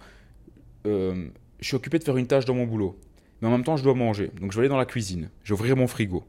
je 1.60 1.66
suis 1.66 1.76
occupé 1.76 1.98
de 1.98 2.04
faire 2.04 2.16
une 2.16 2.26
tâche 2.26 2.44
dans 2.44 2.54
mon 2.54 2.66
boulot. 2.66 2.98
Mais 3.40 3.48
en 3.48 3.50
même 3.50 3.64
temps, 3.64 3.76
je 3.76 3.84
dois 3.84 3.94
manger. 3.94 4.30
Donc 4.40 4.52
je 4.52 4.56
vais 4.56 4.62
aller 4.62 4.68
dans 4.68 4.76
la 4.78 4.86
cuisine. 4.86 5.30
Je 5.44 5.54
vais 5.54 5.60
ouvrir 5.60 5.76
mon 5.76 5.86
frigo. 5.86 6.24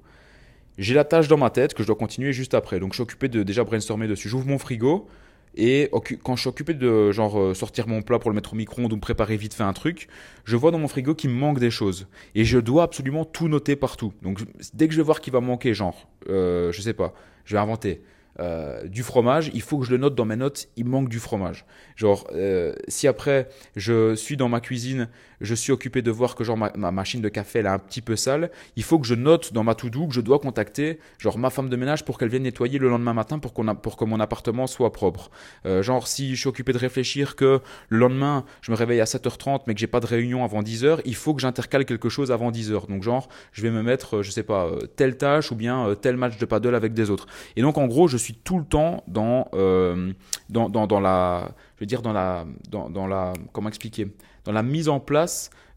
J'ai 0.77 0.93
la 0.93 1.03
tâche 1.03 1.27
dans 1.27 1.37
ma 1.37 1.49
tête 1.49 1.73
que 1.73 1.83
je 1.83 1.87
dois 1.87 1.95
continuer 1.95 2.31
juste 2.33 2.53
après. 2.53 2.79
Donc 2.79 2.93
je 2.93 2.95
suis 2.95 3.03
occupé 3.03 3.27
de 3.27 3.43
déjà 3.43 3.63
brainstormer 3.63 4.07
dessus. 4.07 4.29
J'ouvre 4.29 4.47
mon 4.47 4.57
frigo. 4.57 5.07
Et 5.55 5.89
quand 6.23 6.35
je 6.35 6.41
suis 6.41 6.47
occupé 6.47 6.75
de 6.75 7.11
genre 7.11 7.39
euh, 7.39 7.53
sortir 7.55 7.87
mon 7.87 8.03
plat 8.03 8.19
pour 8.19 8.29
le 8.29 8.35
mettre 8.35 8.53
au 8.53 8.55
micro-ondes 8.55 8.93
ou 8.93 8.95
me 8.95 9.01
préparer 9.01 9.35
vite 9.35 9.55
fait 9.55 9.63
un 9.63 9.73
truc, 9.73 10.07
je 10.45 10.55
vois 10.55 10.69
dans 10.69 10.77
mon 10.77 10.87
frigo 10.87 11.15
qu'il 11.15 11.31
me 11.31 11.35
manque 11.35 11.59
des 11.59 11.71
choses. 11.71 12.07
Et 12.35 12.45
je 12.45 12.59
dois 12.59 12.83
absolument 12.83 13.25
tout 13.25 13.47
noter 13.47 13.75
partout. 13.75 14.13
Donc 14.21 14.39
dès 14.73 14.87
que 14.87 14.93
je 14.93 14.97
vais 14.99 15.03
voir 15.03 15.21
qu'il 15.21 15.33
va 15.33 15.41
manquer, 15.41 15.73
genre, 15.73 16.07
euh, 16.29 16.71
je 16.71 16.81
sais 16.81 16.93
pas, 16.93 17.13
je 17.45 17.55
vais 17.55 17.59
inventer 17.59 18.01
euh, 18.39 18.87
du 18.87 19.03
fromage, 19.03 19.51
il 19.53 19.61
faut 19.61 19.79
que 19.79 19.85
je 19.85 19.91
le 19.91 19.97
note 19.97 20.15
dans 20.15 20.25
mes 20.25 20.35
notes, 20.35 20.69
il 20.77 20.85
manque 20.85 21.09
du 21.09 21.19
fromage. 21.19 21.65
Genre, 21.95 22.27
euh, 22.33 22.73
si 22.87 23.07
après 23.07 23.49
je 23.75 24.15
suis 24.15 24.37
dans 24.37 24.49
ma 24.49 24.61
cuisine, 24.61 25.09
je 25.41 25.55
suis 25.55 25.71
occupé 25.71 26.01
de 26.01 26.11
voir 26.11 26.35
que 26.35 26.43
genre 26.43 26.57
ma, 26.57 26.71
machine 26.91 27.21
de 27.21 27.29
café 27.29 27.59
elle 27.59 27.65
est 27.65 27.69
un 27.69 27.79
petit 27.79 28.01
peu 28.01 28.15
sale, 28.15 28.51
il 28.75 28.83
faut 28.83 28.99
que 28.99 29.07
je 29.07 29.15
note 29.15 29.53
dans 29.53 29.63
ma 29.63 29.75
to-do 29.75 30.07
que 30.07 30.13
je 30.13 30.21
dois 30.21 30.39
contacter 30.39 30.99
genre 31.17 31.37
ma 31.37 31.49
femme 31.49 31.69
de 31.69 31.75
ménage 31.75 32.05
pour 32.05 32.17
qu'elle 32.17 32.29
vienne 32.29 32.43
nettoyer 32.43 32.79
le 32.79 32.89
lendemain 32.89 33.13
matin 33.13 33.39
pour, 33.39 33.53
qu'on 33.53 33.75
pour 33.75 33.97
que 33.97 34.05
mon 34.05 34.19
appartement 34.19 34.67
soit 34.67 34.91
propre. 34.91 35.31
Euh, 35.65 35.81
genre, 35.81 36.07
si 36.07 36.35
je 36.35 36.39
suis 36.39 36.49
occupé 36.49 36.73
de 36.73 36.77
réfléchir 36.77 37.35
que 37.35 37.61
le 37.89 37.97
lendemain 37.97 38.45
je 38.61 38.71
me 38.71 38.77
réveille 38.77 39.01
à 39.01 39.05
7h30 39.05 39.61
mais 39.67 39.73
que 39.73 39.79
j'ai 39.79 39.87
pas 39.87 39.99
de 39.99 40.05
réunion 40.07 40.43
avant 40.43 40.61
10h, 40.61 41.01
il 41.05 41.15
faut 41.15 41.33
que 41.33 41.41
j'intercale 41.41 41.85
quelque 41.85 42.09
chose 42.09 42.31
avant 42.31 42.51
10h. 42.51 42.87
Donc, 42.87 43.03
genre, 43.03 43.29
je 43.51 43.61
vais 43.61 43.71
me 43.71 43.81
mettre, 43.81 44.21
je 44.21 44.31
sais 44.31 44.43
pas, 44.43 44.69
telle 44.95 45.17
tâche 45.17 45.51
ou 45.51 45.55
bien 45.55 45.95
tel 46.01 46.17
match 46.17 46.37
de 46.37 46.45
paddle 46.45 46.75
avec 46.75 46.93
des 46.93 47.09
autres. 47.09 47.27
Et 47.55 47.61
donc, 47.61 47.77
en 47.77 47.87
gros, 47.87 48.07
je 48.07 48.17
suis 48.17 48.33
tout 48.33 48.57
le 48.57 48.65
temps 48.65 49.03
dans, 49.07 49.47
euh, 49.53 50.13
dans, 50.49 50.69
dans, 50.69 50.99
la, 50.99 51.51
je 51.75 51.81
veux 51.81 51.85
dire 51.85 52.01
dans 52.01 52.13
la, 52.13 52.45
dans, 52.69 53.07
la, 53.07 53.33
comment 53.53 53.69
expliquer, 53.69 54.07
dans 54.45 54.51
la 54.51 54.63
mise 54.63 54.89
en 54.89 54.99
place 54.99 55.28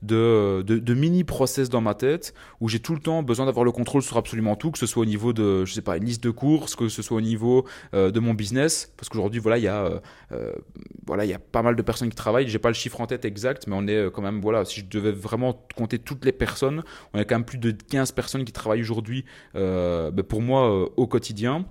de, 0.03 0.63
de, 0.67 0.79
de 0.79 0.95
mini 0.95 1.25
process 1.25 1.69
dans 1.69 1.81
ma 1.81 1.95
tête 1.95 2.35
où 2.61 2.69
j'ai 2.69 2.81
tout 2.81 2.95
le 2.95 3.01
temps 3.01 3.23
besoin 3.23 3.47
d'avoir 3.47 3.65
le 3.65 3.73
contrôle 3.73 4.03
sur 4.03 4.17
absolument 4.17 4.57
tout, 4.57 4.71
que 4.71 4.79
ce 4.79 4.87
soit 4.87 5.03
au 5.03 5.07
niveau 5.07 5.33
de, 5.33 5.65
je 5.65 5.73
sais 5.73 5.83
pas, 5.83 5.97
une 5.97 6.05
liste 6.05 6.23
de 6.23 6.31
courses, 6.31 6.75
que 6.75 6.89
ce 6.89 7.03
soit 7.03 7.17
au 7.17 7.21
niveau 7.21 7.67
euh, 7.95 8.11
de 8.11 8.21
mon 8.21 8.35
business, 8.35 8.93
parce 8.97 9.09
qu'aujourd'hui 9.09 9.41
voilà 9.41 9.59
il 9.59 9.65
y 9.65 9.69
a, 9.69 10.01
euh, 10.33 10.53
voilà 11.07 11.25
il 11.25 11.31
y 11.31 11.35
a 11.35 11.39
pas 11.39 11.63
mal 11.63 11.77
de 11.77 11.83
personnes 11.83 12.09
qui 12.09 12.17
travaillent, 12.17 12.49
j'ai 12.49 12.59
pas 12.59 12.69
le 12.69 12.75
chiffre 12.75 13.01
en 13.01 13.07
tête 13.07 13.25
exact, 13.25 13.67
mais 13.67 13.77
on 13.79 13.87
est 13.87 14.11
quand 14.13 14.23
même 14.23 14.41
voilà 14.41 14.65
si 14.65 14.81
je 14.81 14.87
devais 14.87 15.13
vraiment 15.13 15.65
compter 15.77 15.99
toutes 15.99 16.25
les 16.25 16.33
personnes, 16.33 16.83
on 17.15 17.19
est 17.19 17.25
quand 17.25 17.37
même 17.37 17.45
plus 17.45 17.59
de 17.59 17.71
15 17.71 18.13
personnes 18.13 18.45
qui 18.45 18.53
travaillent 18.53 18.83
aujourd'hui 18.83 19.25
ben 19.55 20.23
pour 20.29 20.43
moi 20.43 20.89
au 20.97 21.07
quotidien. 21.07 21.65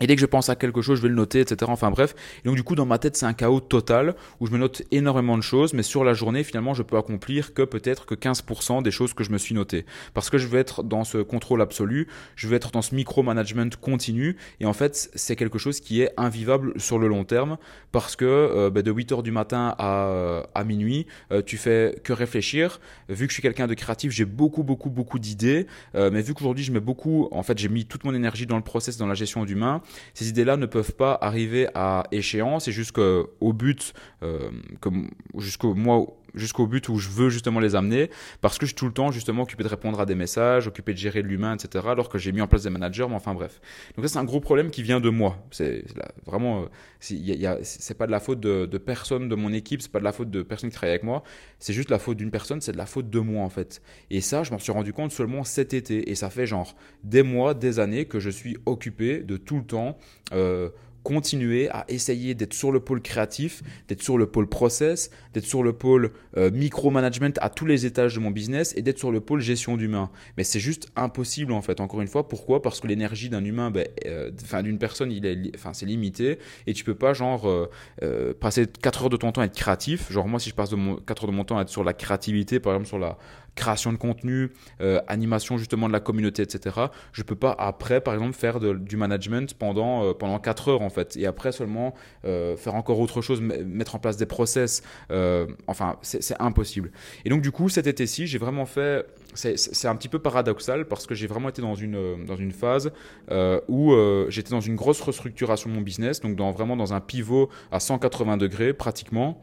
Et 0.00 0.06
dès 0.06 0.14
que 0.14 0.20
je 0.20 0.26
pense 0.26 0.48
à 0.48 0.56
quelque 0.56 0.82
chose, 0.82 0.98
je 0.98 1.02
vais 1.02 1.08
le 1.08 1.14
noter, 1.14 1.40
etc. 1.40 1.70
Enfin 1.72 1.90
bref. 1.90 2.14
Et 2.44 2.48
donc 2.48 2.56
du 2.56 2.62
coup, 2.62 2.74
dans 2.74 2.86
ma 2.86 2.98
tête, 2.98 3.16
c'est 3.16 3.26
un 3.26 3.32
chaos 3.32 3.60
total 3.60 4.14
où 4.38 4.46
je 4.46 4.52
me 4.52 4.58
note 4.58 4.82
énormément 4.92 5.36
de 5.36 5.42
choses, 5.42 5.74
mais 5.74 5.82
sur 5.82 6.04
la 6.04 6.14
journée, 6.14 6.44
finalement, 6.44 6.74
je 6.74 6.82
peux 6.82 6.96
accomplir 6.96 7.54
que 7.54 7.62
peut-être 7.62 8.06
que 8.06 8.14
15% 8.14 8.82
des 8.82 8.90
choses 8.90 9.14
que 9.14 9.24
je 9.24 9.30
me 9.30 9.38
suis 9.38 9.54
notées. 9.54 9.84
Parce 10.14 10.30
que 10.30 10.38
je 10.38 10.46
vais 10.46 10.58
être 10.58 10.82
dans 10.82 11.04
ce 11.04 11.18
contrôle 11.18 11.60
absolu, 11.60 12.08
je 12.36 12.48
vais 12.48 12.56
être 12.56 12.70
dans 12.70 12.82
ce 12.82 12.94
micromanagement 12.94 13.70
continu. 13.80 14.36
Et 14.60 14.66
en 14.66 14.72
fait, 14.72 15.10
c'est 15.14 15.36
quelque 15.36 15.58
chose 15.58 15.80
qui 15.80 16.00
est 16.02 16.12
invivable 16.16 16.80
sur 16.80 16.98
le 16.98 17.08
long 17.08 17.24
terme 17.24 17.58
parce 17.92 18.16
que 18.16 18.24
euh, 18.24 18.70
bah, 18.70 18.82
de 18.82 18.92
8h 18.92 19.22
du 19.22 19.32
matin 19.32 19.74
à, 19.78 20.06
euh, 20.06 20.42
à 20.54 20.64
minuit, 20.64 21.06
euh, 21.32 21.42
tu 21.42 21.56
fais 21.56 22.00
que 22.04 22.12
réfléchir. 22.12 22.80
Vu 23.08 23.26
que 23.26 23.30
je 23.30 23.34
suis 23.34 23.42
quelqu'un 23.42 23.66
de 23.66 23.74
créatif, 23.74 24.12
j'ai 24.12 24.24
beaucoup, 24.24 24.62
beaucoup, 24.62 24.90
beaucoup 24.90 25.18
d'idées. 25.18 25.66
mais 25.94 26.22
vu 26.22 26.34
qu'aujourd'hui, 26.34 26.64
je 26.64 26.72
mets 26.72 26.80
beaucoup, 26.80 27.28
en 27.32 27.42
fait, 27.42 27.58
j'ai 27.58 27.68
mis 27.68 27.84
toute 27.84 28.04
mon 28.04 28.14
énergie 28.14 28.46
dans 28.46 28.56
le 28.56 28.62
process, 28.62 28.96
dans 28.96 29.06
la 29.06 29.14
gestion 29.14 29.44
ces 30.14 30.28
idées-là 30.28 30.56
ne 30.56 30.66
peuvent 30.66 30.94
pas 30.94 31.18
arriver 31.20 31.68
à 31.74 32.04
échéance. 32.12 32.68
Et 32.68 32.72
jusqu'au 32.72 33.52
but, 33.52 33.92
euh, 34.22 34.50
jusqu'au 35.38 35.74
mois 35.74 36.06
jusqu'au 36.34 36.66
but 36.66 36.88
où 36.88 36.98
je 36.98 37.08
veux 37.08 37.30
justement 37.30 37.60
les 37.60 37.74
amener 37.74 38.10
parce 38.40 38.58
que 38.58 38.66
je 38.66 38.70
suis 38.70 38.76
tout 38.76 38.86
le 38.86 38.92
temps 38.92 39.10
justement 39.10 39.42
occupé 39.42 39.62
de 39.62 39.68
répondre 39.68 40.00
à 40.00 40.06
des 40.06 40.14
messages, 40.14 40.66
occupé 40.66 40.92
de 40.92 40.98
gérer 40.98 41.22
l'humain, 41.22 41.54
etc. 41.54 41.84
Alors 41.88 42.08
que 42.08 42.18
j'ai 42.18 42.32
mis 42.32 42.40
en 42.40 42.46
place 42.46 42.62
des 42.64 42.70
managers, 42.70 43.06
mais 43.08 43.14
enfin 43.14 43.34
bref. 43.34 43.60
Donc 43.96 44.04
ça 44.06 44.12
c'est 44.12 44.18
un 44.18 44.24
gros 44.24 44.40
problème 44.40 44.70
qui 44.70 44.82
vient 44.82 45.00
de 45.00 45.10
moi. 45.10 45.38
C'est 45.50 45.84
vraiment, 46.26 46.62
euh, 46.62 47.58
c'est 47.62 47.96
pas 47.96 48.06
de 48.06 48.12
la 48.12 48.20
faute 48.20 48.40
de, 48.40 48.66
personne 48.78 49.28
de 49.28 49.34
mon 49.34 49.52
équipe, 49.52 49.82
c'est 49.82 49.92
pas 49.92 49.98
de 49.98 50.04
la 50.04 50.12
faute 50.12 50.30
de 50.30 50.42
personne 50.42 50.70
qui 50.70 50.76
travaille 50.76 50.94
avec 50.94 51.04
moi. 51.04 51.22
C'est 51.58 51.72
juste 51.72 51.90
la 51.90 51.98
faute 51.98 52.16
d'une 52.16 52.30
personne, 52.30 52.60
c'est 52.60 52.72
de 52.72 52.78
la 52.78 52.86
faute 52.86 53.10
de 53.10 53.20
moi 53.20 53.44
en 53.44 53.50
fait. 53.50 53.82
Et 54.10 54.20
ça, 54.20 54.42
je 54.42 54.50
m'en 54.50 54.58
suis 54.58 54.72
rendu 54.72 54.92
compte 54.92 55.12
seulement 55.12 55.44
cet 55.44 55.74
été 55.74 56.10
et 56.10 56.14
ça 56.14 56.30
fait 56.30 56.46
genre 56.46 56.74
des 57.04 57.22
mois, 57.22 57.54
des 57.54 57.78
années 57.78 58.04
que 58.06 58.20
je 58.20 58.30
suis 58.30 58.56
occupé 58.66 59.18
de 59.18 59.36
tout 59.36 59.56
le 59.56 59.64
temps. 59.64 59.98
Euh, 60.32 60.70
continuer 61.02 61.68
à 61.70 61.84
essayer 61.88 62.34
d'être 62.34 62.54
sur 62.54 62.72
le 62.72 62.80
pôle 62.80 63.00
créatif, 63.00 63.62
d'être 63.88 64.02
sur 64.02 64.18
le 64.18 64.26
pôle 64.26 64.48
process, 64.48 65.10
d'être 65.34 65.44
sur 65.44 65.62
le 65.62 65.72
pôle 65.72 66.12
euh, 66.36 66.50
micromanagement 66.50 67.32
à 67.40 67.48
tous 67.50 67.66
les 67.66 67.86
étages 67.86 68.14
de 68.14 68.20
mon 68.20 68.30
business 68.30 68.74
et 68.76 68.82
d'être 68.82 68.98
sur 68.98 69.10
le 69.10 69.20
pôle 69.20 69.40
gestion 69.40 69.76
d'humain. 69.76 70.10
Mais 70.36 70.44
c'est 70.44 70.60
juste 70.60 70.88
impossible 70.96 71.52
en 71.52 71.62
fait. 71.62 71.80
Encore 71.80 72.00
une 72.00 72.08
fois, 72.08 72.28
pourquoi? 72.28 72.62
Parce 72.62 72.80
que 72.80 72.86
l'énergie 72.86 73.28
d'un 73.28 73.44
humain, 73.44 73.70
ben, 73.70 73.86
euh, 74.06 74.30
enfin 74.42 74.62
d'une 74.62 74.78
personne, 74.78 75.10
il 75.12 75.26
est, 75.26 75.52
c'est 75.72 75.86
limité 75.86 76.38
et 76.66 76.74
tu 76.74 76.84
peux 76.84 76.94
pas 76.94 77.12
genre 77.12 77.48
euh, 78.02 78.34
passer 78.34 78.66
4 78.66 79.04
heures 79.04 79.10
de 79.10 79.16
ton 79.16 79.32
temps 79.32 79.40
à 79.40 79.46
être 79.46 79.56
créatif. 79.56 80.12
Genre 80.12 80.28
moi, 80.28 80.40
si 80.40 80.50
je 80.50 80.54
passe 80.54 80.70
de 80.70 80.76
mon, 80.76 80.96
4 80.96 81.24
heures 81.24 81.30
de 81.30 81.36
mon 81.36 81.44
temps 81.44 81.58
à 81.58 81.62
être 81.62 81.68
sur 81.68 81.84
la 81.84 81.92
créativité, 81.94 82.60
par 82.60 82.74
exemple 82.74 82.88
sur 82.88 82.98
la 82.98 83.18
création 83.54 83.92
de 83.92 83.98
contenu, 83.98 84.50
euh, 84.80 85.00
animation 85.08 85.58
justement 85.58 85.88
de 85.88 85.92
la 85.92 86.00
communauté, 86.00 86.42
etc. 86.42 86.76
Je 87.12 87.22
peux 87.22 87.34
pas 87.34 87.54
après, 87.58 88.00
par 88.00 88.14
exemple, 88.14 88.34
faire 88.34 88.60
du 88.60 88.96
management 88.96 89.54
pendant, 89.54 90.04
euh, 90.04 90.12
pendant 90.12 90.38
4 90.38 90.68
heures 90.68 90.82
en 90.82 90.90
fait, 90.90 91.16
et 91.16 91.26
après 91.26 91.52
seulement 91.52 91.94
euh, 92.24 92.56
faire 92.56 92.74
encore 92.74 93.00
autre 93.00 93.20
chose, 93.22 93.40
mettre 93.40 93.94
en 93.94 93.98
place 93.98 94.16
des 94.16 94.26
process. 94.26 94.82
enfin, 95.66 95.96
c'est 96.02 96.40
impossible. 96.40 96.90
Et 97.24 97.30
donc 97.30 97.42
du 97.42 97.50
coup, 97.50 97.68
cet 97.68 97.86
été-ci, 97.86 98.26
j'ai 98.26 98.38
vraiment 98.38 98.66
fait. 98.66 99.06
C'est 99.34 99.86
un 99.86 99.94
petit 99.94 100.08
peu 100.08 100.18
paradoxal 100.18 100.86
parce 100.86 101.06
que 101.06 101.14
j'ai 101.14 101.28
vraiment 101.28 101.48
été 101.48 101.62
dans 101.62 101.76
une, 101.76 102.24
dans 102.24 102.36
une 102.36 102.50
phase 102.50 102.90
où 103.68 103.94
j'étais 104.28 104.50
dans 104.50 104.60
une 104.60 104.76
grosse 104.76 105.00
restructuration 105.00 105.70
de 105.70 105.74
mon 105.74 105.82
business, 105.82 106.20
donc 106.20 106.38
vraiment 106.52 106.76
dans 106.76 106.92
un 106.92 107.00
pivot 107.00 107.48
à 107.70 107.80
180 107.80 108.36
degrés 108.36 108.72
pratiquement. 108.72 109.42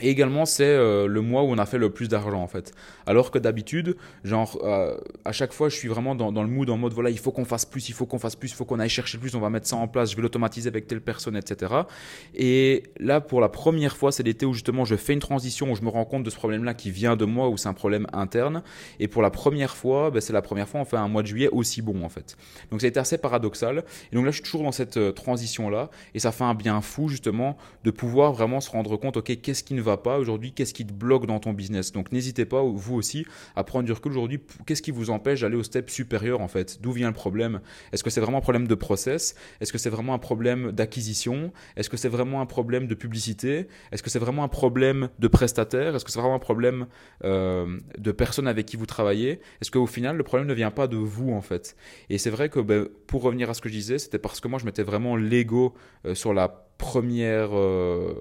Et 0.00 0.10
également, 0.10 0.44
c'est 0.44 0.64
euh, 0.64 1.06
le 1.06 1.22
mois 1.22 1.42
où 1.42 1.46
on 1.46 1.58
a 1.58 1.64
fait 1.64 1.78
le 1.78 1.88
plus 1.88 2.08
d'argent 2.08 2.42
en 2.42 2.48
fait. 2.48 2.72
Alors 3.06 3.30
que 3.30 3.38
d'habitude, 3.38 3.96
genre 4.24 4.58
euh, 4.62 4.98
à 5.24 5.32
chaque 5.32 5.52
fois, 5.52 5.70
je 5.70 5.76
suis 5.76 5.88
vraiment 5.88 6.14
dans, 6.14 6.42
le 6.42 6.48
mood 6.48 6.68
en 6.68 6.76
mode 6.76 6.92
voilà, 6.92 7.08
il 7.08 7.18
faut 7.18 7.32
qu'on 7.32 7.46
fasse 7.46 7.64
plus, 7.64 7.88
il 7.88 7.92
faut 7.92 8.04
qu'on 8.04 8.18
fasse 8.18 8.36
plus, 8.36 8.50
il 8.50 8.54
faut 8.54 8.66
qu'on 8.66 8.78
aille 8.78 8.90
chercher 8.90 9.16
plus, 9.16 9.34
on 9.34 9.40
va 9.40 9.48
mettre 9.48 9.66
ça 9.66 9.76
en 9.76 9.88
place, 9.88 10.10
je 10.10 10.16
vais 10.16 10.22
l'automatiser 10.22 10.68
avec 10.68 10.86
telle 10.86 11.00
personne, 11.00 11.36
etc. 11.36 11.72
Et 12.34 12.82
là, 12.98 13.22
pour 13.22 13.40
la 13.40 13.48
première 13.48 13.96
fois, 13.96 14.12
c'est 14.12 14.22
l'été 14.22 14.44
où 14.44 14.52
justement 14.52 14.84
je 14.84 14.96
fais 14.96 15.14
une 15.14 15.20
transition 15.20 15.72
où 15.72 15.76
je 15.76 15.82
me 15.82 15.88
rends 15.88 16.04
compte 16.04 16.24
de 16.24 16.30
ce 16.30 16.36
problème-là 16.36 16.74
qui 16.74 16.90
vient 16.90 17.16
de 17.16 17.24
moi, 17.24 17.48
où 17.48 17.56
c'est 17.56 17.68
un 17.68 17.74
problème 17.74 18.06
interne. 18.12 18.62
Et 19.00 19.08
pour 19.08 19.22
la 19.22 19.30
première 19.30 19.76
fois, 19.76 20.10
ben, 20.10 20.20
c'est 20.20 20.34
la 20.34 20.42
première 20.42 20.68
fois 20.68 20.80
on 20.80 20.84
fait 20.84 20.98
un 20.98 21.08
mois 21.08 21.22
de 21.22 21.28
juillet 21.28 21.48
aussi 21.50 21.80
bon 21.80 22.04
en 22.04 22.10
fait. 22.10 22.36
Donc 22.70 22.82
ça 22.82 22.86
a 22.86 22.88
été 22.88 23.00
assez 23.00 23.16
paradoxal. 23.16 23.84
Et 24.12 24.16
donc 24.16 24.26
là, 24.26 24.30
je 24.30 24.36
suis 24.36 24.44
toujours 24.44 24.62
dans 24.62 24.72
cette 24.72 24.98
euh, 24.98 25.12
transition-là, 25.12 25.88
et 26.14 26.18
ça 26.18 26.32
fait 26.32 26.44
un 26.44 26.54
bien 26.54 26.82
fou 26.82 27.08
justement 27.08 27.56
de 27.84 27.90
pouvoir 27.90 28.34
vraiment 28.34 28.60
se 28.60 28.70
rendre 28.70 28.94
compte, 28.98 29.16
ok, 29.16 29.40
qu'est-ce 29.40 29.64
qui 29.64 29.72
ne 29.72 29.85
va 29.86 29.96
pas 29.96 30.18
aujourd'hui, 30.18 30.52
qu'est-ce 30.52 30.74
qui 30.74 30.86
te 30.86 30.92
bloque 30.92 31.26
dans 31.26 31.40
ton 31.40 31.52
business? 31.52 31.92
Donc 31.92 32.12
n'hésitez 32.12 32.44
pas, 32.44 32.62
vous 32.62 32.94
aussi, 32.94 33.26
à 33.54 33.64
prendre 33.64 33.84
du 33.84 33.92
recul 33.92 34.12
aujourd'hui, 34.12 34.40
qu'est-ce 34.66 34.82
qui 34.82 34.90
vous 34.90 35.10
empêche 35.10 35.40
d'aller 35.40 35.56
au 35.56 35.62
step 35.62 35.90
supérieur 35.90 36.40
en 36.40 36.48
fait? 36.48 36.82
D'où 36.82 36.92
vient 36.92 37.08
le 37.08 37.14
problème? 37.14 37.60
Est-ce 37.92 38.04
que 38.04 38.10
c'est 38.10 38.20
vraiment 38.20 38.38
un 38.38 38.42
problème 38.42 38.66
de 38.66 38.74
process? 38.74 39.34
Est-ce 39.60 39.72
que 39.72 39.78
c'est 39.78 39.90
vraiment 39.90 40.14
un 40.14 40.18
problème 40.18 40.72
d'acquisition? 40.72 41.52
Est-ce 41.76 41.88
que 41.88 41.96
c'est 41.96 42.08
vraiment 42.08 42.40
un 42.40 42.46
problème 42.46 42.86
de 42.86 42.94
publicité? 42.94 43.68
Est-ce 43.92 44.02
que 44.02 44.10
c'est 44.10 44.18
vraiment 44.18 44.44
un 44.44 44.48
problème 44.48 45.08
de 45.18 45.28
prestataire? 45.28 45.94
Est-ce 45.94 46.04
que 46.04 46.10
c'est 46.10 46.20
vraiment 46.20 46.34
un 46.34 46.40
problème 46.40 46.86
euh, 47.24 47.78
de 47.98 48.12
personnes 48.12 48.48
avec 48.48 48.66
qui 48.66 48.76
vous 48.76 48.86
travaillez? 48.86 49.40
Est-ce 49.60 49.70
qu'au 49.70 49.86
final, 49.86 50.16
le 50.16 50.24
problème 50.24 50.48
ne 50.48 50.54
vient 50.54 50.70
pas 50.70 50.88
de 50.88 50.96
vous 50.96 51.32
en 51.32 51.42
fait? 51.42 51.76
Et 52.10 52.18
c'est 52.18 52.30
vrai 52.30 52.48
que 52.48 52.60
ben, 52.60 52.88
pour 53.06 53.22
revenir 53.22 53.48
à 53.50 53.54
ce 53.54 53.60
que 53.60 53.68
je 53.68 53.74
disais, 53.74 53.98
c'était 53.98 54.18
parce 54.18 54.40
que 54.40 54.48
moi 54.48 54.58
je 54.58 54.64
mettais 54.64 54.82
vraiment 54.82 55.16
l'ego 55.16 55.74
euh, 56.04 56.14
sur 56.14 56.34
la 56.34 56.65
première 56.78 57.50
euh, 57.52 58.14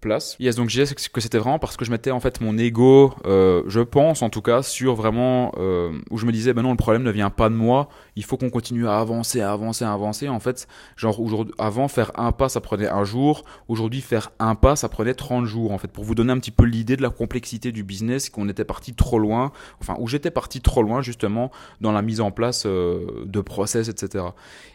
place. 0.00 0.36
Yes, 0.38 0.56
donc 0.56 0.68
disais 0.68 0.94
que 0.94 1.20
c'était 1.20 1.38
vraiment 1.38 1.58
parce 1.58 1.76
que 1.76 1.84
je 1.84 1.90
mettais 1.90 2.10
en 2.10 2.20
fait 2.20 2.40
mon 2.40 2.58
ego, 2.58 3.14
euh, 3.26 3.62
je 3.66 3.80
pense 3.80 4.22
en 4.22 4.30
tout 4.30 4.42
cas, 4.42 4.62
sur 4.62 4.94
vraiment 4.94 5.52
euh, 5.58 5.92
où 6.10 6.18
je 6.18 6.26
me 6.26 6.32
disais, 6.32 6.52
ben 6.52 6.62
non, 6.62 6.70
le 6.70 6.76
problème 6.76 7.02
ne 7.02 7.10
vient 7.10 7.30
pas 7.30 7.48
de 7.48 7.54
moi, 7.54 7.88
il 8.16 8.24
faut 8.24 8.36
qu'on 8.36 8.50
continue 8.50 8.86
à 8.86 8.98
avancer, 8.98 9.40
à 9.40 9.52
avancer, 9.52 9.84
à 9.84 9.92
avancer. 9.92 10.28
En 10.28 10.40
fait, 10.40 10.66
genre 10.96 11.20
aujourd'hui, 11.20 11.54
avant 11.58 11.88
faire 11.88 12.12
un 12.14 12.32
pas, 12.32 12.48
ça 12.48 12.60
prenait 12.60 12.88
un 12.88 13.04
jour. 13.04 13.44
Aujourd'hui, 13.68 14.00
faire 14.00 14.30
un 14.38 14.54
pas, 14.54 14.76
ça 14.76 14.88
prenait 14.88 15.14
30 15.14 15.46
jours. 15.46 15.72
En 15.72 15.78
fait, 15.78 15.88
pour 15.88 16.04
vous 16.04 16.14
donner 16.14 16.32
un 16.32 16.38
petit 16.38 16.50
peu 16.50 16.64
l'idée 16.64 16.96
de 16.96 17.02
la 17.02 17.10
complexité 17.10 17.72
du 17.72 17.82
business, 17.82 18.30
qu'on 18.30 18.48
était 18.48 18.64
parti 18.64 18.94
trop 18.94 19.18
loin, 19.18 19.52
enfin 19.80 19.96
où 19.98 20.06
j'étais 20.06 20.30
parti 20.30 20.60
trop 20.60 20.82
loin 20.82 21.02
justement 21.02 21.50
dans 21.80 21.92
la 21.92 22.02
mise 22.02 22.20
en 22.20 22.30
place 22.30 22.64
euh, 22.66 23.24
de 23.26 23.40
process, 23.40 23.88
etc. 23.88 24.24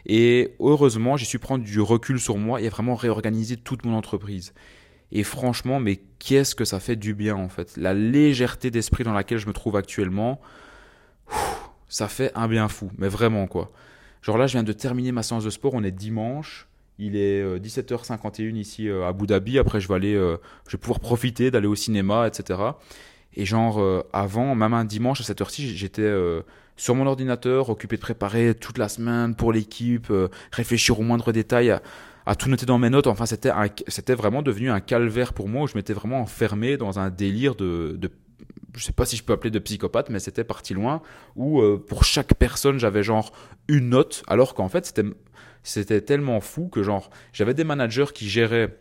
Et 0.06 0.54
heureusement, 0.60 1.16
j'ai 1.16 1.24
su 1.24 1.38
prendre 1.38 1.64
du 1.64 1.80
recul 1.80 2.20
sur 2.20 2.36
moi 2.36 2.60
et 2.60 2.68
vraiment 2.68 2.94
réorganiser 2.94 3.56
toute 3.56 3.84
mon 3.84 3.96
entreprise. 3.96 4.52
Et 5.12 5.24
franchement, 5.24 5.80
mais 5.80 6.00
qu'est-ce 6.18 6.54
que 6.54 6.64
ça 6.64 6.78
fait 6.78 6.96
du 6.96 7.14
bien 7.14 7.34
en 7.36 7.48
fait. 7.48 7.76
La 7.76 7.94
légèreté 7.94 8.70
d'esprit 8.70 9.02
dans 9.02 9.12
laquelle 9.12 9.38
je 9.38 9.48
me 9.48 9.52
trouve 9.52 9.76
actuellement, 9.76 10.40
ça 11.90 12.08
fait 12.08 12.32
un 12.34 12.48
bien 12.48 12.68
fou, 12.68 12.90
mais 12.96 13.08
vraiment 13.08 13.46
quoi. 13.46 13.70
Genre 14.22 14.38
là, 14.38 14.46
je 14.46 14.52
viens 14.52 14.62
de 14.62 14.72
terminer 14.72 15.12
ma 15.12 15.22
séance 15.22 15.44
de 15.44 15.50
sport, 15.50 15.74
on 15.74 15.82
est 15.82 15.90
dimanche, 15.90 16.68
il 16.98 17.16
est 17.16 17.42
17h51 17.58 18.42
euh, 18.42 18.58
ici 18.58 18.88
euh, 18.88 19.04
à 19.04 19.08
Abu 19.08 19.26
Dhabi, 19.26 19.58
après 19.58 19.80
je 19.80 19.88
vais 19.88 19.94
aller, 19.94 20.14
euh, 20.14 20.36
je 20.68 20.72
vais 20.72 20.80
pouvoir 20.80 21.00
profiter 21.00 21.50
d'aller 21.50 21.66
au 21.66 21.74
cinéma, 21.74 22.28
etc. 22.28 22.60
Et 23.34 23.44
genre, 23.46 23.80
avant, 24.12 24.56
même 24.56 24.74
un 24.74 24.84
dimanche 24.84 25.20
à 25.20 25.24
cette 25.24 25.40
heure-ci, 25.40 25.76
j'étais 25.76 26.12
sur 26.76 26.96
mon 26.96 27.06
ordinateur, 27.06 27.70
occupé 27.70 27.94
de 27.94 28.00
préparer 28.00 28.56
toute 28.56 28.76
la 28.76 28.88
semaine 28.88 29.36
pour 29.36 29.52
l'équipe, 29.52 30.12
réfléchir 30.50 30.98
aux 30.98 31.04
moindres 31.04 31.32
détails, 31.32 31.78
à, 32.26 32.34
tout 32.34 32.48
noter 32.48 32.66
dans 32.66 32.78
mes 32.78 32.90
notes. 32.90 33.06
Enfin, 33.06 33.26
c'était, 33.26 33.52
c'était 33.86 34.16
vraiment 34.16 34.42
devenu 34.42 34.68
un 34.68 34.80
calvaire 34.80 35.32
pour 35.32 35.48
moi 35.48 35.62
où 35.62 35.66
je 35.68 35.76
m'étais 35.76 35.92
vraiment 35.92 36.20
enfermé 36.20 36.76
dans 36.76 36.98
un 36.98 37.08
délire 37.08 37.54
de 37.54 38.10
je 38.76 38.84
sais 38.84 38.92
pas 38.92 39.04
si 39.04 39.16
je 39.16 39.24
peux 39.24 39.32
appeler 39.32 39.50
de 39.50 39.58
psychopathe, 39.58 40.10
mais 40.10 40.18
c'était 40.18 40.44
parti 40.44 40.74
loin, 40.74 41.02
où 41.36 41.60
euh, 41.60 41.78
pour 41.78 42.04
chaque 42.04 42.34
personne, 42.34 42.78
j'avais 42.78 43.02
genre 43.02 43.32
une 43.68 43.90
note, 43.90 44.22
alors 44.26 44.54
qu'en 44.54 44.68
fait, 44.68 44.92
c'était, 45.62 46.00
tellement 46.00 46.40
fou 46.40 46.68
que 46.68 46.82
genre, 46.82 47.10
j'avais 47.32 47.54
des 47.54 47.64
managers 47.64 48.06
qui 48.14 48.28
géraient, 48.28 48.76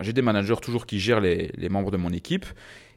j'ai 0.00 0.12
des 0.12 0.22
managers 0.22 0.56
toujours 0.62 0.86
qui 0.86 1.00
gèrent 1.00 1.20
les, 1.20 1.50
les 1.56 1.68
membres 1.68 1.90
de 1.90 1.96
mon 1.96 2.10
équipe, 2.10 2.46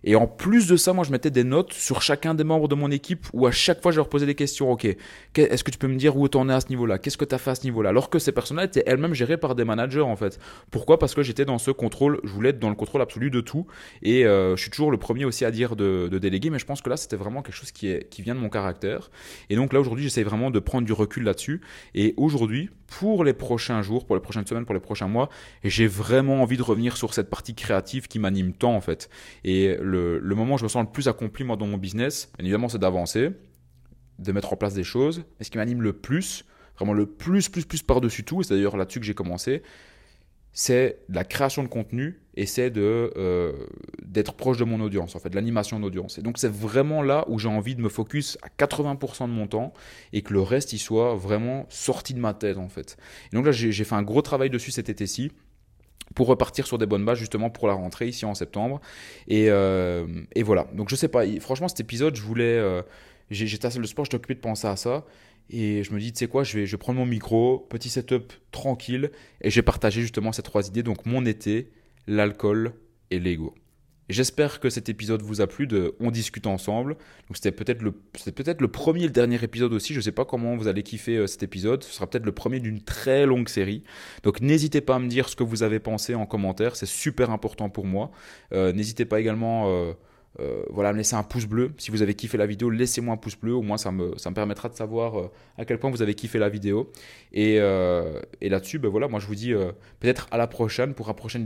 et 0.04 0.16
en 0.16 0.28
plus 0.28 0.68
de 0.68 0.76
ça, 0.76 0.94
moi, 0.94 1.04
je 1.04 1.12
mettais 1.12 1.32
des 1.32 1.44
notes 1.44 1.74
sur 1.74 2.02
chacun 2.02 2.34
des 2.34 2.44
membres 2.44 2.68
de 2.68 2.76
mon 2.76 2.92
équipe 2.92 3.28
où 3.34 3.48
à 3.48 3.52
chaque 3.52 3.82
fois, 3.82 3.92
je 3.92 3.98
leur 3.98 4.10
posais 4.10 4.26
des 4.26 4.36
questions. 4.36 4.72
Ok, 4.72 4.86
est-ce 4.86 5.64
que 5.64 5.72
tu 5.72 5.78
peux 5.78 5.88
me 5.88 5.96
dire 5.96 6.18
où 6.18 6.28
tu 6.30 6.38
en 6.38 6.50
es 6.50 6.54
à 6.54 6.62
ce 6.62 6.70
niveau-là? 6.70 6.98
Qu'est-ce 6.98 7.18
que 7.18 7.26
tu 7.26 7.36
as 7.36 7.38
fait 7.38 7.52
à 7.52 7.56
ce 7.56 7.64
niveau-là? 7.64 7.90
Alors 7.90 8.10
que 8.10 8.20
ces 8.20 8.32
personnes-là 8.32 8.66
étaient 8.66 8.84
elles-mêmes 8.86 9.14
gérées 9.14 9.38
par 9.38 9.56
des 9.56 9.66
managers, 9.66 10.02
en 10.02 10.16
fait. 10.16 10.40
Pourquoi? 10.72 11.00
Parce 11.00 11.14
que 11.16 11.24
j'étais 11.24 11.46
dans 11.46 11.58
ce 11.58 11.72
contrôle, 11.72 12.20
je 12.24 12.30
voulais 12.30 12.50
être 12.50 12.60
dans 12.60 12.70
le 12.70 12.76
contrôle 12.76 13.02
absolu 13.02 13.30
de 13.30 13.42
tout. 13.42 13.68
Et 14.02 14.26
euh, 14.26 14.56
je 14.56 14.62
suis 14.62 14.72
toujours 14.72 14.92
le 14.92 14.98
premier 14.98 15.26
aussi 15.26 15.46
à 15.46 15.52
dire 15.52 15.76
de, 15.76 16.08
déléguer, 16.18 16.50
mais 16.50 16.60
je 16.60 16.66
pense 16.66 16.82
que 16.82 16.90
là, 16.90 16.98
c'était 16.98 17.16
vraiment 17.16 17.42
quelque 17.42 17.56
chose 17.56 17.72
qui, 17.72 17.98
qui 18.10 18.22
vient 18.22 18.36
de 18.36 18.40
mon 18.40 18.50
caractère. 18.50 19.12
Et 19.50 19.56
donc 19.56 19.74
là, 19.74 19.80
aujourd'hui, 19.80 20.04
j'essaie 20.04 20.24
vraiment 20.24 20.52
de 20.52 20.60
prendre 20.60 20.86
du 20.86 20.94
recul 20.94 21.24
là-dessus. 21.24 21.62
Et 21.96 22.14
aujourd'hui, 22.18 22.70
pour 22.88 23.24
les 23.24 23.34
prochains 23.34 23.82
jours, 23.82 24.06
pour 24.06 24.16
les 24.16 24.22
prochaines 24.22 24.48
semaines, 24.48 24.66
pour 24.66 24.74
les 24.74 24.80
prochains 24.82 25.08
mois, 25.08 25.30
j'ai 25.64 25.88
vraiment 25.88 26.42
envie 26.42 26.58
de 26.58 26.64
revenir 26.64 26.98
sur 26.98 27.14
cette 27.14 27.30
partie 27.30 27.54
créative 27.54 28.08
qui 28.08 28.18
m'anime 28.18 28.54
tant, 28.54 28.76
en 28.76 28.82
fait. 28.82 29.10
Et 29.44 29.78
le, 29.82 30.20
le 30.20 30.36
moment 30.36 30.56
où 30.56 30.58
je 30.58 30.64
me 30.64 30.70
sens 30.70 30.86
le 30.86 30.92
plus 30.92 31.08
accompli 31.08 31.44
moi 31.44 31.58
dans 31.58 31.68
mon 31.68 31.78
business, 31.78 32.32
évidemment, 32.40 32.70
c'est 32.70 32.80
d'avancer, 32.80 33.32
de 34.20 34.32
mettre 34.32 34.54
en 34.54 34.56
place 34.56 34.74
des 34.74 34.84
choses. 34.84 35.24
Mais 35.38 35.46
ce 35.46 35.52
qui 35.52 35.58
m'anime 35.58 35.82
le 35.82 35.94
plus, 35.94 36.46
vraiment 36.78 36.94
le 36.94 37.06
plus, 37.06 37.50
plus, 37.50 37.66
plus 37.66 37.84
par-dessus 37.84 38.24
tout, 38.24 38.42
et 38.42 38.44
c'est 38.44 38.56
d'ailleurs 38.56 38.78
là-dessus 38.78 39.00
que 39.00 39.06
j'ai 39.06 39.14
commencé, 39.14 39.64
c'est 40.54 41.00
la 41.10 41.24
création 41.24 41.64
de 41.64 41.68
contenu 41.68 42.22
et 42.38 42.46
c'est 42.46 42.70
de 42.70 43.12
euh, 43.18 43.52
d'être 44.04 44.36
proche 44.36 44.58
de 44.58 44.64
mon 44.64 44.80
audience, 44.80 45.16
en 45.16 45.20
fait, 45.20 45.30
de 45.30 45.36
l'animation 45.36 45.80
d'audience. 45.80 46.20
Et 46.20 46.22
donc 46.22 46.38
c'est 46.38 46.52
vraiment 46.52 47.02
là 47.02 47.26
où 47.28 47.40
j'ai 47.40 47.50
envie 47.50 47.76
de 47.76 47.82
me 47.82 47.90
focus 47.90 48.38
à 48.44 48.64
80% 48.64 49.24
de 49.24 49.34
mon 49.34 49.48
temps 49.48 49.74
et 50.14 50.22
que 50.22 50.34
le 50.34 50.42
reste 50.42 50.72
il 50.72 50.78
soit 50.78 51.16
vraiment 51.16 51.66
sorti 51.70 52.14
de 52.14 52.20
ma 52.20 52.36
tête, 52.36 52.58
en 52.58 52.70
fait. 52.70 52.96
Et 53.34 53.36
donc 53.36 53.46
là, 53.46 53.52
j'ai 53.52 53.84
fait 53.84 53.96
un 53.96 54.04
gros 54.04 54.22
travail 54.22 54.52
dessus 54.52 54.70
cet 54.70 54.88
été-ci 54.88 55.32
pour 56.14 56.28
repartir 56.28 56.68
sur 56.68 56.78
des 56.78 56.86
bonnes 56.86 57.04
bases 57.04 57.18
justement 57.18 57.50
pour 57.50 57.68
la 57.68 57.74
rentrée 57.74 58.08
ici 58.08 58.24
en 58.24 58.36
septembre. 58.36 58.82
Et, 59.28 59.48
euh, 59.50 60.06
et 60.36 60.44
voilà. 60.44 60.68
Donc 60.74 60.90
je 60.90 60.96
sais 60.96 61.08
pas, 61.08 61.26
franchement 61.40 61.68
cet 61.68 61.80
épisode, 61.80 62.16
je 62.16 62.22
voulais... 62.22 62.58
Euh, 62.58 62.84
j'étais 63.32 63.70
salle 63.70 63.82
de 63.82 63.88
sport, 63.88 64.06
j'étais 64.06 64.16
occupé 64.16 64.36
de 64.36 64.40
penser 64.40 64.68
à 64.68 64.76
ça. 64.76 65.06
Et 65.50 65.84
je 65.84 65.92
me 65.92 66.00
dis, 66.00 66.12
tu 66.12 66.20
sais 66.20 66.28
quoi, 66.28 66.44
je 66.44 66.60
vais, 66.60 66.66
je 66.68 66.74
vais 66.74 66.78
prendre 66.78 67.00
mon 67.00 67.06
micro, 67.06 67.66
petit 67.70 67.90
setup 67.90 68.34
tranquille, 68.52 69.12
et 69.42 69.50
j'ai 69.50 69.62
partagé 69.62 70.02
justement 70.02 70.32
ces 70.32 70.44
trois 70.44 70.68
idées. 70.68 70.84
Donc 70.84 71.06
mon 71.06 71.26
été, 71.26 71.72
l'alcool 72.08 72.74
et 73.12 73.20
l'ego. 73.20 73.54
J'espère 74.10 74.62
que 74.62 74.70
cet 74.70 74.88
épisode 74.88 75.22
vous 75.22 75.42
a 75.42 75.48
plu 75.48 75.68
de 75.68 75.96
On 76.00 76.12
discute 76.12 76.48
ensemble. 76.48 76.94
Donc 76.94 77.36
c'était 77.36 77.52
peut-être 77.52 77.82
le 77.82 77.92
peut-être 77.92 78.62
le 78.62 78.70
premier 78.70 79.04
et 79.04 79.08
le 79.08 79.12
dernier 79.12 79.44
épisode 79.44 79.74
aussi, 79.74 79.94
je 79.94 80.00
ne 80.00 80.04
sais 80.04 80.14
pas 80.14 80.24
comment 80.24 80.56
vous 80.56 80.70
allez 80.70 80.82
kiffer 80.82 81.18
euh, 81.18 81.28
cet 81.28 81.44
épisode, 81.44 81.84
ce 81.84 81.92
sera 81.92 82.08
peut-être 82.10 82.26
le 82.26 82.32
premier 82.32 82.62
d'une 82.62 82.82
très 82.82 83.26
longue 83.26 83.50
série. 83.50 83.84
Donc 84.24 84.40
n'hésitez 84.40 84.80
pas 84.80 84.96
à 84.96 85.00
me 85.00 85.10
dire 85.10 85.28
ce 85.28 85.36
que 85.36 85.44
vous 85.44 85.62
avez 85.62 85.80
pensé 85.80 86.16
en 86.16 86.26
commentaire, 86.26 86.78
c'est 86.78 86.86
super 86.86 87.32
important 87.32 87.70
pour 87.70 87.86
moi. 87.86 88.12
Euh, 88.54 88.72
n'hésitez 88.72 89.04
pas 89.04 89.20
également 89.20 89.66
euh, 89.68 89.92
euh, 90.40 90.64
voilà, 90.70 90.94
me 90.94 90.98
laisser 90.98 91.16
un 91.16 91.24
pouce 91.24 91.46
bleu. 91.46 91.72
Si 91.78 91.92
vous 91.92 92.02
avez 92.02 92.14
kiffé 92.14 92.38
la 92.38 92.46
vidéo, 92.46 92.70
laissez-moi 92.70 93.14
un 93.14 93.18
pouce 93.18 93.36
bleu. 93.36 93.54
Au 93.54 93.62
moins, 93.62 93.78
ça 93.78 93.92
me, 93.92 94.18
ça 94.18 94.30
me 94.30 94.36
permettra 94.36 94.70
de 94.70 94.76
savoir 94.76 95.20
euh, 95.20 95.32
à 95.58 95.66
quel 95.66 95.80
point 95.80 95.90
vous 95.90 96.02
avez 96.02 96.14
kiffé 96.14 96.40
la 96.40 96.50
vidéo. 96.50 96.92
Et, 97.34 97.58
euh, 97.60 98.22
et 98.42 98.50
là-dessus, 98.50 98.80
ben 98.80 98.90
voilà, 98.90 99.08
moi, 99.08 99.20
je 99.20 99.28
vous 99.28 99.36
dis 99.36 99.54
peut-être 100.00 100.28
à 100.32 100.38
la 100.38 100.48
prochaine 100.48 100.94
pour 100.94 101.10
un 101.10 101.14
prochain, 101.14 101.46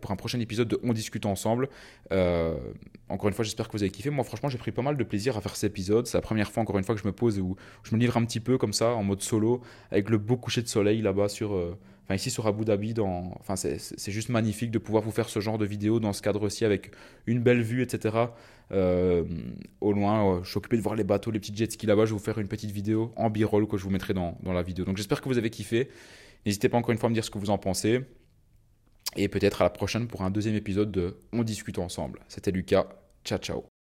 pour 0.00 0.10
un 0.10 0.16
prochain 0.16 0.40
épisode 0.40 0.68
de 0.68 0.80
On 0.82 0.92
discute 0.92 1.26
ensemble. 1.26 1.68
encore 2.10 3.28
une 3.28 3.34
fois, 3.34 3.44
j'espère 3.44 3.68
que 3.68 3.72
vous 3.72 3.82
avez 3.82 3.90
kiffé. 3.90 4.10
Moi, 4.10 4.24
franchement, 4.24 4.48
j'ai 4.48 4.58
pris 4.58 4.72
pas 4.72 4.82
mal 4.82 4.96
de 4.96 5.04
plaisir 5.04 5.36
à 5.36 5.40
faire 5.40 5.56
cet 5.56 5.70
épisode. 5.70 6.06
C'est 6.06 6.18
la 6.18 6.22
première 6.22 6.50
fois, 6.50 6.62
encore 6.62 6.78
une 6.78 6.84
fois, 6.84 6.94
que 6.94 7.00
je 7.00 7.06
me 7.06 7.12
pose 7.12 7.38
où 7.38 7.56
je 7.84 7.94
me 7.94 8.00
livre 8.00 8.16
un 8.16 8.24
petit 8.24 8.40
peu 8.40 8.58
comme 8.58 8.72
ça, 8.72 8.90
en 8.90 9.02
mode 9.02 9.22
solo, 9.22 9.60
avec 9.90 10.10
le 10.10 10.18
beau 10.18 10.36
coucher 10.36 10.62
de 10.62 10.68
soleil 10.68 11.00
là-bas 11.02 11.28
sur 11.28 11.76
Enfin, 12.04 12.16
ici 12.16 12.30
sur 12.30 12.46
Abu 12.46 12.64
Dhabi, 12.64 12.94
enfin, 12.98 13.54
c'est 13.56 14.10
juste 14.10 14.28
magnifique 14.28 14.70
de 14.70 14.78
pouvoir 14.78 15.04
vous 15.04 15.12
faire 15.12 15.28
ce 15.28 15.40
genre 15.40 15.56
de 15.56 15.64
vidéo 15.64 16.00
dans 16.00 16.12
ce 16.12 16.20
cadre-ci 16.20 16.64
avec 16.64 16.90
une 17.26 17.40
belle 17.40 17.62
vue, 17.62 17.82
etc. 17.82 18.26
Euh, 18.72 19.24
au 19.80 19.92
loin, 19.92 20.38
euh, 20.38 20.42
je 20.42 20.50
suis 20.50 20.58
occupé 20.58 20.76
de 20.76 20.82
voir 20.82 20.96
les 20.96 21.04
bateaux, 21.04 21.30
les 21.30 21.38
petits 21.38 21.54
jet 21.54 21.70
skis 21.70 21.86
là-bas. 21.86 22.04
Je 22.04 22.10
vais 22.10 22.18
vous 22.18 22.24
faire 22.24 22.38
une 22.38 22.48
petite 22.48 22.70
vidéo 22.70 23.12
en 23.16 23.30
b-roll 23.30 23.68
que 23.68 23.76
je 23.76 23.84
vous 23.84 23.90
mettrai 23.90 24.14
dans, 24.14 24.36
dans 24.42 24.52
la 24.52 24.62
vidéo. 24.62 24.84
Donc 24.84 24.96
j'espère 24.96 25.20
que 25.20 25.28
vous 25.28 25.38
avez 25.38 25.50
kiffé. 25.50 25.90
N'hésitez 26.44 26.68
pas 26.68 26.78
encore 26.78 26.90
une 26.90 26.98
fois 26.98 27.06
à 27.06 27.10
me 27.10 27.14
dire 27.14 27.24
ce 27.24 27.30
que 27.30 27.38
vous 27.38 27.50
en 27.50 27.58
pensez. 27.58 28.00
Et 29.16 29.28
peut-être 29.28 29.60
à 29.60 29.64
la 29.64 29.70
prochaine 29.70 30.08
pour 30.08 30.22
un 30.22 30.30
deuxième 30.30 30.54
épisode 30.54 30.90
de 30.90 31.18
On 31.32 31.42
discute 31.42 31.78
ensemble. 31.78 32.20
C'était 32.28 32.50
Lucas. 32.50 32.86
Ciao, 33.24 33.38
ciao. 33.38 33.81